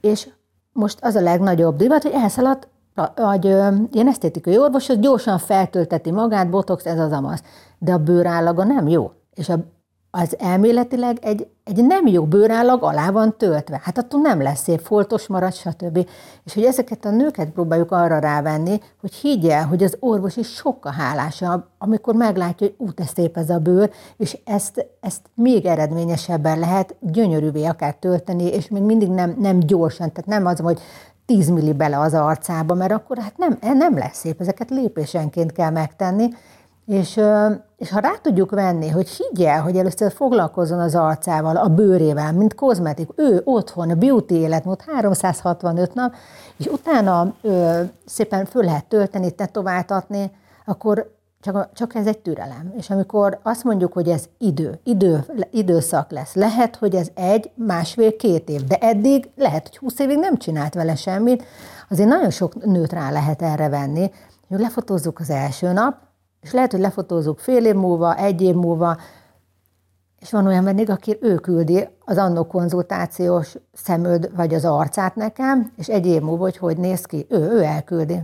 és 0.00 0.28
most 0.72 0.98
az 1.02 1.14
a 1.14 1.20
legnagyobb 1.20 1.76
divat, 1.76 2.02
hogy 2.02 2.12
elszaladt, 2.12 2.68
hogy 3.16 3.44
ilyen 3.92 4.08
esztétikai 4.08 4.58
orvos, 4.58 4.88
az 4.88 4.98
gyorsan 4.98 5.38
feltölteti 5.38 6.10
magát, 6.10 6.50
botox, 6.50 6.86
ez 6.86 6.98
az 6.98 7.12
amaz. 7.12 7.42
De 7.78 7.92
a 7.92 7.98
bőrállaga 7.98 8.64
nem 8.64 8.88
jó. 8.88 9.12
És 9.34 9.48
a 9.48 9.58
az 10.10 10.38
elméletileg 10.38 11.18
egy, 11.20 11.46
egy 11.64 11.84
nem 11.84 12.06
jó 12.06 12.24
bőrállag 12.24 12.82
alá 12.82 13.10
van 13.10 13.36
töltve. 13.36 13.80
Hát 13.82 13.98
attól 13.98 14.20
nem 14.20 14.42
lesz 14.42 14.62
szép, 14.62 14.80
foltos 14.80 15.26
marad, 15.26 15.54
stb. 15.54 16.06
És 16.44 16.54
hogy 16.54 16.64
ezeket 16.64 17.04
a 17.04 17.10
nőket 17.10 17.50
próbáljuk 17.50 17.92
arra 17.92 18.18
rávenni, 18.18 18.80
hogy 19.00 19.14
higgye, 19.14 19.60
hogy 19.60 19.82
az 19.82 19.96
orvos 20.00 20.36
is 20.36 20.48
sokkal 20.48 20.92
hálásabb, 20.92 21.64
amikor 21.78 22.14
meglátja, 22.14 22.66
hogy 22.66 22.86
út, 22.88 23.00
ez 23.00 23.08
szép 23.14 23.36
ez 23.36 23.50
a 23.50 23.58
bőr, 23.58 23.90
és 24.16 24.38
ezt, 24.44 24.86
ezt 25.00 25.20
még 25.34 25.66
eredményesebben 25.66 26.58
lehet 26.58 26.96
gyönyörűvé 27.00 27.64
akár 27.64 27.94
tölteni, 27.94 28.44
és 28.44 28.68
még 28.68 28.82
mindig 28.82 29.08
nem, 29.08 29.36
nem 29.38 29.58
gyorsan, 29.58 30.12
tehát 30.12 30.26
nem 30.26 30.46
az, 30.46 30.58
hogy 30.58 30.80
10 31.26 31.48
milli 31.48 31.72
bele 31.72 31.98
az 31.98 32.14
arcába, 32.14 32.74
mert 32.74 32.92
akkor 32.92 33.18
hát 33.18 33.36
nem, 33.36 33.58
nem 33.60 33.98
lesz 33.98 34.18
szép, 34.18 34.40
ezeket 34.40 34.70
lépésenként 34.70 35.52
kell 35.52 35.70
megtenni, 35.70 36.28
és, 36.90 37.20
és 37.76 37.90
ha 37.90 38.00
rá 38.00 38.12
tudjuk 38.22 38.50
venni, 38.50 38.88
hogy 38.88 39.08
higgye 39.08 39.56
hogy 39.56 39.76
először 39.76 40.12
foglalkozzon 40.12 40.78
az 40.78 40.94
arcával, 40.94 41.56
a 41.56 41.68
bőrével, 41.68 42.32
mint 42.32 42.54
kozmetik, 42.54 43.08
ő 43.16 43.40
otthon, 43.44 43.90
a 43.90 43.94
beauty 43.94 44.34
életmód 44.34 44.80
365 44.86 45.94
nap, 45.94 46.14
és 46.56 46.66
utána 46.66 47.34
ö, 47.42 47.80
szépen 48.06 48.44
föl 48.44 48.64
lehet 48.64 48.84
tölteni, 48.84 49.30
tetováltatni, 49.30 50.30
akkor 50.64 51.18
csak, 51.40 51.72
csak 51.72 51.94
ez 51.94 52.06
egy 52.06 52.18
türelem. 52.18 52.72
És 52.76 52.90
amikor 52.90 53.38
azt 53.42 53.64
mondjuk, 53.64 53.92
hogy 53.92 54.08
ez 54.08 54.24
idő, 54.38 54.80
idő, 54.84 55.24
időszak 55.50 56.10
lesz, 56.10 56.34
lehet, 56.34 56.76
hogy 56.76 56.94
ez 56.94 57.08
egy, 57.14 57.50
másfél, 57.54 58.16
két 58.16 58.48
év, 58.48 58.64
de 58.64 58.76
eddig 58.76 59.30
lehet, 59.36 59.68
hogy 59.68 59.76
20 59.76 59.98
évig 59.98 60.18
nem 60.18 60.36
csinált 60.36 60.74
vele 60.74 60.94
semmit, 60.94 61.44
azért 61.88 62.08
nagyon 62.08 62.30
sok 62.30 62.64
nőt 62.64 62.92
rá 62.92 63.10
lehet 63.10 63.42
erre 63.42 63.68
venni, 63.68 64.10
hogy 64.48 64.60
lefotózzuk 64.60 65.20
az 65.20 65.30
első 65.30 65.72
nap, 65.72 66.08
és 66.40 66.52
lehet, 66.52 66.70
hogy 66.70 66.80
lefotózzuk 66.80 67.38
fél 67.38 67.66
év 67.66 67.74
múlva, 67.74 68.16
egy 68.16 68.42
év 68.42 68.54
múlva, 68.54 68.96
és 70.20 70.30
van 70.30 70.46
olyan 70.46 70.64
vendég, 70.64 70.90
aki 70.90 71.18
ő 71.20 71.34
küldi 71.34 71.88
az 72.04 72.16
annó 72.16 72.46
konzultációs 72.46 73.56
szemöd, 73.72 74.30
vagy 74.36 74.54
az 74.54 74.64
arcát 74.64 75.14
nekem, 75.14 75.72
és 75.76 75.88
egy 75.88 76.06
év 76.06 76.22
múlva, 76.22 76.42
hogy 76.42 76.56
hogy 76.56 76.76
néz 76.76 77.04
ki, 77.04 77.26
ő, 77.28 77.38
ő 77.38 77.62
elküldi. 77.62 78.22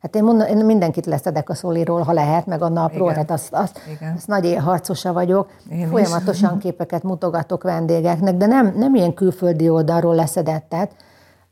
Hát 0.00 0.16
én, 0.16 0.22
mondom, 0.24 0.46
én 0.46 0.64
mindenkit 0.64 1.06
leszedek 1.06 1.48
a 1.48 1.54
szoliról, 1.54 2.02
ha 2.02 2.12
lehet, 2.12 2.46
meg 2.46 2.62
a 2.62 2.68
napról, 2.68 3.10
Igen. 3.10 3.26
tehát 3.26 3.30
azt, 3.30 3.52
azt, 3.52 3.80
azt 4.14 4.26
nagy 4.26 4.56
harcosa 4.60 5.12
vagyok. 5.12 5.50
Én 5.70 5.88
Folyamatosan 5.88 6.56
is. 6.56 6.62
képeket 6.62 7.02
mutogatok 7.02 7.62
vendégeknek, 7.62 8.36
de 8.36 8.46
nem, 8.46 8.74
nem 8.76 8.94
ilyen 8.94 9.14
külföldi 9.14 9.68
oldalról 9.68 10.14
leszedettet, 10.14 10.94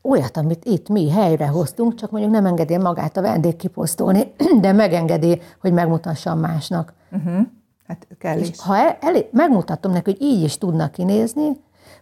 olyat, 0.05 0.37
amit 0.37 0.65
itt 0.65 0.89
mi 0.89 1.11
helyre 1.11 1.47
hoztunk, 1.47 1.95
csak 1.95 2.11
mondjuk 2.11 2.33
nem 2.33 2.47
engedi 2.47 2.77
magát 2.77 3.17
a 3.17 3.21
vendég 3.21 3.57
kiposztolni, 3.57 4.33
de 4.61 4.73
megengedi, 4.73 5.41
hogy 5.61 5.73
megmutassam 5.73 6.39
másnak. 6.39 6.93
Uh-huh. 7.11 7.47
Hát 7.87 8.07
kell 8.19 8.39
és 8.39 8.49
is. 8.49 8.61
Ha 8.61 8.77
el, 8.77 8.99
el, 9.01 9.23
megmutatom 9.31 9.93
neki, 9.93 10.11
hogy 10.11 10.23
így 10.23 10.43
is 10.43 10.59
tudnak 10.59 10.93
kinézni, 10.93 11.49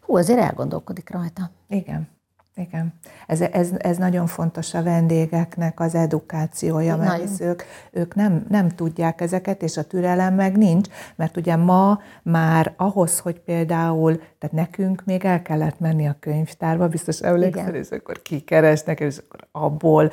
hú, 0.01 0.17
azért 0.17 0.39
elgondolkodik 0.39 1.11
rajta. 1.11 1.51
Igen. 1.69 2.09
Igen, 2.55 2.95
ez, 3.27 3.41
ez, 3.41 3.71
ez 3.79 3.97
nagyon 3.97 4.27
fontos 4.27 4.75
a 4.75 4.83
vendégeknek 4.83 5.81
az 5.81 5.95
edukációja, 5.95 6.97
mert 6.97 7.41
ők, 7.41 7.63
ők 7.91 8.15
nem, 8.15 8.45
nem 8.49 8.69
tudják 8.69 9.21
ezeket, 9.21 9.63
és 9.63 9.77
a 9.77 9.83
türelem 9.83 10.35
meg 10.35 10.57
nincs, 10.57 10.89
mert 11.17 11.37
ugye 11.37 11.57
ma 11.57 12.01
már 12.23 12.75
ahhoz, 12.77 13.19
hogy 13.19 13.41
például, 13.41 14.17
tehát 14.17 14.57
nekünk 14.57 15.03
még 15.05 15.25
el 15.25 15.43
kellett 15.43 15.81
menni 15.81 16.07
a 16.07 16.17
könyvtárba, 16.21 16.89
biztos 16.89 17.19
emlékszel, 17.19 17.75
és 17.75 17.89
akkor 17.91 18.23
kikeresnek, 18.23 19.01
és 19.01 19.17
akkor 19.19 19.41
abból 19.53 20.13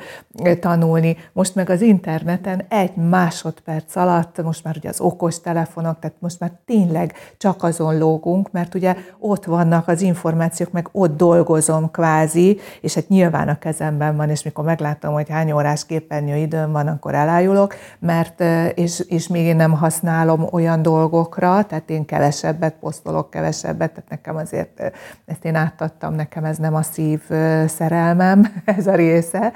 tanulni. 0.60 1.16
Most 1.32 1.54
meg 1.54 1.70
az 1.70 1.80
interneten 1.80 2.64
egy 2.68 2.96
másodperc 2.96 3.96
alatt, 3.96 4.42
most 4.42 4.64
már 4.64 4.76
ugye 4.76 4.88
az 4.88 5.00
okos 5.00 5.40
telefonok, 5.40 5.98
tehát 5.98 6.16
most 6.20 6.40
már 6.40 6.52
tényleg 6.64 7.14
csak 7.36 7.62
azon 7.62 7.98
lógunk, 7.98 8.50
mert 8.52 8.74
ugye 8.74 8.96
ott 9.18 9.44
vannak 9.44 9.88
az 9.88 10.00
információk, 10.00 10.72
meg 10.72 10.88
ott 10.92 11.16
dolgozom 11.16 11.90
kvázi, 11.90 12.28
kvázi, 12.30 12.58
és 12.80 12.94
hát 12.94 13.08
nyilván 13.08 13.48
a 13.48 13.58
kezemben 13.58 14.16
van, 14.16 14.30
és 14.30 14.42
mikor 14.42 14.64
meglátom, 14.64 15.12
hogy 15.12 15.28
hány 15.28 15.52
órás 15.52 15.86
képernyő 15.86 16.36
időm 16.36 16.72
van, 16.72 16.86
akkor 16.86 17.14
elájulok, 17.14 17.74
mert, 17.98 18.42
és, 18.74 19.04
és 19.08 19.28
még 19.28 19.44
én 19.44 19.56
nem 19.56 19.72
használom 19.72 20.46
olyan 20.50 20.82
dolgokra, 20.82 21.64
tehát 21.64 21.90
én 21.90 22.04
kevesebbet 22.04 22.74
posztolok, 22.80 23.30
kevesebbet, 23.30 23.90
tehát 23.90 24.10
nekem 24.10 24.36
azért 24.36 24.92
ezt 25.26 25.44
én 25.44 25.54
átadtam, 25.54 26.14
nekem 26.14 26.44
ez 26.44 26.58
nem 26.58 26.74
a 26.74 26.82
szív 26.82 27.20
szerelmem, 27.66 28.52
ez 28.76 28.86
a 28.86 28.94
része. 28.94 29.52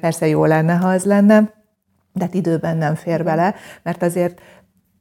Persze 0.00 0.26
jó 0.26 0.44
lenne, 0.44 0.74
ha 0.74 0.88
az 0.88 1.04
lenne, 1.04 1.54
de 2.12 2.24
hát 2.24 2.34
időben 2.34 2.76
nem 2.76 2.94
fér 2.94 3.24
bele, 3.24 3.54
mert 3.82 4.02
azért 4.02 4.40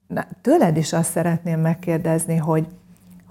na, 0.07 0.25
tőled 0.41 0.77
is 0.77 0.93
azt 0.93 1.11
szeretném 1.11 1.59
megkérdezni, 1.59 2.35
hogy, 2.37 2.67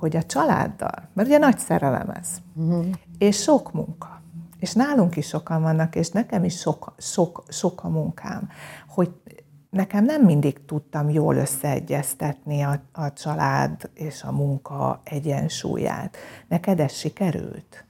hogy 0.04 0.16
a 0.16 0.22
családdal, 0.22 1.08
mert 1.12 1.28
ugye 1.28 1.38
nagy 1.38 1.58
szerelem 1.58 2.10
ez, 2.10 2.28
uh-huh 2.54 2.86
és 3.18 3.42
sok 3.42 3.72
munka. 3.72 4.22
És 4.58 4.72
nálunk 4.72 5.16
is 5.16 5.26
sokan 5.26 5.62
vannak, 5.62 5.94
és 5.94 6.10
nekem 6.10 6.44
is 6.44 6.58
sok, 6.58 6.94
sok, 6.98 7.42
sok 7.48 7.84
a 7.84 7.88
munkám, 7.88 8.48
hogy 8.88 9.12
nekem 9.70 10.04
nem 10.04 10.22
mindig 10.22 10.64
tudtam 10.64 11.10
jól 11.10 11.36
összeegyeztetni 11.36 12.62
a, 12.62 12.80
a 12.92 13.12
család 13.12 13.90
és 13.94 14.22
a 14.22 14.32
munka 14.32 15.00
egyensúlyát. 15.04 16.16
Neked 16.48 16.80
ez 16.80 16.92
sikerült? 16.92 17.84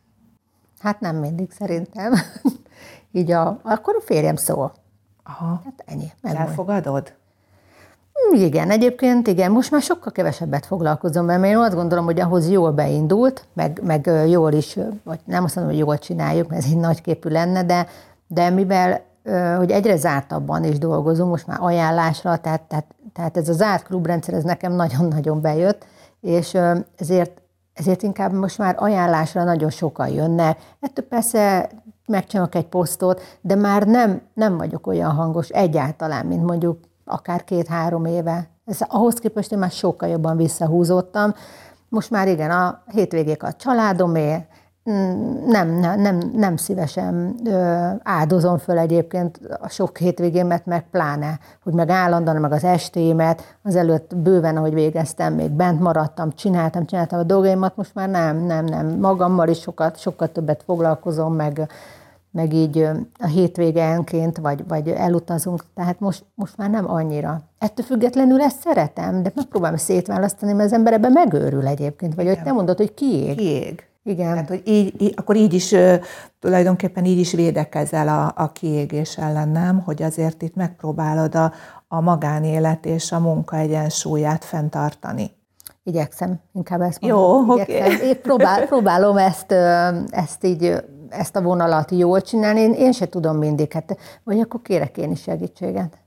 Hát 0.79 1.01
nem 1.01 1.17
mindig 1.17 1.51
szerintem. 1.51 2.15
Így 3.13 3.31
a, 3.31 3.61
akkor 3.63 3.95
a 3.99 4.03
férjem 4.03 4.37
szól. 4.37 4.75
Aha. 5.23 5.61
Hát 5.65 5.83
ennyi. 5.87 6.13
Megmondja. 6.21 6.51
Elfogadod? 6.51 7.15
Igen, 8.33 8.71
egyébként 8.71 9.27
igen, 9.27 9.51
most 9.51 9.71
már 9.71 9.83
sokkal 9.83 10.13
kevesebbet 10.13 10.67
foglalkozom 10.67 11.25
mert 11.25 11.45
én 11.45 11.57
azt 11.57 11.75
gondolom, 11.75 12.05
hogy 12.05 12.21
ahhoz 12.21 12.51
jól 12.51 12.71
beindult, 12.73 13.47
meg, 13.53 13.81
meg 13.83 14.11
jól 14.29 14.53
is, 14.53 14.79
vagy 15.05 15.21
nem 15.25 15.45
azt 15.45 15.55
mondom, 15.55 15.75
hogy 15.75 15.83
jól 15.83 15.99
csináljuk, 15.99 16.49
mert 16.49 16.65
ez 16.65 16.71
egy 16.71 16.79
nagyképű 16.79 17.29
lenne, 17.29 17.65
de, 17.65 17.87
de 18.27 18.51
mivel 18.51 19.03
hogy 19.57 19.71
egyre 19.71 19.97
zártabban 19.97 20.65
is 20.65 20.79
dolgozunk, 20.79 21.31
most 21.31 21.47
már 21.47 21.59
ajánlásra, 21.61 22.37
tehát, 22.37 22.63
tehát, 22.63 22.87
tehát 23.13 23.37
ez 23.37 23.49
a 23.49 23.53
zárt 23.53 23.85
klubrendszer, 23.85 24.35
ez 24.35 24.45
nekem 24.45 24.73
nagyon-nagyon 24.73 25.41
bejött, 25.41 25.87
és 26.21 26.59
ezért, 26.97 27.43
ezért 27.73 28.03
inkább 28.03 28.33
most 28.33 28.59
már 28.59 28.75
ajánlásra 28.79 29.45
nagyon 29.45 29.71
sokan 29.71 30.09
jönnek. 30.09 30.59
Ettől 30.81 31.05
persze 31.05 31.71
megcsinálok 32.07 32.55
egy 32.55 32.67
posztot, 32.67 33.23
de 33.41 33.55
már 33.55 33.87
nem, 33.87 34.21
nem 34.35 34.57
vagyok 34.57 34.87
olyan 34.87 35.11
hangos 35.11 35.49
egyáltalán, 35.49 36.27
mint 36.27 36.45
mondjuk 36.45 36.79
akár 37.05 37.45
két-három 37.45 38.05
éve. 38.05 38.49
Ez, 38.65 38.79
ahhoz 38.89 39.15
képest 39.15 39.53
én 39.53 39.59
már 39.59 39.71
sokkal 39.71 40.09
jobban 40.09 40.37
visszahúzottam. 40.37 41.35
Most 41.89 42.11
már 42.11 42.29
igen, 42.29 42.51
a 42.51 42.83
hétvégék 42.87 43.43
a 43.43 43.53
családomé, 43.53 44.47
mm, 44.91 45.47
nem, 45.47 45.69
nem, 45.69 46.01
nem, 46.01 46.19
nem 46.35 46.57
szívesen 46.57 47.35
ö, 47.45 47.89
áldozom 48.03 48.59
föl 48.59 48.79
egyébként 48.79 49.41
a 49.61 49.69
sok 49.69 49.99
hétvégémet, 49.99 50.67
meg 50.67 50.91
pláne, 50.91 51.39
hogy 51.63 51.73
meg 51.73 51.91
állandóan, 51.91 52.37
meg 52.37 52.53
az 52.53 52.65
estémet, 52.65 53.57
előtt 53.75 54.17
bőven, 54.17 54.57
ahogy 54.57 54.75
végeztem, 54.75 55.35
még 55.35 55.51
bent 55.51 55.81
maradtam, 55.81 56.33
csináltam, 56.33 56.87
csináltam 56.87 57.19
a 57.19 57.23
dolgaimat, 57.23 57.77
most 57.77 57.95
már 57.95 58.09
nem, 58.09 58.37
nem, 58.37 58.65
nem, 58.65 58.87
magammal 58.87 59.49
is 59.49 59.61
sokat, 59.61 59.99
sokkal 59.99 60.29
többet 60.33 60.63
foglalkozom, 60.67 61.35
meg, 61.35 61.69
meg 62.35 62.53
így 62.53 62.89
a 63.19 63.27
hétvégenként, 63.27 64.39
vagy, 64.39 64.65
vagy 64.69 64.89
elutazunk, 64.89 65.65
tehát 65.75 66.01
most, 66.01 66.25
most 66.35 66.57
már 66.57 66.71
nem 66.71 66.91
annyira. 66.91 67.41
Ettől 67.59 67.87
függetlenül 67.87 68.41
ezt 68.41 68.61
szeretem, 68.61 69.23
de 69.23 69.33
megpróbálom 69.35 69.77
szétválasztani, 69.77 70.53
mert 70.53 70.65
az 70.65 70.73
ember 70.73 70.93
ebben 70.93 71.13
megőrül 71.13 71.67
egyébként, 71.67 72.15
vagy 72.15 72.25
Igen. 72.25 72.37
hogy 72.37 72.45
te 72.45 72.53
mondod, 72.53 72.77
hogy 72.77 72.95
kiég. 72.95 73.37
Kiég. 73.37 73.87
Igen. 74.03 74.33
Tehát, 74.33 74.49
hogy 74.49 74.63
így, 74.65 75.03
így, 75.03 75.15
akkor 75.17 75.37
így 75.37 75.55
is 75.55 75.75
tulajdonképpen 76.39 77.05
így 77.05 77.19
is 77.19 77.33
védekezel 77.33 78.09
a, 78.09 78.43
a 78.43 78.53
kiégés 78.53 79.19
ellen, 79.19 79.49
nem? 79.49 79.83
Hogy 79.85 80.03
azért 80.03 80.43
itt 80.43 80.55
megpróbálod 80.55 81.35
a, 81.35 81.53
a 81.89 82.01
magánélet 82.01 82.87
és 82.87 83.13
a 83.13 83.21
munka 83.21 83.57
egyensúlyát 83.57 84.45
fenntartani. 84.45 85.31
Igyekszem, 85.83 86.41
inkább 86.53 86.81
ezt 86.81 87.01
mondom. 87.01 87.21
Jó, 87.21 87.53
oké. 87.53 87.79
Okay. 87.79 88.09
Én 88.09 88.23
próbál, 88.23 88.67
próbálom 88.67 89.17
ezt, 89.17 89.53
ezt 90.11 90.45
így 90.45 90.85
ezt 91.09 91.37
a 91.37 91.43
vonalat 91.43 91.91
jól 91.91 92.21
csinálni, 92.21 92.61
én, 92.61 92.73
én 92.73 92.93
se 92.93 93.07
tudom 93.07 93.37
mindig, 93.37 93.73
hát, 93.73 93.99
vagy 94.25 94.41
akkor 94.41 94.63
kérek 94.63 94.97
én 94.97 95.11
is 95.11 95.23
segítséget. 95.23 96.05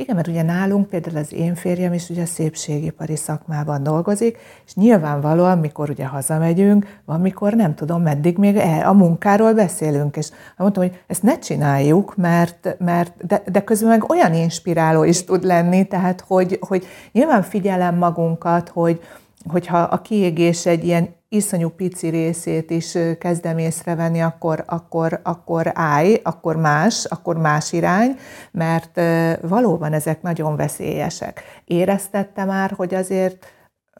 Igen, 0.00 0.14
mert 0.16 0.28
ugye 0.28 0.42
nálunk 0.42 0.88
például 0.88 1.16
az 1.16 1.32
én 1.32 1.54
férjem 1.54 1.92
is 1.92 2.08
ugye 2.08 2.24
szépségipari 2.24 3.16
szakmában 3.16 3.82
dolgozik, 3.82 4.38
és 4.66 4.74
nyilvánvalóan, 4.74 5.58
mikor 5.58 5.90
ugye 5.90 6.06
hazamegyünk, 6.06 7.00
van, 7.04 7.20
mikor 7.20 7.52
nem 7.52 7.74
tudom, 7.74 8.02
meddig 8.02 8.38
még 8.38 8.56
e, 8.56 8.88
a 8.88 8.92
munkáról 8.92 9.54
beszélünk, 9.54 10.16
és 10.16 10.30
mondtam, 10.56 10.82
hogy 10.82 11.02
ezt 11.06 11.22
ne 11.22 11.38
csináljuk, 11.38 12.16
mert, 12.16 12.76
mert 12.78 13.26
de, 13.26 13.42
de 13.52 13.64
közben 13.64 13.88
meg 13.88 14.10
olyan 14.10 14.34
inspiráló 14.34 15.04
is 15.04 15.24
tud 15.24 15.44
lenni, 15.44 15.84
tehát 15.84 16.24
hogy, 16.26 16.58
hogy 16.60 16.86
nyilván 17.12 17.42
figyelem 17.42 17.96
magunkat, 17.96 18.68
hogy, 18.68 19.00
hogyha 19.48 19.78
a 19.78 20.00
kiégés 20.00 20.66
egy 20.66 20.84
ilyen 20.84 21.14
iszonyú 21.28 21.68
pici 21.68 22.08
részét 22.08 22.70
is 22.70 22.98
kezdem 23.18 23.58
észrevenni, 23.58 24.22
akkor, 24.22 24.64
akkor, 24.66 25.20
akkor 25.22 25.70
állj, 25.74 26.20
akkor 26.22 26.56
más, 26.56 27.04
akkor 27.04 27.36
más 27.36 27.72
irány, 27.72 28.16
mert 28.50 29.00
valóban 29.40 29.92
ezek 29.92 30.22
nagyon 30.22 30.56
veszélyesek. 30.56 31.42
Éreztette 31.64 32.44
már, 32.44 32.72
hogy 32.76 32.94
azért 32.94 33.46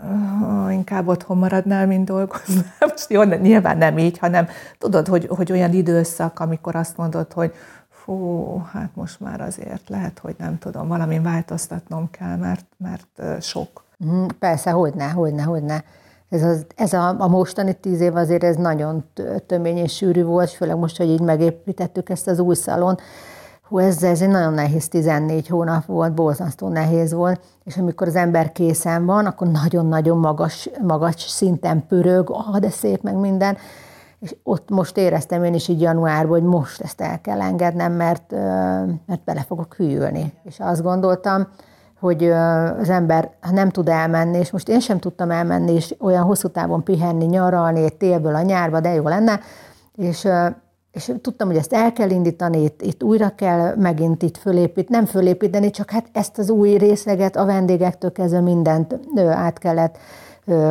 uh, 0.02 0.72
inkább 0.72 1.08
otthon 1.08 1.38
maradnál, 1.38 1.86
mint 1.86 2.04
dolgoznál. 2.04 2.74
Most 2.90 3.10
jó, 3.10 3.22
nyilván 3.22 3.78
nem 3.78 3.98
így, 3.98 4.18
hanem 4.18 4.48
tudod, 4.78 5.06
hogy, 5.08 5.26
hogy 5.26 5.52
olyan 5.52 5.72
időszak, 5.72 6.40
amikor 6.40 6.74
azt 6.74 6.96
mondod, 6.96 7.32
hogy 7.32 7.54
fú, 7.88 8.56
hát 8.72 8.90
most 8.94 9.20
már 9.20 9.40
azért 9.40 9.88
lehet, 9.88 10.18
hogy 10.18 10.34
nem 10.38 10.58
tudom, 10.58 10.88
valamin 10.88 11.22
változtatnom 11.22 12.10
kell, 12.10 12.36
mert, 12.36 12.66
mert 12.76 13.42
sok. 13.42 13.88
Mhm, 14.04 14.24
persze, 14.38 14.70
hogyne, 14.70 15.08
hogyne, 15.08 15.42
hogyne. 15.42 15.84
Ez, 16.28 16.42
az, 16.42 16.66
ez 16.76 16.92
a, 16.92 17.14
a 17.18 17.28
mostani 17.28 17.74
tíz 17.74 18.00
év 18.00 18.16
azért 18.16 18.44
ez 18.44 18.56
nagyon 18.56 19.04
tömény 19.46 19.76
és 19.76 19.96
sűrű 19.96 20.24
volt, 20.24 20.50
főleg 20.50 20.76
most, 20.76 20.96
hogy 20.96 21.08
így 21.08 21.20
megépítettük 21.20 22.08
ezt 22.08 22.26
az 22.26 22.38
új 22.38 22.54
szalon. 22.54 22.98
Hú, 23.68 23.78
ez, 23.78 24.02
ez 24.02 24.20
egy 24.20 24.28
nagyon 24.28 24.52
nehéz 24.52 24.88
14 24.88 25.48
hónap 25.48 25.84
volt, 25.84 26.14
borzasztó 26.14 26.68
nehéz 26.68 27.12
volt, 27.12 27.40
és 27.64 27.76
amikor 27.76 28.06
az 28.06 28.16
ember 28.16 28.52
készen 28.52 29.06
van, 29.06 29.26
akkor 29.26 29.46
nagyon-nagyon 29.46 30.18
magas, 30.18 30.68
magas 30.82 31.20
szinten 31.20 31.86
pörög, 31.86 32.30
ah, 32.30 32.58
de 32.58 32.70
szép 32.70 33.02
meg 33.02 33.14
minden, 33.14 33.56
és 34.20 34.36
ott 34.42 34.70
most 34.70 34.96
éreztem 34.96 35.44
én 35.44 35.54
is 35.54 35.68
így 35.68 35.80
januárban, 35.80 36.40
hogy 36.40 36.48
most 36.48 36.80
ezt 36.80 37.00
el 37.00 37.20
kell 37.20 37.40
engednem, 37.40 37.92
mert, 37.92 38.30
mert 39.06 39.24
bele 39.24 39.42
fogok 39.42 39.74
hűlni. 39.74 40.32
És 40.44 40.58
azt 40.58 40.82
gondoltam, 40.82 41.48
hogy 42.00 42.24
az 42.80 42.88
ember 42.88 43.30
nem 43.52 43.70
tud 43.70 43.88
elmenni, 43.88 44.38
és 44.38 44.50
most 44.50 44.68
én 44.68 44.80
sem 44.80 44.98
tudtam 44.98 45.30
elmenni, 45.30 45.72
és 45.72 45.94
olyan 45.98 46.22
hosszú 46.22 46.48
távon 46.48 46.84
pihenni, 46.84 47.24
nyaralni, 47.24 47.90
télből 47.90 48.34
a 48.34 48.42
nyárba, 48.42 48.80
de 48.80 48.94
jó 48.94 49.08
lenne, 49.08 49.40
és, 49.96 50.28
és 50.92 51.12
tudtam, 51.20 51.46
hogy 51.48 51.56
ezt 51.56 51.72
el 51.72 51.92
kell 51.92 52.10
indítani, 52.10 52.62
itt, 52.62 52.82
itt 52.82 53.02
újra 53.02 53.34
kell 53.34 53.74
megint 53.76 54.22
itt 54.22 54.36
fölépít, 54.36 54.88
nem 54.88 55.04
fölépíteni, 55.04 55.70
csak 55.70 55.90
hát 55.90 56.06
ezt 56.12 56.38
az 56.38 56.50
új 56.50 56.76
részleget 56.76 57.36
a 57.36 57.44
vendégektől 57.44 58.12
kezdve 58.12 58.40
mindent 58.40 58.98
át 59.16 59.58
kellett 59.58 59.96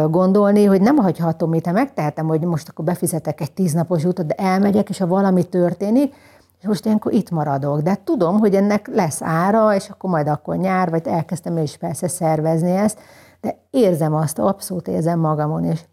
gondolni, 0.09 0.65
hogy 0.65 0.81
nem 0.81 0.95
hagyhatom 0.95 1.53
itt, 1.53 1.71
megtehetem, 1.71 2.27
hogy 2.27 2.41
most 2.41 2.69
akkor 2.69 2.85
befizetek 2.85 3.41
egy 3.41 3.51
tíznapos 3.51 4.03
utat, 4.03 4.25
de 4.25 4.33
elmegyek, 4.33 4.89
és 4.89 4.97
ha 4.97 5.07
valami 5.07 5.43
történik, 5.43 6.13
és 6.59 6.67
most 6.67 6.85
ilyenkor 6.85 7.13
itt 7.13 7.29
maradok. 7.29 7.79
De 7.79 7.97
tudom, 8.03 8.39
hogy 8.39 8.55
ennek 8.55 8.87
lesz 8.87 9.21
ára, 9.21 9.75
és 9.75 9.89
akkor 9.89 10.09
majd 10.09 10.27
akkor 10.27 10.55
nyár, 10.55 10.89
vagy 10.89 11.07
elkezdtem 11.07 11.57
én 11.57 11.63
is 11.63 11.77
persze 11.77 12.07
szervezni 12.07 12.71
ezt, 12.71 12.99
de 13.41 13.57
érzem 13.69 14.15
azt, 14.15 14.39
abszolút 14.39 14.87
érzem 14.87 15.19
magamon 15.19 15.65
is. 15.65 15.85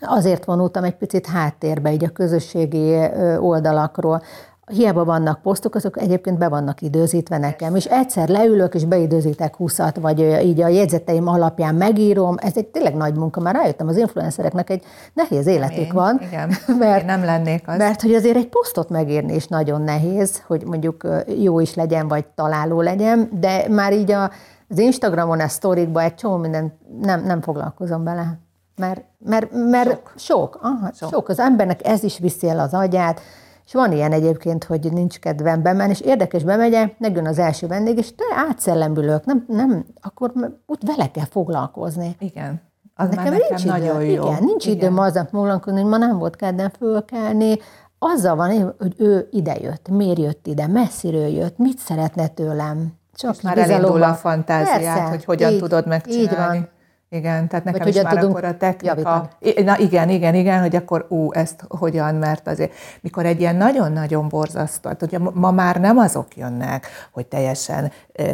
Azért 0.00 0.44
vonultam 0.44 0.84
egy 0.84 0.96
picit 0.96 1.26
háttérbe, 1.26 1.92
így 1.92 2.04
a 2.04 2.08
közösségi 2.08 2.96
oldalakról, 3.38 4.22
hiába 4.66 5.04
vannak 5.04 5.42
posztok, 5.42 5.74
azok 5.74 6.00
egyébként 6.00 6.38
be 6.38 6.48
vannak 6.48 6.80
időzítve 6.82 7.38
nekem, 7.38 7.74
és 7.74 7.84
egyszer 7.84 8.28
leülök, 8.28 8.74
és 8.74 8.84
beidőzítek 8.84 9.56
20 9.56 9.78
vagy 10.00 10.20
így 10.44 10.60
a 10.60 10.68
jegyzeteim 10.68 11.28
alapján 11.28 11.74
megírom, 11.74 12.36
ez 12.38 12.56
egy 12.56 12.66
tényleg 12.66 12.94
nagy 12.94 13.14
munka, 13.14 13.40
már 13.40 13.54
rájöttem, 13.54 13.88
az 13.88 13.96
influencereknek 13.96 14.70
egy 14.70 14.84
nehéz 15.12 15.46
életük 15.46 15.78
Én, 15.78 15.92
van. 15.92 16.20
Igen, 16.22 16.52
mert, 16.78 17.00
Én 17.00 17.06
nem 17.06 17.24
lennék 17.24 17.62
az. 17.68 17.76
Mert 17.76 18.02
hogy 18.02 18.14
azért 18.14 18.36
egy 18.36 18.48
posztot 18.48 18.88
megírni 18.88 19.34
is 19.34 19.46
nagyon 19.46 19.82
nehéz, 19.82 20.42
hogy 20.46 20.64
mondjuk 20.64 21.08
jó 21.42 21.60
is 21.60 21.74
legyen, 21.74 22.08
vagy 22.08 22.24
találó 22.26 22.80
legyen, 22.80 23.28
de 23.40 23.64
már 23.68 23.92
így 23.92 24.10
a, 24.10 24.30
az 24.68 24.78
Instagramon, 24.78 25.40
a 25.40 25.48
sztorikba 25.48 26.02
egy 26.02 26.14
csomó 26.14 26.36
minden 26.36 26.78
nem, 27.00 27.24
nem 27.24 27.40
foglalkozom 27.40 28.04
bele. 28.04 28.38
Mert, 28.76 29.04
mert, 29.18 29.48
mert 29.52 29.88
sok. 29.88 30.12
Sok, 30.16 30.58
aha, 30.62 30.90
sok. 30.94 31.08
sok. 31.08 31.28
Az 31.28 31.38
embernek 31.38 31.86
ez 31.86 32.02
is 32.02 32.18
viszi 32.18 32.48
el 32.48 32.58
az 32.58 32.74
agyát, 32.74 33.20
és 33.66 33.72
van 33.72 33.92
ilyen 33.92 34.12
egyébként, 34.12 34.64
hogy 34.64 34.92
nincs 34.92 35.18
kedvem 35.18 35.62
bemenni, 35.62 35.90
és 35.90 36.00
érdekes 36.00 36.44
bemegyek, 36.44 36.98
megjön 36.98 37.26
az 37.26 37.38
első 37.38 37.66
vendég, 37.66 37.98
és 37.98 38.14
te 38.14 38.24
átszellembülök, 38.48 39.24
nem, 39.24 39.44
nem, 39.48 39.84
akkor 40.00 40.32
úgy 40.66 40.78
vele 40.86 41.10
kell 41.10 41.26
foglalkozni. 41.30 42.16
Igen. 42.18 42.62
Az 42.94 43.08
nekem, 43.08 43.24
nekem 43.24 43.46
nincs 43.48 43.64
nagyon 43.64 44.02
idő. 44.02 44.12
jó. 44.12 44.26
Igen, 44.26 44.44
nincs 44.44 44.66
Igen. 44.66 44.76
időm 44.76 44.98
azzal 44.98 45.24
foglalkozni, 45.30 45.80
hogy 45.80 45.90
ma 45.90 45.96
nem 45.96 46.18
volt 46.18 46.36
kedvem 46.36 46.70
fölkelni, 46.78 47.58
azzal 47.98 48.36
van, 48.36 48.74
hogy 48.78 48.94
ő 48.98 49.28
idejött, 49.30 49.88
miért 49.88 50.18
jött 50.18 50.46
ide, 50.46 50.66
messziről 50.66 51.26
jött, 51.26 51.58
mit 51.58 51.78
szeretne 51.78 52.26
tőlem. 52.26 52.92
Csak 53.14 53.42
már 53.42 53.58
elindul 53.58 54.02
a 54.02 54.14
fantáziát, 54.14 54.80
Persze, 54.80 55.02
hogy 55.02 55.24
hogyan 55.24 55.52
így, 55.52 55.58
tudod 55.58 55.86
megcsinálni. 55.86 56.56
Így 56.56 56.62
van. 56.62 56.68
Igen, 57.08 57.48
tehát 57.48 57.64
nekem 57.64 57.80
Vagy 57.80 57.96
is 57.96 58.02
már 58.02 58.18
akkor 58.18 58.44
a 58.44 58.56
technika... 58.56 59.30
Javítani. 59.40 59.64
Na 59.64 59.78
igen, 59.78 60.08
igen, 60.08 60.34
igen, 60.34 60.60
hogy 60.60 60.76
akkor 60.76 61.06
ú, 61.08 61.32
ezt 61.32 61.64
hogyan, 61.68 62.14
mert 62.14 62.48
azért, 62.48 62.72
mikor 63.00 63.26
egy 63.26 63.40
ilyen 63.40 63.56
nagyon-nagyon 63.56 64.28
borzasztó, 64.28 64.90
ugye 65.00 65.18
ma 65.18 65.50
már 65.50 65.80
nem 65.80 65.98
azok 65.98 66.36
jönnek, 66.36 66.86
hogy 67.12 67.26
teljesen 67.26 67.92
e, 68.12 68.24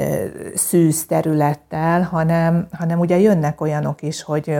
szűz 0.54 1.06
területtel, 1.06 2.02
hanem, 2.02 2.66
hanem 2.72 2.98
ugye 2.98 3.18
jönnek 3.18 3.60
olyanok 3.60 4.02
is, 4.02 4.22
hogy 4.22 4.58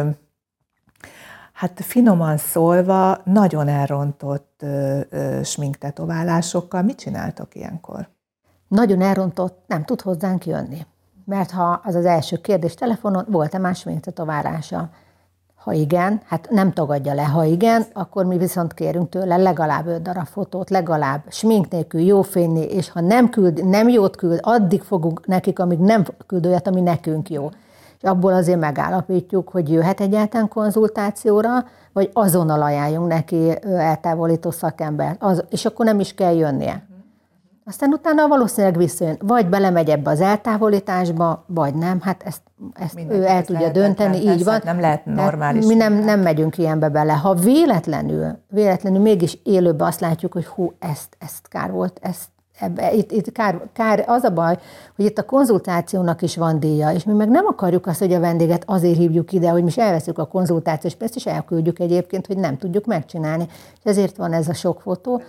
hát 1.52 1.80
finoman 1.80 2.36
szólva 2.36 3.20
nagyon 3.24 3.68
elrontott 3.68 4.60
ö, 4.62 5.00
ö, 5.10 5.40
sminktetoválásokkal. 5.42 6.82
Mit 6.82 6.98
csináltok 6.98 7.54
ilyenkor? 7.54 8.08
Nagyon 8.68 9.00
elrontott, 9.00 9.64
nem 9.66 9.84
tud 9.84 10.00
hozzánk 10.00 10.46
jönni 10.46 10.86
mert 11.30 11.50
ha 11.50 11.80
az 11.84 11.94
az 11.94 12.04
első 12.04 12.36
kérdés 12.36 12.74
telefonon, 12.74 13.24
volt-e 13.28 13.58
más 13.58 13.86
tetoválása? 14.00 14.88
Ha 15.54 15.72
igen, 15.72 16.20
hát 16.26 16.48
nem 16.50 16.72
tagadja 16.72 17.14
le, 17.14 17.22
ha 17.22 17.44
igen, 17.44 17.84
akkor 17.92 18.24
mi 18.24 18.38
viszont 18.38 18.74
kérünk 18.74 19.08
tőle 19.08 19.36
legalább 19.36 19.86
öt 19.86 20.02
darab 20.02 20.26
fotót, 20.26 20.70
legalább 20.70 21.22
smink 21.28 21.68
nélkül, 21.68 22.00
jó 22.00 22.22
fényni, 22.22 22.60
és 22.60 22.90
ha 22.90 23.00
nem 23.00 23.30
küld, 23.30 23.68
nem 23.68 23.88
jót 23.88 24.16
küld, 24.16 24.38
addig 24.42 24.82
fogunk 24.82 25.26
nekik, 25.26 25.58
amíg 25.58 25.78
nem 25.78 26.04
küld 26.26 26.46
olyat, 26.46 26.66
ami 26.66 26.80
nekünk 26.80 27.30
jó. 27.30 27.50
És 27.96 28.08
abból 28.08 28.32
azért 28.32 28.60
megállapítjuk, 28.60 29.48
hogy 29.48 29.72
jöhet 29.72 30.00
egyáltalán 30.00 30.48
konzultációra, 30.48 31.64
vagy 31.92 32.10
azonnal 32.12 32.62
ajánljunk 32.62 33.08
neki 33.08 33.64
eltávolító 33.64 34.50
szakembert, 34.50 35.22
az, 35.22 35.44
és 35.50 35.64
akkor 35.64 35.86
nem 35.86 36.00
is 36.00 36.14
kell 36.14 36.34
jönnie. 36.34 36.89
Aztán 37.70 37.92
utána 37.92 38.28
valószínűleg 38.28 38.76
visszajön, 38.76 39.16
vagy 39.20 39.48
belemegy 39.48 39.90
ebbe 39.90 40.10
az 40.10 40.20
eltávolításba, 40.20 41.44
vagy 41.46 41.74
nem, 41.74 42.00
hát 42.00 42.22
ezt, 42.22 42.42
ezt 42.72 42.98
ő 43.08 43.24
el 43.24 43.44
tudja 43.44 43.70
dönteni, 43.70 44.16
így 44.16 44.44
van. 44.44 44.52
Hát 44.52 44.64
nem 44.64 44.80
lehet 44.80 45.04
normális. 45.04 45.66
mi 45.66 45.74
nem, 45.74 45.92
nem 45.92 46.20
megyünk 46.20 46.58
ilyenbe 46.58 46.88
bele. 46.88 47.12
Ha 47.12 47.34
véletlenül, 47.34 48.38
véletlenül 48.48 49.00
mégis 49.00 49.38
élőben 49.42 49.86
azt 49.86 50.00
látjuk, 50.00 50.32
hogy 50.32 50.46
hú, 50.46 50.72
ezt, 50.78 51.16
ezt 51.18 51.48
kár 51.48 51.70
volt, 51.70 51.98
ezt, 52.02 52.28
ebbe, 52.60 52.92
itt, 52.92 53.10
itt 53.10 53.32
kár, 53.32 53.60
kár, 53.72 54.04
az 54.06 54.22
a 54.22 54.30
baj, 54.30 54.58
hogy 54.96 55.04
itt 55.04 55.18
a 55.18 55.24
konzultációnak 55.24 56.22
is 56.22 56.36
van 56.36 56.60
díja, 56.60 56.90
és 56.90 57.04
mi 57.04 57.12
meg 57.12 57.28
nem 57.28 57.46
akarjuk 57.46 57.86
azt, 57.86 57.98
hogy 57.98 58.12
a 58.12 58.20
vendéget 58.20 58.62
azért 58.66 58.96
hívjuk 58.96 59.32
ide, 59.32 59.48
hogy 59.48 59.62
mi 59.62 59.68
is 59.68 59.78
elveszünk 59.78 60.18
a 60.18 60.26
konzultációs 60.26 60.94
pénzt, 60.94 61.16
és 61.16 61.26
elküldjük 61.26 61.78
egyébként, 61.78 62.26
hogy 62.26 62.38
nem 62.38 62.58
tudjuk 62.58 62.86
megcsinálni. 62.86 63.46
És 63.72 63.90
ezért 63.90 64.16
van 64.16 64.32
ez 64.32 64.48
a 64.48 64.54
sok 64.54 64.80
fotó. 64.80 65.22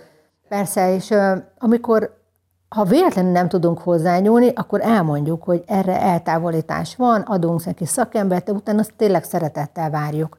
Persze, 0.48 0.94
és 0.94 1.14
amikor 1.58 2.20
ha 2.72 2.84
véletlenül 2.84 3.30
nem 3.30 3.48
tudunk 3.48 3.78
hozzányúlni, 3.78 4.52
akkor 4.54 4.80
elmondjuk, 4.80 5.42
hogy 5.42 5.64
erre 5.66 6.00
eltávolítás 6.00 6.96
van, 6.96 7.20
adunk 7.20 7.64
neki 7.64 7.84
szakembert, 7.84 8.44
de 8.44 8.52
utána 8.52 8.78
azt 8.78 8.92
tényleg 8.96 9.24
szeretettel 9.24 9.90
várjuk. 9.90 10.38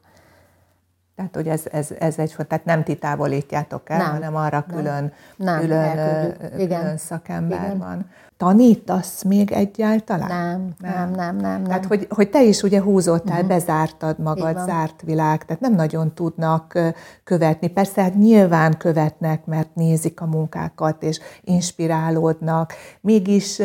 Tehát, 1.16 1.34
hogy 1.34 1.48
ez, 1.48 1.62
ez, 1.72 1.90
ez 1.98 2.18
egy, 2.18 2.34
tehát 2.48 2.64
nem 2.64 2.82
ti 2.82 2.96
távolítjátok 2.96 3.90
el, 3.90 3.98
nem, 3.98 4.10
hanem 4.10 4.36
arra 4.36 4.64
nem, 4.66 4.76
külön, 4.76 5.12
nem, 5.36 5.60
külön, 5.60 6.36
külön 6.56 6.96
szakember 6.96 7.64
Igen. 7.64 7.78
van. 7.78 8.10
Tanítasz 8.44 9.22
még 9.22 9.52
egyáltalán? 9.52 10.28
Nem, 10.28 10.74
nem, 10.78 11.10
nem, 11.10 11.36
nem. 11.36 11.36
nem. 11.36 11.64
Tehát, 11.64 11.84
hogy, 11.84 12.06
hogy 12.10 12.30
te 12.30 12.42
is 12.42 12.62
ugye 12.62 12.82
húzottál, 12.82 13.34
uh-huh. 13.34 13.48
bezártad 13.48 14.18
magad, 14.18 14.58
zárt 14.66 15.02
világ, 15.02 15.44
tehát 15.44 15.62
nem 15.62 15.74
nagyon 15.74 16.14
tudnak 16.14 16.78
követni. 17.24 17.68
Persze, 17.68 18.02
hát 18.02 18.14
nyilván 18.14 18.76
követnek, 18.76 19.44
mert 19.44 19.74
nézik 19.74 20.20
a 20.20 20.26
munkákat, 20.26 21.02
és 21.02 21.20
inspirálódnak. 21.42 22.72
Mégis 23.00 23.62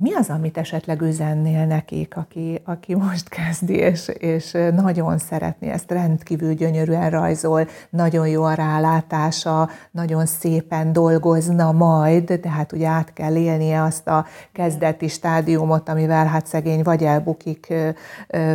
mi 0.00 0.14
az, 0.14 0.30
amit 0.30 0.58
esetleg 0.58 1.00
üzennél 1.00 1.66
nekik, 1.66 2.16
aki, 2.16 2.62
aki 2.64 2.94
most 2.94 3.28
kezdi, 3.28 3.74
és, 3.74 4.08
és 4.08 4.56
nagyon 4.76 5.18
szeretné 5.18 5.70
ezt, 5.70 5.90
rendkívül 5.90 6.54
gyönyörűen 6.54 7.10
rajzol, 7.10 7.68
nagyon 7.90 8.28
jó 8.28 8.42
a 8.42 8.54
rálátása, 8.54 9.68
nagyon 9.90 10.26
szépen 10.26 10.92
dolgozna 10.92 11.72
majd, 11.72 12.32
de 12.32 12.48
hát 12.50 12.72
ugye 12.72 12.86
át 12.86 13.12
kell 13.12 13.36
élnie 13.36 13.82
azt 13.82 14.08
a 14.08 14.26
kezdeti 14.52 15.08
stádiumot, 15.08 15.88
amivel 15.88 16.26
hát 16.26 16.46
szegény 16.46 16.82
vagy 16.82 17.02
elbukik, 17.02 17.74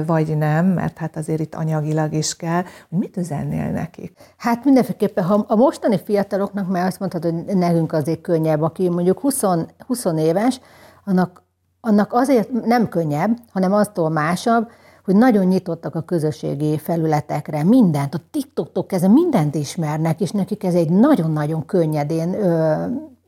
vagy 0.05 0.37
nem, 0.37 0.65
mert 0.65 0.97
hát 0.97 1.17
azért 1.17 1.39
itt 1.39 1.55
anyagilag 1.55 2.13
is 2.13 2.35
kell. 2.35 2.63
Mit 2.89 3.17
üzennél 3.17 3.71
nekik? 3.71 4.13
Hát 4.37 4.65
mindenféleképpen, 4.65 5.23
ha 5.23 5.45
a 5.47 5.55
mostani 5.55 5.99
fiataloknak, 6.05 6.67
mert 6.67 6.87
azt 6.87 6.99
mondhatod, 6.99 7.45
hogy 7.45 7.57
nekünk 7.57 7.93
azért 7.93 8.21
könnyebb, 8.21 8.61
aki 8.61 8.89
mondjuk 8.89 9.19
20, 9.19 9.41
20 9.87 10.05
éves, 10.17 10.59
annak, 11.05 11.43
annak 11.81 12.13
azért 12.13 12.51
nem 12.51 12.89
könnyebb, 12.89 13.37
hanem 13.51 13.73
aztól 13.73 14.09
másabb, 14.09 14.67
hogy 15.05 15.15
nagyon 15.15 15.45
nyitottak 15.45 15.95
a 15.95 16.01
közösségi 16.01 16.77
felületekre, 16.77 17.63
mindent, 17.63 18.13
a 18.13 18.19
TikToktól 18.31 18.85
kezdve 18.85 19.07
mindent 19.07 19.55
ismernek, 19.55 20.21
és 20.21 20.31
nekik 20.31 20.63
ez 20.63 20.73
egy 20.73 20.89
nagyon-nagyon 20.89 21.65
könnyedén 21.65 22.33
ö, 22.33 22.85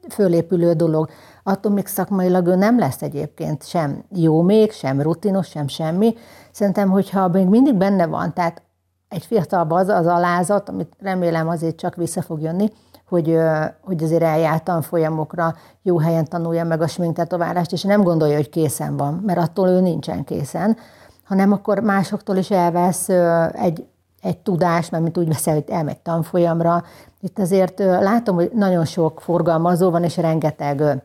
fölépülő 0.09 0.73
dolog. 0.73 1.09
Attól 1.43 1.71
még 1.71 1.87
szakmailag 1.87 2.47
ő 2.47 2.55
nem 2.55 2.79
lesz 2.79 3.01
egyébként 3.01 3.67
sem 3.67 4.03
jó 4.09 4.41
még, 4.41 4.71
sem 4.71 5.01
rutinos, 5.01 5.47
sem 5.47 5.67
semmi. 5.67 6.15
Szerintem, 6.51 6.89
hogyha 6.89 7.27
még 7.27 7.47
mindig 7.47 7.75
benne 7.75 8.05
van, 8.05 8.33
tehát 8.33 8.61
egy 9.07 9.25
fiatalban 9.25 9.79
az 9.79 9.87
az 9.87 10.05
alázat, 10.05 10.69
amit 10.69 10.93
remélem 10.99 11.47
azért 11.47 11.75
csak 11.75 11.95
vissza 11.95 12.21
fog 12.21 12.41
jönni, 12.41 12.71
hogy, 13.09 13.37
hogy 13.81 14.03
azért 14.03 14.23
eljártam 14.23 14.81
folyamokra, 14.81 15.55
jó 15.81 15.99
helyen 15.99 16.25
tanulja 16.25 16.63
meg 16.63 16.81
a 16.81 16.87
sminktetoválást, 16.87 17.71
és 17.71 17.83
nem 17.83 18.03
gondolja, 18.03 18.35
hogy 18.35 18.49
készen 18.49 18.97
van, 18.97 19.13
mert 19.25 19.39
attól 19.39 19.67
ő 19.67 19.79
nincsen 19.81 20.23
készen, 20.23 20.77
hanem 21.23 21.51
akkor 21.51 21.79
másoktól 21.79 22.35
is 22.35 22.51
elvesz 22.51 23.09
egy, 23.53 23.85
egy 24.21 24.37
tudás, 24.37 24.89
mert 24.89 25.03
mint 25.03 25.17
úgy 25.17 25.27
veszel, 25.27 25.53
hogy 25.53 25.69
elmegy 25.69 25.99
tanfolyamra. 25.99 26.83
Itt 27.21 27.39
azért 27.39 27.79
látom, 27.79 28.35
hogy 28.35 28.51
nagyon 28.53 28.85
sok 28.85 29.21
forgalmazó 29.21 29.89
van, 29.89 30.03
és 30.03 30.17
rengeteg 30.17 31.03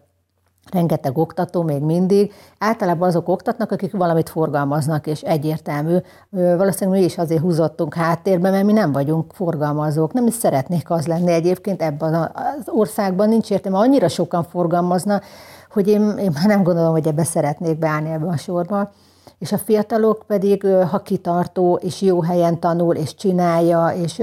rengeteg 0.73 1.19
oktató 1.19 1.63
még 1.63 1.83
mindig. 1.83 2.33
Általában 2.59 3.09
azok 3.09 3.29
oktatnak, 3.29 3.73
akik 3.73 3.93
valamit 3.93 4.29
forgalmaznak, 4.29 5.07
és 5.07 5.21
egyértelmű. 5.21 5.97
Valószínűleg 6.31 7.01
mi 7.01 7.07
is 7.07 7.19
azért 7.19 7.41
húzottunk 7.41 7.95
háttérbe, 7.95 8.51
mert 8.51 8.65
mi 8.65 8.73
nem 8.73 8.93
vagyunk 8.93 9.33
forgalmazók. 9.33 10.13
Nem 10.13 10.27
is 10.27 10.35
szeretnék 10.35 10.91
az 10.91 11.07
lenni 11.07 11.33
egyébként 11.33 11.83
ebben 11.83 12.15
az 12.15 12.67
országban. 12.67 13.29
Nincs 13.29 13.51
értelme, 13.51 13.79
annyira 13.79 14.09
sokan 14.09 14.45
forgalmazna, 14.45 15.21
hogy 15.73 15.89
én, 15.89 16.15
én 16.19 16.31
már 16.35 16.47
nem 16.47 16.63
gondolom, 16.63 16.93
hogy 16.93 17.07
ebbe 17.07 17.25
szeretnék 17.25 17.79
beállni 17.79 18.11
ebbe 18.11 18.27
a 18.27 18.37
sorba. 18.37 18.91
És 19.39 19.53
a 19.53 19.59
fiatalok 19.59 20.25
pedig, 20.27 20.67
ha 20.91 20.99
kitartó, 20.99 21.79
és 21.83 22.01
jó 22.01 22.23
helyen 22.23 22.61
tanul, 22.61 22.95
és 22.95 23.15
csinálja, 23.15 23.89
és 24.03 24.23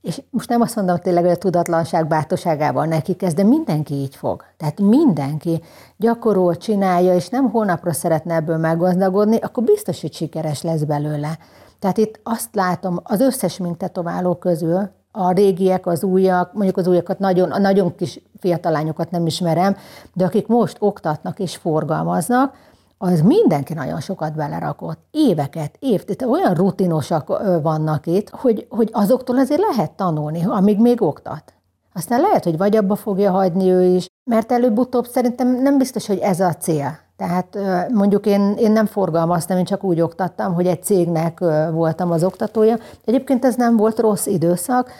és 0.00 0.22
most 0.30 0.48
nem 0.48 0.60
azt 0.60 0.76
mondom 0.76 0.94
hogy 0.94 1.04
tényleg, 1.04 1.22
hogy 1.22 1.32
a 1.32 1.36
tudatlanság 1.36 2.06
bátorságával 2.06 2.86
neki 2.86 3.14
kezd, 3.14 3.36
de 3.36 3.42
mindenki 3.42 3.94
így 3.94 4.16
fog. 4.16 4.44
Tehát 4.56 4.80
mindenki 4.80 5.62
gyakorol, 5.96 6.56
csinálja, 6.56 7.14
és 7.14 7.28
nem 7.28 7.50
holnapra 7.50 7.92
szeretne 7.92 8.34
ebből 8.34 8.56
meggazdagodni, 8.56 9.36
akkor 9.36 9.64
biztos, 9.64 10.00
hogy 10.00 10.12
sikeres 10.12 10.62
lesz 10.62 10.82
belőle. 10.82 11.38
Tehát 11.78 11.98
itt 11.98 12.20
azt 12.22 12.54
látom, 12.54 13.00
az 13.02 13.20
összes 13.20 13.58
mintetováló 13.58 14.34
közül, 14.34 14.90
a 15.12 15.32
régiek, 15.32 15.86
az 15.86 16.02
újak, 16.02 16.52
mondjuk 16.52 16.76
az 16.76 16.86
újakat 16.86 17.18
nagyon, 17.18 17.50
a 17.50 17.58
nagyon 17.58 17.94
kis 17.94 18.20
fiatalányokat 18.40 19.10
nem 19.10 19.26
ismerem, 19.26 19.76
de 20.12 20.24
akik 20.24 20.46
most 20.46 20.76
oktatnak 20.80 21.38
és 21.38 21.56
forgalmaznak, 21.56 22.54
az 22.98 23.20
mindenki 23.20 23.74
nagyon 23.74 24.00
sokat 24.00 24.34
belerakott. 24.34 24.98
Éveket, 25.10 25.76
évtizedek, 25.78 26.28
olyan 26.28 26.54
rutinosak 26.54 27.42
vannak 27.62 28.06
itt, 28.06 28.28
hogy, 28.28 28.66
hogy 28.70 28.88
azoktól 28.92 29.38
azért 29.38 29.60
lehet 29.60 29.90
tanulni, 29.90 30.44
amíg 30.44 30.80
még 30.80 31.02
oktat. 31.02 31.52
Aztán 31.92 32.20
lehet, 32.20 32.44
hogy 32.44 32.56
vagy 32.56 32.76
abba 32.76 32.96
fogja 32.96 33.30
hagyni 33.30 33.70
ő 33.70 33.82
is, 33.82 34.06
mert 34.30 34.52
előbb-utóbb 34.52 35.06
szerintem 35.06 35.62
nem 35.62 35.78
biztos, 35.78 36.06
hogy 36.06 36.18
ez 36.18 36.40
a 36.40 36.54
cél. 36.54 36.98
Tehát 37.16 37.58
mondjuk 37.92 38.26
én, 38.26 38.54
én 38.58 38.72
nem 38.72 38.86
forgalmaztam, 38.86 39.58
én 39.58 39.64
csak 39.64 39.84
úgy 39.84 40.00
oktattam, 40.00 40.54
hogy 40.54 40.66
egy 40.66 40.82
cégnek 40.82 41.38
voltam 41.72 42.10
az 42.10 42.24
oktatója. 42.24 42.76
Egyébként 43.04 43.44
ez 43.44 43.54
nem 43.54 43.76
volt 43.76 43.98
rossz 43.98 44.26
időszak, 44.26 44.90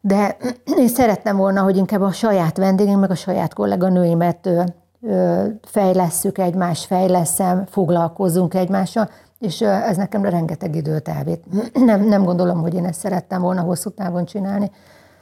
de 0.00 0.36
én 0.76 0.88
szerettem 0.88 1.36
volna, 1.36 1.62
hogy 1.62 1.76
inkább 1.76 2.00
a 2.00 2.12
saját 2.12 2.56
vendégem, 2.56 2.98
meg 2.98 3.10
a 3.10 3.14
saját 3.14 3.54
kolléganőimet 3.54 4.48
fejlesszük 5.62 6.38
egymást, 6.38 6.84
fejleszem, 6.84 7.64
foglalkozunk 7.66 8.54
egymással, 8.54 9.10
és 9.38 9.60
ez 9.60 9.96
nekem 9.96 10.24
rengeteg 10.24 10.74
időt 10.74 11.08
elvitt. 11.08 11.44
Nem, 11.86 12.04
nem 12.04 12.24
gondolom, 12.24 12.60
hogy 12.60 12.74
én 12.74 12.84
ezt 12.84 13.00
szerettem 13.00 13.40
volna 13.42 13.60
hosszú 13.60 13.90
távon 13.90 14.24
csinálni. 14.24 14.70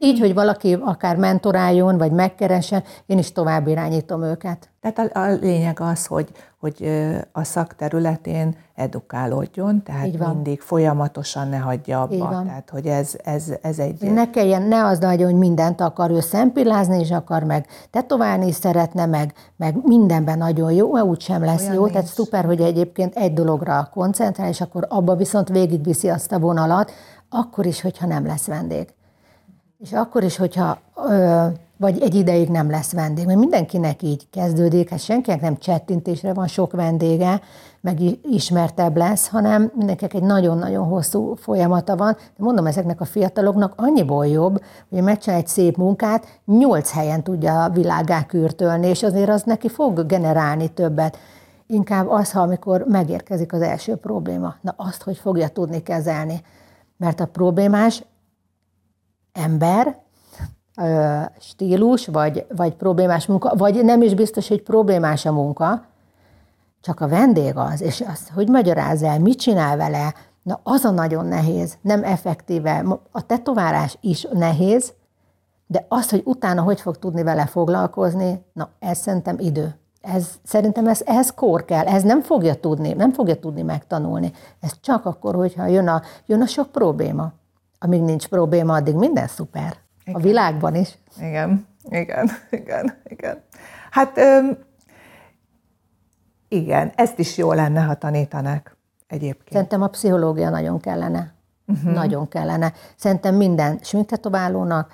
Így, 0.04 0.18
hogy 0.18 0.34
valaki 0.34 0.78
akár 0.80 1.16
mentoráljon, 1.16 1.98
vagy 1.98 2.12
megkeresen, 2.12 2.82
én 3.06 3.18
is 3.18 3.32
tovább 3.32 3.66
irányítom 3.66 4.22
őket. 4.22 4.70
Tehát 4.80 5.16
a, 5.16 5.20
a 5.20 5.38
lényeg 5.40 5.80
az, 5.80 6.06
hogy, 6.06 6.28
hogy 6.60 7.04
a 7.32 7.44
szakterületén 7.44 8.56
edukálódjon, 8.74 9.82
tehát 9.82 10.18
mindig 10.18 10.60
folyamatosan 10.60 11.48
ne 11.48 11.56
hagyja 11.56 12.02
abba. 12.02 12.42
Tehát, 12.46 12.70
hogy 12.70 12.86
ez, 12.86 13.16
ez, 13.24 13.44
ez 13.62 13.78
egy... 13.78 14.12
Ne 14.12 14.30
kelljen, 14.30 14.62
ne 14.62 14.84
az 14.84 14.98
nagyon, 14.98 15.30
hogy 15.30 15.38
mindent 15.38 15.80
akar 15.80 16.10
ő 16.10 16.20
szempillázni, 16.20 17.00
és 17.00 17.10
akar 17.10 17.42
meg 17.42 17.66
tetoválni 17.90 18.46
is 18.46 18.54
szeretne, 18.54 19.06
meg, 19.06 19.32
meg 19.56 19.76
mindenben 19.82 20.38
nagyon 20.38 20.72
jó, 20.72 20.98
úgy 20.98 21.20
sem 21.20 21.44
lesz 21.44 21.62
Olyan 21.62 21.74
jó. 21.74 21.80
Nincs. 21.80 21.92
Tehát 21.92 22.06
szuper, 22.06 22.44
hogy 22.44 22.60
egyébként 22.60 23.16
egy 23.16 23.32
dologra 23.32 23.88
koncentrál, 23.92 24.48
és 24.48 24.60
akkor 24.60 24.86
abba 24.88 25.14
viszont 25.16 25.48
végigviszi 25.48 26.08
azt 26.08 26.32
a 26.32 26.38
vonalat, 26.38 26.92
akkor 27.28 27.66
is, 27.66 27.80
hogyha 27.80 28.06
nem 28.06 28.26
lesz 28.26 28.46
vendég. 28.46 28.94
És 29.82 29.92
akkor 29.92 30.22
is, 30.22 30.36
hogyha 30.36 30.78
ö, 31.08 31.46
vagy 31.76 32.00
egy 32.00 32.14
ideig 32.14 32.48
nem 32.48 32.70
lesz 32.70 32.92
vendég, 32.92 33.26
mert 33.26 33.38
mindenkinek 33.38 34.02
így 34.02 34.30
kezdődik, 34.30 34.88
hát 34.88 35.00
senkinek 35.00 35.40
nem 35.40 35.58
csettintésre 35.58 36.32
van 36.32 36.46
sok 36.46 36.72
vendége, 36.72 37.40
meg 37.80 38.00
ismertebb 38.22 38.96
lesz, 38.96 39.28
hanem 39.28 39.72
mindenkinek 39.74 40.14
egy 40.14 40.22
nagyon-nagyon 40.22 40.86
hosszú 40.86 41.34
folyamata 41.34 41.96
van. 41.96 42.12
De 42.12 42.44
mondom, 42.44 42.66
ezeknek 42.66 43.00
a 43.00 43.04
fiataloknak 43.04 43.72
annyiból 43.76 44.26
jobb, 44.26 44.62
hogy 44.90 45.02
megcsinál 45.02 45.38
egy 45.38 45.46
szép 45.46 45.76
munkát, 45.76 46.40
nyolc 46.46 46.90
helyen 46.90 47.22
tudja 47.22 47.64
a 47.64 47.70
világá 47.70 48.26
kürtölni, 48.26 48.86
és 48.86 49.02
azért 49.02 49.28
az 49.28 49.42
neki 49.42 49.68
fog 49.68 50.06
generálni 50.06 50.68
többet. 50.68 51.18
inkább 51.66 52.08
az, 52.08 52.32
ha 52.32 52.40
amikor 52.40 52.84
megérkezik 52.88 53.52
az 53.52 53.60
első 53.60 53.96
probléma. 53.96 54.54
Na 54.60 54.74
azt, 54.76 55.02
hogy 55.02 55.16
fogja 55.16 55.48
tudni 55.48 55.82
kezelni. 55.82 56.42
Mert 56.96 57.20
a 57.20 57.26
problémás 57.26 58.04
ember, 59.32 60.00
stílus, 61.38 62.06
vagy, 62.06 62.46
vagy 62.56 62.74
problémás 62.74 63.26
munka, 63.26 63.54
vagy 63.56 63.84
nem 63.84 64.02
is 64.02 64.14
biztos, 64.14 64.48
hogy 64.48 64.62
problémás 64.62 65.26
a 65.26 65.32
munka, 65.32 65.84
csak 66.80 67.00
a 67.00 67.08
vendég 67.08 67.56
az, 67.56 67.80
és 67.80 68.00
azt, 68.00 68.30
hogy 68.30 68.48
magyaráz 68.48 69.02
el, 69.02 69.18
mit 69.18 69.38
csinál 69.38 69.76
vele, 69.76 70.14
na 70.42 70.60
az 70.62 70.84
a 70.84 70.90
nagyon 70.90 71.26
nehéz, 71.26 71.78
nem 71.80 72.04
effektíve. 72.04 72.84
A 73.10 73.26
tetoválás 73.26 73.98
is 74.00 74.26
nehéz, 74.32 74.92
de 75.66 75.84
az, 75.88 76.10
hogy 76.10 76.22
utána 76.24 76.62
hogy 76.62 76.80
fog 76.80 76.98
tudni 76.98 77.22
vele 77.22 77.46
foglalkozni, 77.46 78.44
na 78.52 78.68
ez 78.78 78.98
szerintem 78.98 79.36
idő. 79.38 79.74
Ez, 80.00 80.28
szerintem 80.44 80.86
ez, 80.86 81.02
ehhez 81.04 81.34
kor 81.34 81.64
kell, 81.64 81.86
ez 81.86 82.02
nem 82.02 82.22
fogja 82.22 82.54
tudni, 82.54 82.92
nem 82.92 83.12
fogja 83.12 83.36
tudni 83.36 83.62
megtanulni. 83.62 84.32
Ez 84.60 84.72
csak 84.80 85.06
akkor, 85.06 85.34
hogyha 85.34 85.66
jön 85.66 85.88
a, 85.88 86.02
jön 86.26 86.42
a 86.42 86.46
sok 86.46 86.72
probléma. 86.72 87.32
Amíg 87.84 88.02
nincs 88.02 88.26
probléma, 88.26 88.74
addig 88.74 88.94
minden 88.94 89.26
szuper. 89.26 89.76
Igen. 90.04 90.20
A 90.20 90.22
világban 90.22 90.74
is. 90.74 90.98
Igen, 91.20 91.66
igen, 91.90 92.30
igen, 92.60 92.98
igen. 93.04 93.42
Hát 93.90 94.18
öm, 94.18 94.58
igen, 96.48 96.92
ezt 96.94 97.18
is 97.18 97.36
jó 97.36 97.52
lenne, 97.52 97.80
ha 97.80 97.94
tanítanak 97.94 98.76
egyébként. 99.06 99.52
Szerintem 99.52 99.82
a 99.82 99.88
pszichológia 99.88 100.50
nagyon 100.50 100.80
kellene. 100.80 101.34
Uh-huh. 101.66 101.92
Nagyon 101.92 102.28
kellene. 102.28 102.72
Szerintem 102.96 103.34
minden 103.34 103.78
sminktetoválónak, 103.82 104.92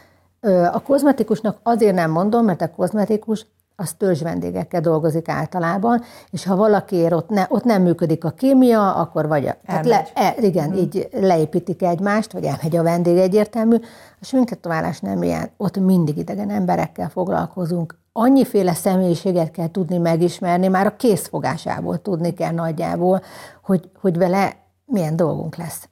a 0.72 0.82
kozmetikusnak 0.82 1.58
azért 1.62 1.94
nem 1.94 2.10
mondom, 2.10 2.44
mert 2.44 2.60
a 2.60 2.70
kozmetikus 2.70 3.46
az 3.80 3.92
törzs 3.92 4.22
vendégekkel 4.22 4.80
dolgozik 4.80 5.28
általában, 5.28 6.02
és 6.30 6.44
ha 6.44 6.56
valakiért 6.56 7.12
ott, 7.12 7.28
ne, 7.28 7.46
ott 7.48 7.64
nem 7.64 7.82
működik 7.82 8.24
a 8.24 8.30
kémia, 8.30 8.94
akkor 8.94 9.28
vagy 9.28 9.46
a, 9.46 9.56
tehát 9.66 9.86
le, 9.86 10.06
e, 10.14 10.34
igen, 10.40 10.68
hmm. 10.70 10.78
így 10.78 11.08
leépítik 11.12 11.82
egymást, 11.82 12.32
vagy 12.32 12.44
elmegy 12.44 12.76
a 12.76 12.82
vendég 12.82 13.16
egyértelmű. 13.16 13.76
A 14.20 14.24
sminketoválás 14.24 15.00
nem 15.00 15.22
ilyen, 15.22 15.50
ott 15.56 15.78
mindig 15.78 16.16
idegen 16.16 16.50
emberekkel 16.50 17.08
foglalkozunk. 17.08 17.98
Annyiféle 18.12 18.74
személyiséget 18.74 19.50
kell 19.50 19.70
tudni 19.70 19.98
megismerni, 19.98 20.68
már 20.68 20.86
a 20.86 20.96
készfogásából 20.96 22.02
tudni 22.02 22.32
kell 22.34 22.52
nagyjából, 22.52 23.22
hogy, 23.62 23.90
hogy 24.00 24.18
vele 24.18 24.56
milyen 24.84 25.16
dolgunk 25.16 25.56
lesz. 25.56 25.88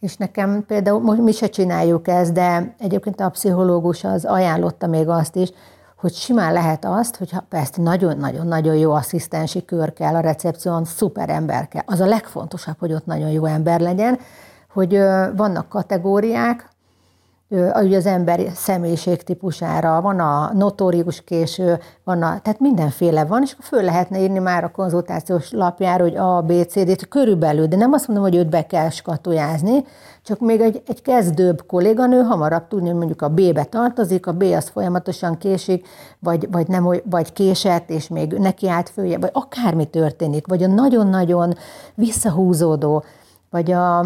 És 0.00 0.16
nekem 0.16 0.64
például, 0.66 1.00
most 1.00 1.20
mi 1.20 1.32
se 1.32 1.46
csináljuk 1.46 2.08
ezt, 2.08 2.32
de 2.32 2.74
egyébként 2.78 3.20
a 3.20 3.28
pszichológus 3.28 4.04
az 4.04 4.24
ajánlotta 4.24 4.86
még 4.86 5.08
azt 5.08 5.36
is, 5.36 5.52
hogy 5.98 6.14
simán 6.14 6.52
lehet 6.52 6.84
azt, 6.84 7.16
hogy 7.16 7.32
persze 7.48 7.82
nagyon-nagyon-nagyon 7.82 8.76
jó 8.76 8.92
asszisztensi 8.92 9.64
kör 9.64 9.92
kell 9.92 10.14
a 10.14 10.20
recepción, 10.20 10.84
szuper 10.84 11.30
ember 11.30 11.68
kell. 11.68 11.82
Az 11.86 12.00
a 12.00 12.06
legfontosabb, 12.06 12.76
hogy 12.78 12.92
ott 12.92 13.06
nagyon 13.06 13.30
jó 13.30 13.44
ember 13.44 13.80
legyen, 13.80 14.18
hogy 14.72 14.98
vannak 15.36 15.68
kategóriák, 15.68 16.68
ugye 17.50 17.96
az 17.96 18.06
ember 18.06 18.40
személyiség 18.54 19.22
típusára, 19.22 20.00
van 20.00 20.20
a 20.20 20.52
notórius 20.54 21.24
késő, 21.24 21.78
van 22.04 22.22
a, 22.22 22.40
tehát 22.40 22.60
mindenféle 22.60 23.24
van, 23.24 23.42
és 23.42 23.56
föl 23.60 23.82
lehetne 23.82 24.20
írni 24.20 24.38
már 24.38 24.64
a 24.64 24.70
konzultációs 24.70 25.52
lapjára, 25.52 26.02
hogy 26.02 26.16
A, 26.16 26.42
B, 26.42 26.52
C, 26.68 26.84
D, 26.84 27.08
körülbelül, 27.08 27.66
de 27.66 27.76
nem 27.76 27.92
azt 27.92 28.08
mondom, 28.08 28.24
hogy 28.24 28.36
őt 28.36 28.48
be 28.48 28.66
kell 28.66 28.90
skatujázni, 28.90 29.84
csak 30.22 30.40
még 30.40 30.60
egy, 30.60 30.82
egy 30.86 31.02
kezdőbb 31.02 31.66
kolléganő 31.66 32.22
hamarabb 32.22 32.68
tudni, 32.68 32.88
hogy 32.88 32.96
mondjuk 32.96 33.22
a 33.22 33.28
B-be 33.28 33.64
tartozik, 33.64 34.26
a 34.26 34.32
B 34.32 34.42
az 34.42 34.68
folyamatosan 34.68 35.38
késik, 35.38 35.86
vagy, 36.18 36.48
vagy, 36.50 36.68
nem, 36.68 36.84
vagy 37.04 37.32
késett, 37.32 37.90
és 37.90 38.08
még 38.08 38.32
neki 38.32 38.68
állt 38.68 38.88
följe, 38.88 39.18
vagy 39.18 39.30
akármi 39.32 39.84
történik, 39.84 40.46
vagy 40.46 40.62
a 40.62 40.66
nagyon-nagyon 40.66 41.54
visszahúzódó, 41.94 43.04
vagy 43.50 43.72
a, 43.72 43.98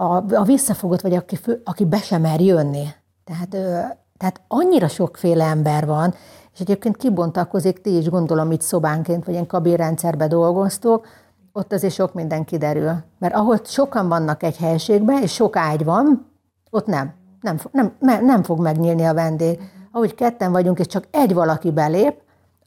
a, 0.00 0.34
a 0.34 0.42
visszafogott, 0.42 1.00
vagy 1.00 1.14
aki, 1.14 1.36
fő, 1.36 1.60
aki 1.64 1.84
be 1.84 1.96
sem 1.96 2.20
mer 2.20 2.40
jönni. 2.40 2.86
Tehát, 3.24 3.54
ö, 3.54 3.80
tehát 4.16 4.40
annyira 4.48 4.88
sokféle 4.88 5.44
ember 5.44 5.86
van, 5.86 6.14
és 6.52 6.60
egyébként 6.60 6.96
kibontakozik, 6.96 7.80
ti 7.80 7.96
is 7.96 8.08
gondolom 8.08 8.52
itt 8.52 8.60
szobánként, 8.60 9.24
vagy 9.24 9.34
ilyen 9.34 9.46
kabinrendszerbe 9.46 10.26
dolgoztok, 10.26 11.06
ott 11.52 11.72
azért 11.72 11.94
sok 11.94 12.14
minden 12.14 12.44
kiderül. 12.44 12.92
Mert 13.18 13.34
ahol 13.34 13.60
sokan 13.64 14.08
vannak 14.08 14.42
egy 14.42 14.56
helységben, 14.56 15.22
és 15.22 15.32
sok 15.32 15.56
ágy 15.56 15.84
van, 15.84 16.26
ott 16.70 16.86
nem. 16.86 17.14
Nem, 17.40 17.58
nem, 17.98 18.24
nem 18.24 18.42
fog 18.42 18.60
megnyílni 18.60 19.04
a 19.04 19.14
vendég. 19.14 19.60
Ahogy 19.92 20.14
ketten 20.14 20.52
vagyunk, 20.52 20.78
és 20.78 20.86
csak 20.86 21.04
egy 21.10 21.34
valaki 21.34 21.70
belép, 21.70 22.14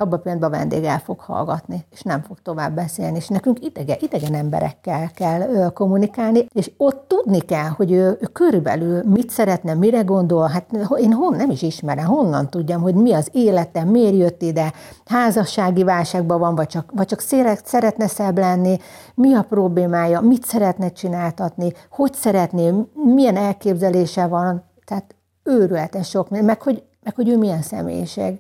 abban 0.04 0.20
a 0.20 0.22
pillanatban 0.22 0.54
a 0.54 0.58
vendég 0.58 0.84
el 0.84 1.00
fog 1.00 1.20
hallgatni, 1.20 1.86
és 1.92 2.02
nem 2.02 2.22
fog 2.22 2.38
tovább 2.42 2.76
beszélni, 2.76 3.18
és 3.18 3.28
nekünk 3.28 3.66
idegen, 3.66 3.98
idegen 4.00 4.34
emberekkel 4.34 5.12
kell 5.16 5.72
kommunikálni, 5.74 6.46
és 6.54 6.72
ott 6.78 7.08
tudni 7.08 7.40
kell, 7.40 7.68
hogy 7.68 7.92
ő, 7.92 8.18
ő 8.22 8.26
körülbelül 8.34 9.04
mit 9.04 9.30
szeretne, 9.30 9.74
mire 9.74 10.02
gondol, 10.02 10.48
hát 10.48 10.66
én 10.98 11.14
hon, 11.14 11.36
nem 11.36 11.50
is 11.50 11.62
ismerem, 11.62 12.06
honnan 12.06 12.50
tudjam, 12.50 12.82
hogy 12.82 12.96
mi 12.96 13.14
az 13.14 13.30
életem, 13.32 13.88
miért 13.88 14.18
jött 14.18 14.42
ide, 14.42 14.74
házassági 15.06 15.84
válságban 15.84 16.40
van, 16.40 16.56
vagy 16.56 16.68
csak, 16.68 16.92
vagy 16.96 17.08
csak 17.08 17.20
szeretne 17.64 18.08
szebb 18.08 18.38
lenni, 18.38 18.78
mi 19.16 19.34
a 19.34 19.42
problémája, 19.42 20.22
mit 20.22 20.46
szeretne 20.46 20.92
csináltatni, 20.92 21.74
hogy 21.90 22.14
szeretné, 22.14 22.74
milyen 22.94 23.36
elképzelése 23.36 24.28
van, 24.28 24.64
tehát 24.86 25.16
őrületes 25.44 26.10
sok, 26.10 26.30
meg 26.30 26.62
hogy, 26.62 26.84
meg 27.04 27.16
hogy 27.16 27.30
ő 27.30 27.38
milyen 27.38 27.62
személyiség. 27.62 28.40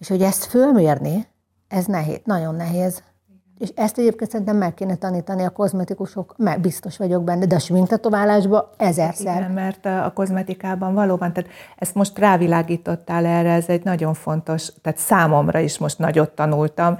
És 0.00 0.08
hogy 0.08 0.22
ezt 0.22 0.44
fölmérni, 0.44 1.26
ez 1.68 1.86
nehéz, 1.86 2.20
nagyon 2.24 2.54
nehéz. 2.54 3.02
És 3.58 3.68
ezt 3.74 3.98
egyébként 3.98 4.30
szerintem 4.30 4.56
meg 4.56 4.74
kéne 4.74 4.94
tanítani 4.94 5.44
a 5.44 5.50
kozmetikusok, 5.50 6.34
mert 6.36 6.60
biztos 6.60 6.96
vagyok 6.96 7.24
benne, 7.24 7.46
de 7.46 7.54
a 7.54 7.58
sminktetoválásban 7.58 8.64
ezerszer. 8.76 9.36
Igen, 9.36 9.50
mert 9.50 9.86
a 9.86 10.12
kozmetikában 10.14 10.94
valóban, 10.94 11.32
tehát 11.32 11.50
ezt 11.76 11.94
most 11.94 12.18
rávilágítottál 12.18 13.26
erre, 13.26 13.52
ez 13.52 13.68
egy 13.68 13.84
nagyon 13.84 14.14
fontos, 14.14 14.72
tehát 14.82 14.98
számomra 14.98 15.58
is 15.58 15.78
most 15.78 15.98
nagyot 15.98 16.30
tanultam, 16.30 16.96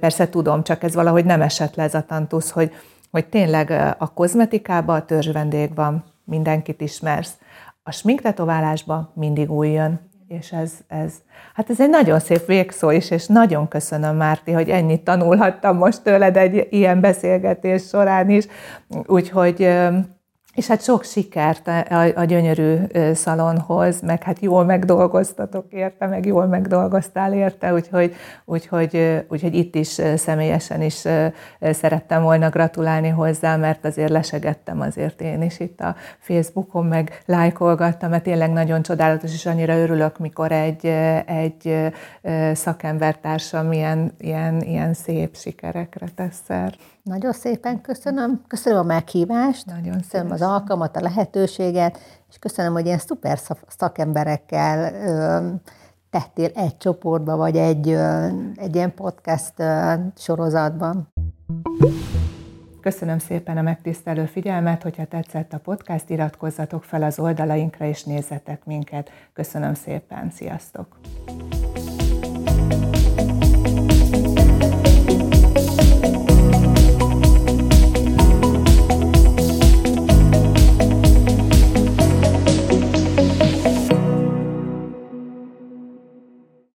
persze 0.00 0.28
tudom, 0.28 0.62
csak 0.62 0.82
ez 0.82 0.94
valahogy 0.94 1.24
nem 1.24 1.42
esett 1.42 1.74
le 1.74 1.82
ez 1.82 1.94
a 1.94 2.02
tantusz, 2.02 2.50
hogy, 2.50 2.72
hogy 3.10 3.28
tényleg 3.28 3.94
a 3.98 4.12
kozmetikában 4.12 4.96
a 4.96 5.04
törzsvendég 5.04 5.74
van, 5.74 6.04
mindenkit 6.24 6.80
ismersz. 6.80 7.32
A 7.82 7.90
sminktetoválásban 7.90 9.10
mindig 9.14 9.50
új 9.50 9.68
jön 9.68 10.12
és 10.28 10.52
ez, 10.52 10.72
ez, 10.88 11.14
hát 11.54 11.70
ez 11.70 11.80
egy 11.80 11.88
nagyon 11.88 12.20
szép 12.20 12.46
végszó 12.46 12.90
is, 12.90 13.10
és 13.10 13.26
nagyon 13.26 13.68
köszönöm, 13.68 14.16
Márti, 14.16 14.52
hogy 14.52 14.70
ennyit 14.70 15.00
tanulhattam 15.00 15.76
most 15.76 16.02
tőled 16.02 16.36
egy 16.36 16.66
ilyen 16.70 17.00
beszélgetés 17.00 17.82
során 17.88 18.30
is. 18.30 18.46
Úgyhogy 19.06 19.68
és 20.54 20.66
hát 20.66 20.82
sok 20.82 21.04
sikert 21.04 21.68
a, 21.68 22.02
a 22.14 22.24
gyönyörű 22.24 22.76
szalonhoz, 23.14 24.00
meg 24.00 24.22
hát 24.22 24.40
jól 24.40 24.64
megdolgoztatok 24.64 25.72
érte, 25.72 26.06
meg 26.06 26.26
jól 26.26 26.46
megdolgoztál 26.46 27.32
érte, 27.32 27.72
úgyhogy, 27.72 28.14
úgyhogy, 28.44 29.24
úgyhogy 29.28 29.54
itt 29.54 29.74
is 29.74 30.00
személyesen 30.16 30.82
is 30.82 31.04
szerettem 31.60 32.22
volna 32.22 32.48
gratulálni 32.48 33.08
hozzá, 33.08 33.56
mert 33.56 33.84
azért 33.84 34.10
lesegettem 34.10 34.80
azért 34.80 35.20
én 35.20 35.42
is 35.42 35.60
itt 35.60 35.80
a 35.80 35.96
Facebookon, 36.18 36.86
meg 36.86 37.22
lájkolgattam, 37.26 38.10
mert 38.10 38.22
tényleg 38.22 38.52
nagyon 38.52 38.82
csodálatos, 38.82 39.32
és 39.32 39.46
annyira 39.46 39.76
örülök, 39.78 40.18
mikor 40.18 40.52
egy, 40.52 40.86
egy 41.26 41.92
szakembertársam 42.52 43.72
ilyen, 43.72 44.12
ilyen, 44.18 44.60
ilyen 44.62 44.94
szép 44.94 45.36
sikerekre 45.36 46.08
tesz 46.14 46.40
szert. 46.46 46.76
Nagyon 47.04 47.32
szépen 47.32 47.80
köszönöm. 47.80 48.42
Köszönöm 48.48 48.78
a 48.78 48.82
meghívást, 48.82 49.66
Nagyon 49.66 49.96
köszönöm 49.96 50.30
az 50.30 50.42
alkalmat, 50.42 50.96
a 50.96 51.00
lehetőséget, 51.00 51.98
és 52.28 52.38
köszönöm, 52.38 52.72
hogy 52.72 52.86
ilyen 52.86 52.98
szuper 52.98 53.40
szakemberekkel 53.68 54.94
ö, 54.94 55.48
tettél 56.10 56.50
egy 56.54 56.76
csoportba, 56.76 57.36
vagy 57.36 57.56
egy, 57.56 57.88
ö, 57.88 58.26
egy 58.54 58.74
ilyen 58.74 58.94
podcast 58.94 59.52
ö, 59.56 59.92
sorozatban. 60.16 61.12
Köszönöm 62.80 63.18
szépen 63.18 63.56
a 63.56 63.62
megtisztelő 63.62 64.24
figyelmet, 64.24 64.82
hogyha 64.82 65.04
tetszett 65.04 65.52
a 65.52 65.58
podcast, 65.58 66.10
iratkozzatok 66.10 66.84
fel 66.84 67.02
az 67.02 67.18
oldalainkra 67.18 67.86
és 67.86 68.04
nézzetek 68.04 68.64
minket. 68.64 69.10
Köszönöm 69.32 69.74
szépen, 69.74 70.30
sziasztok! 70.30 70.98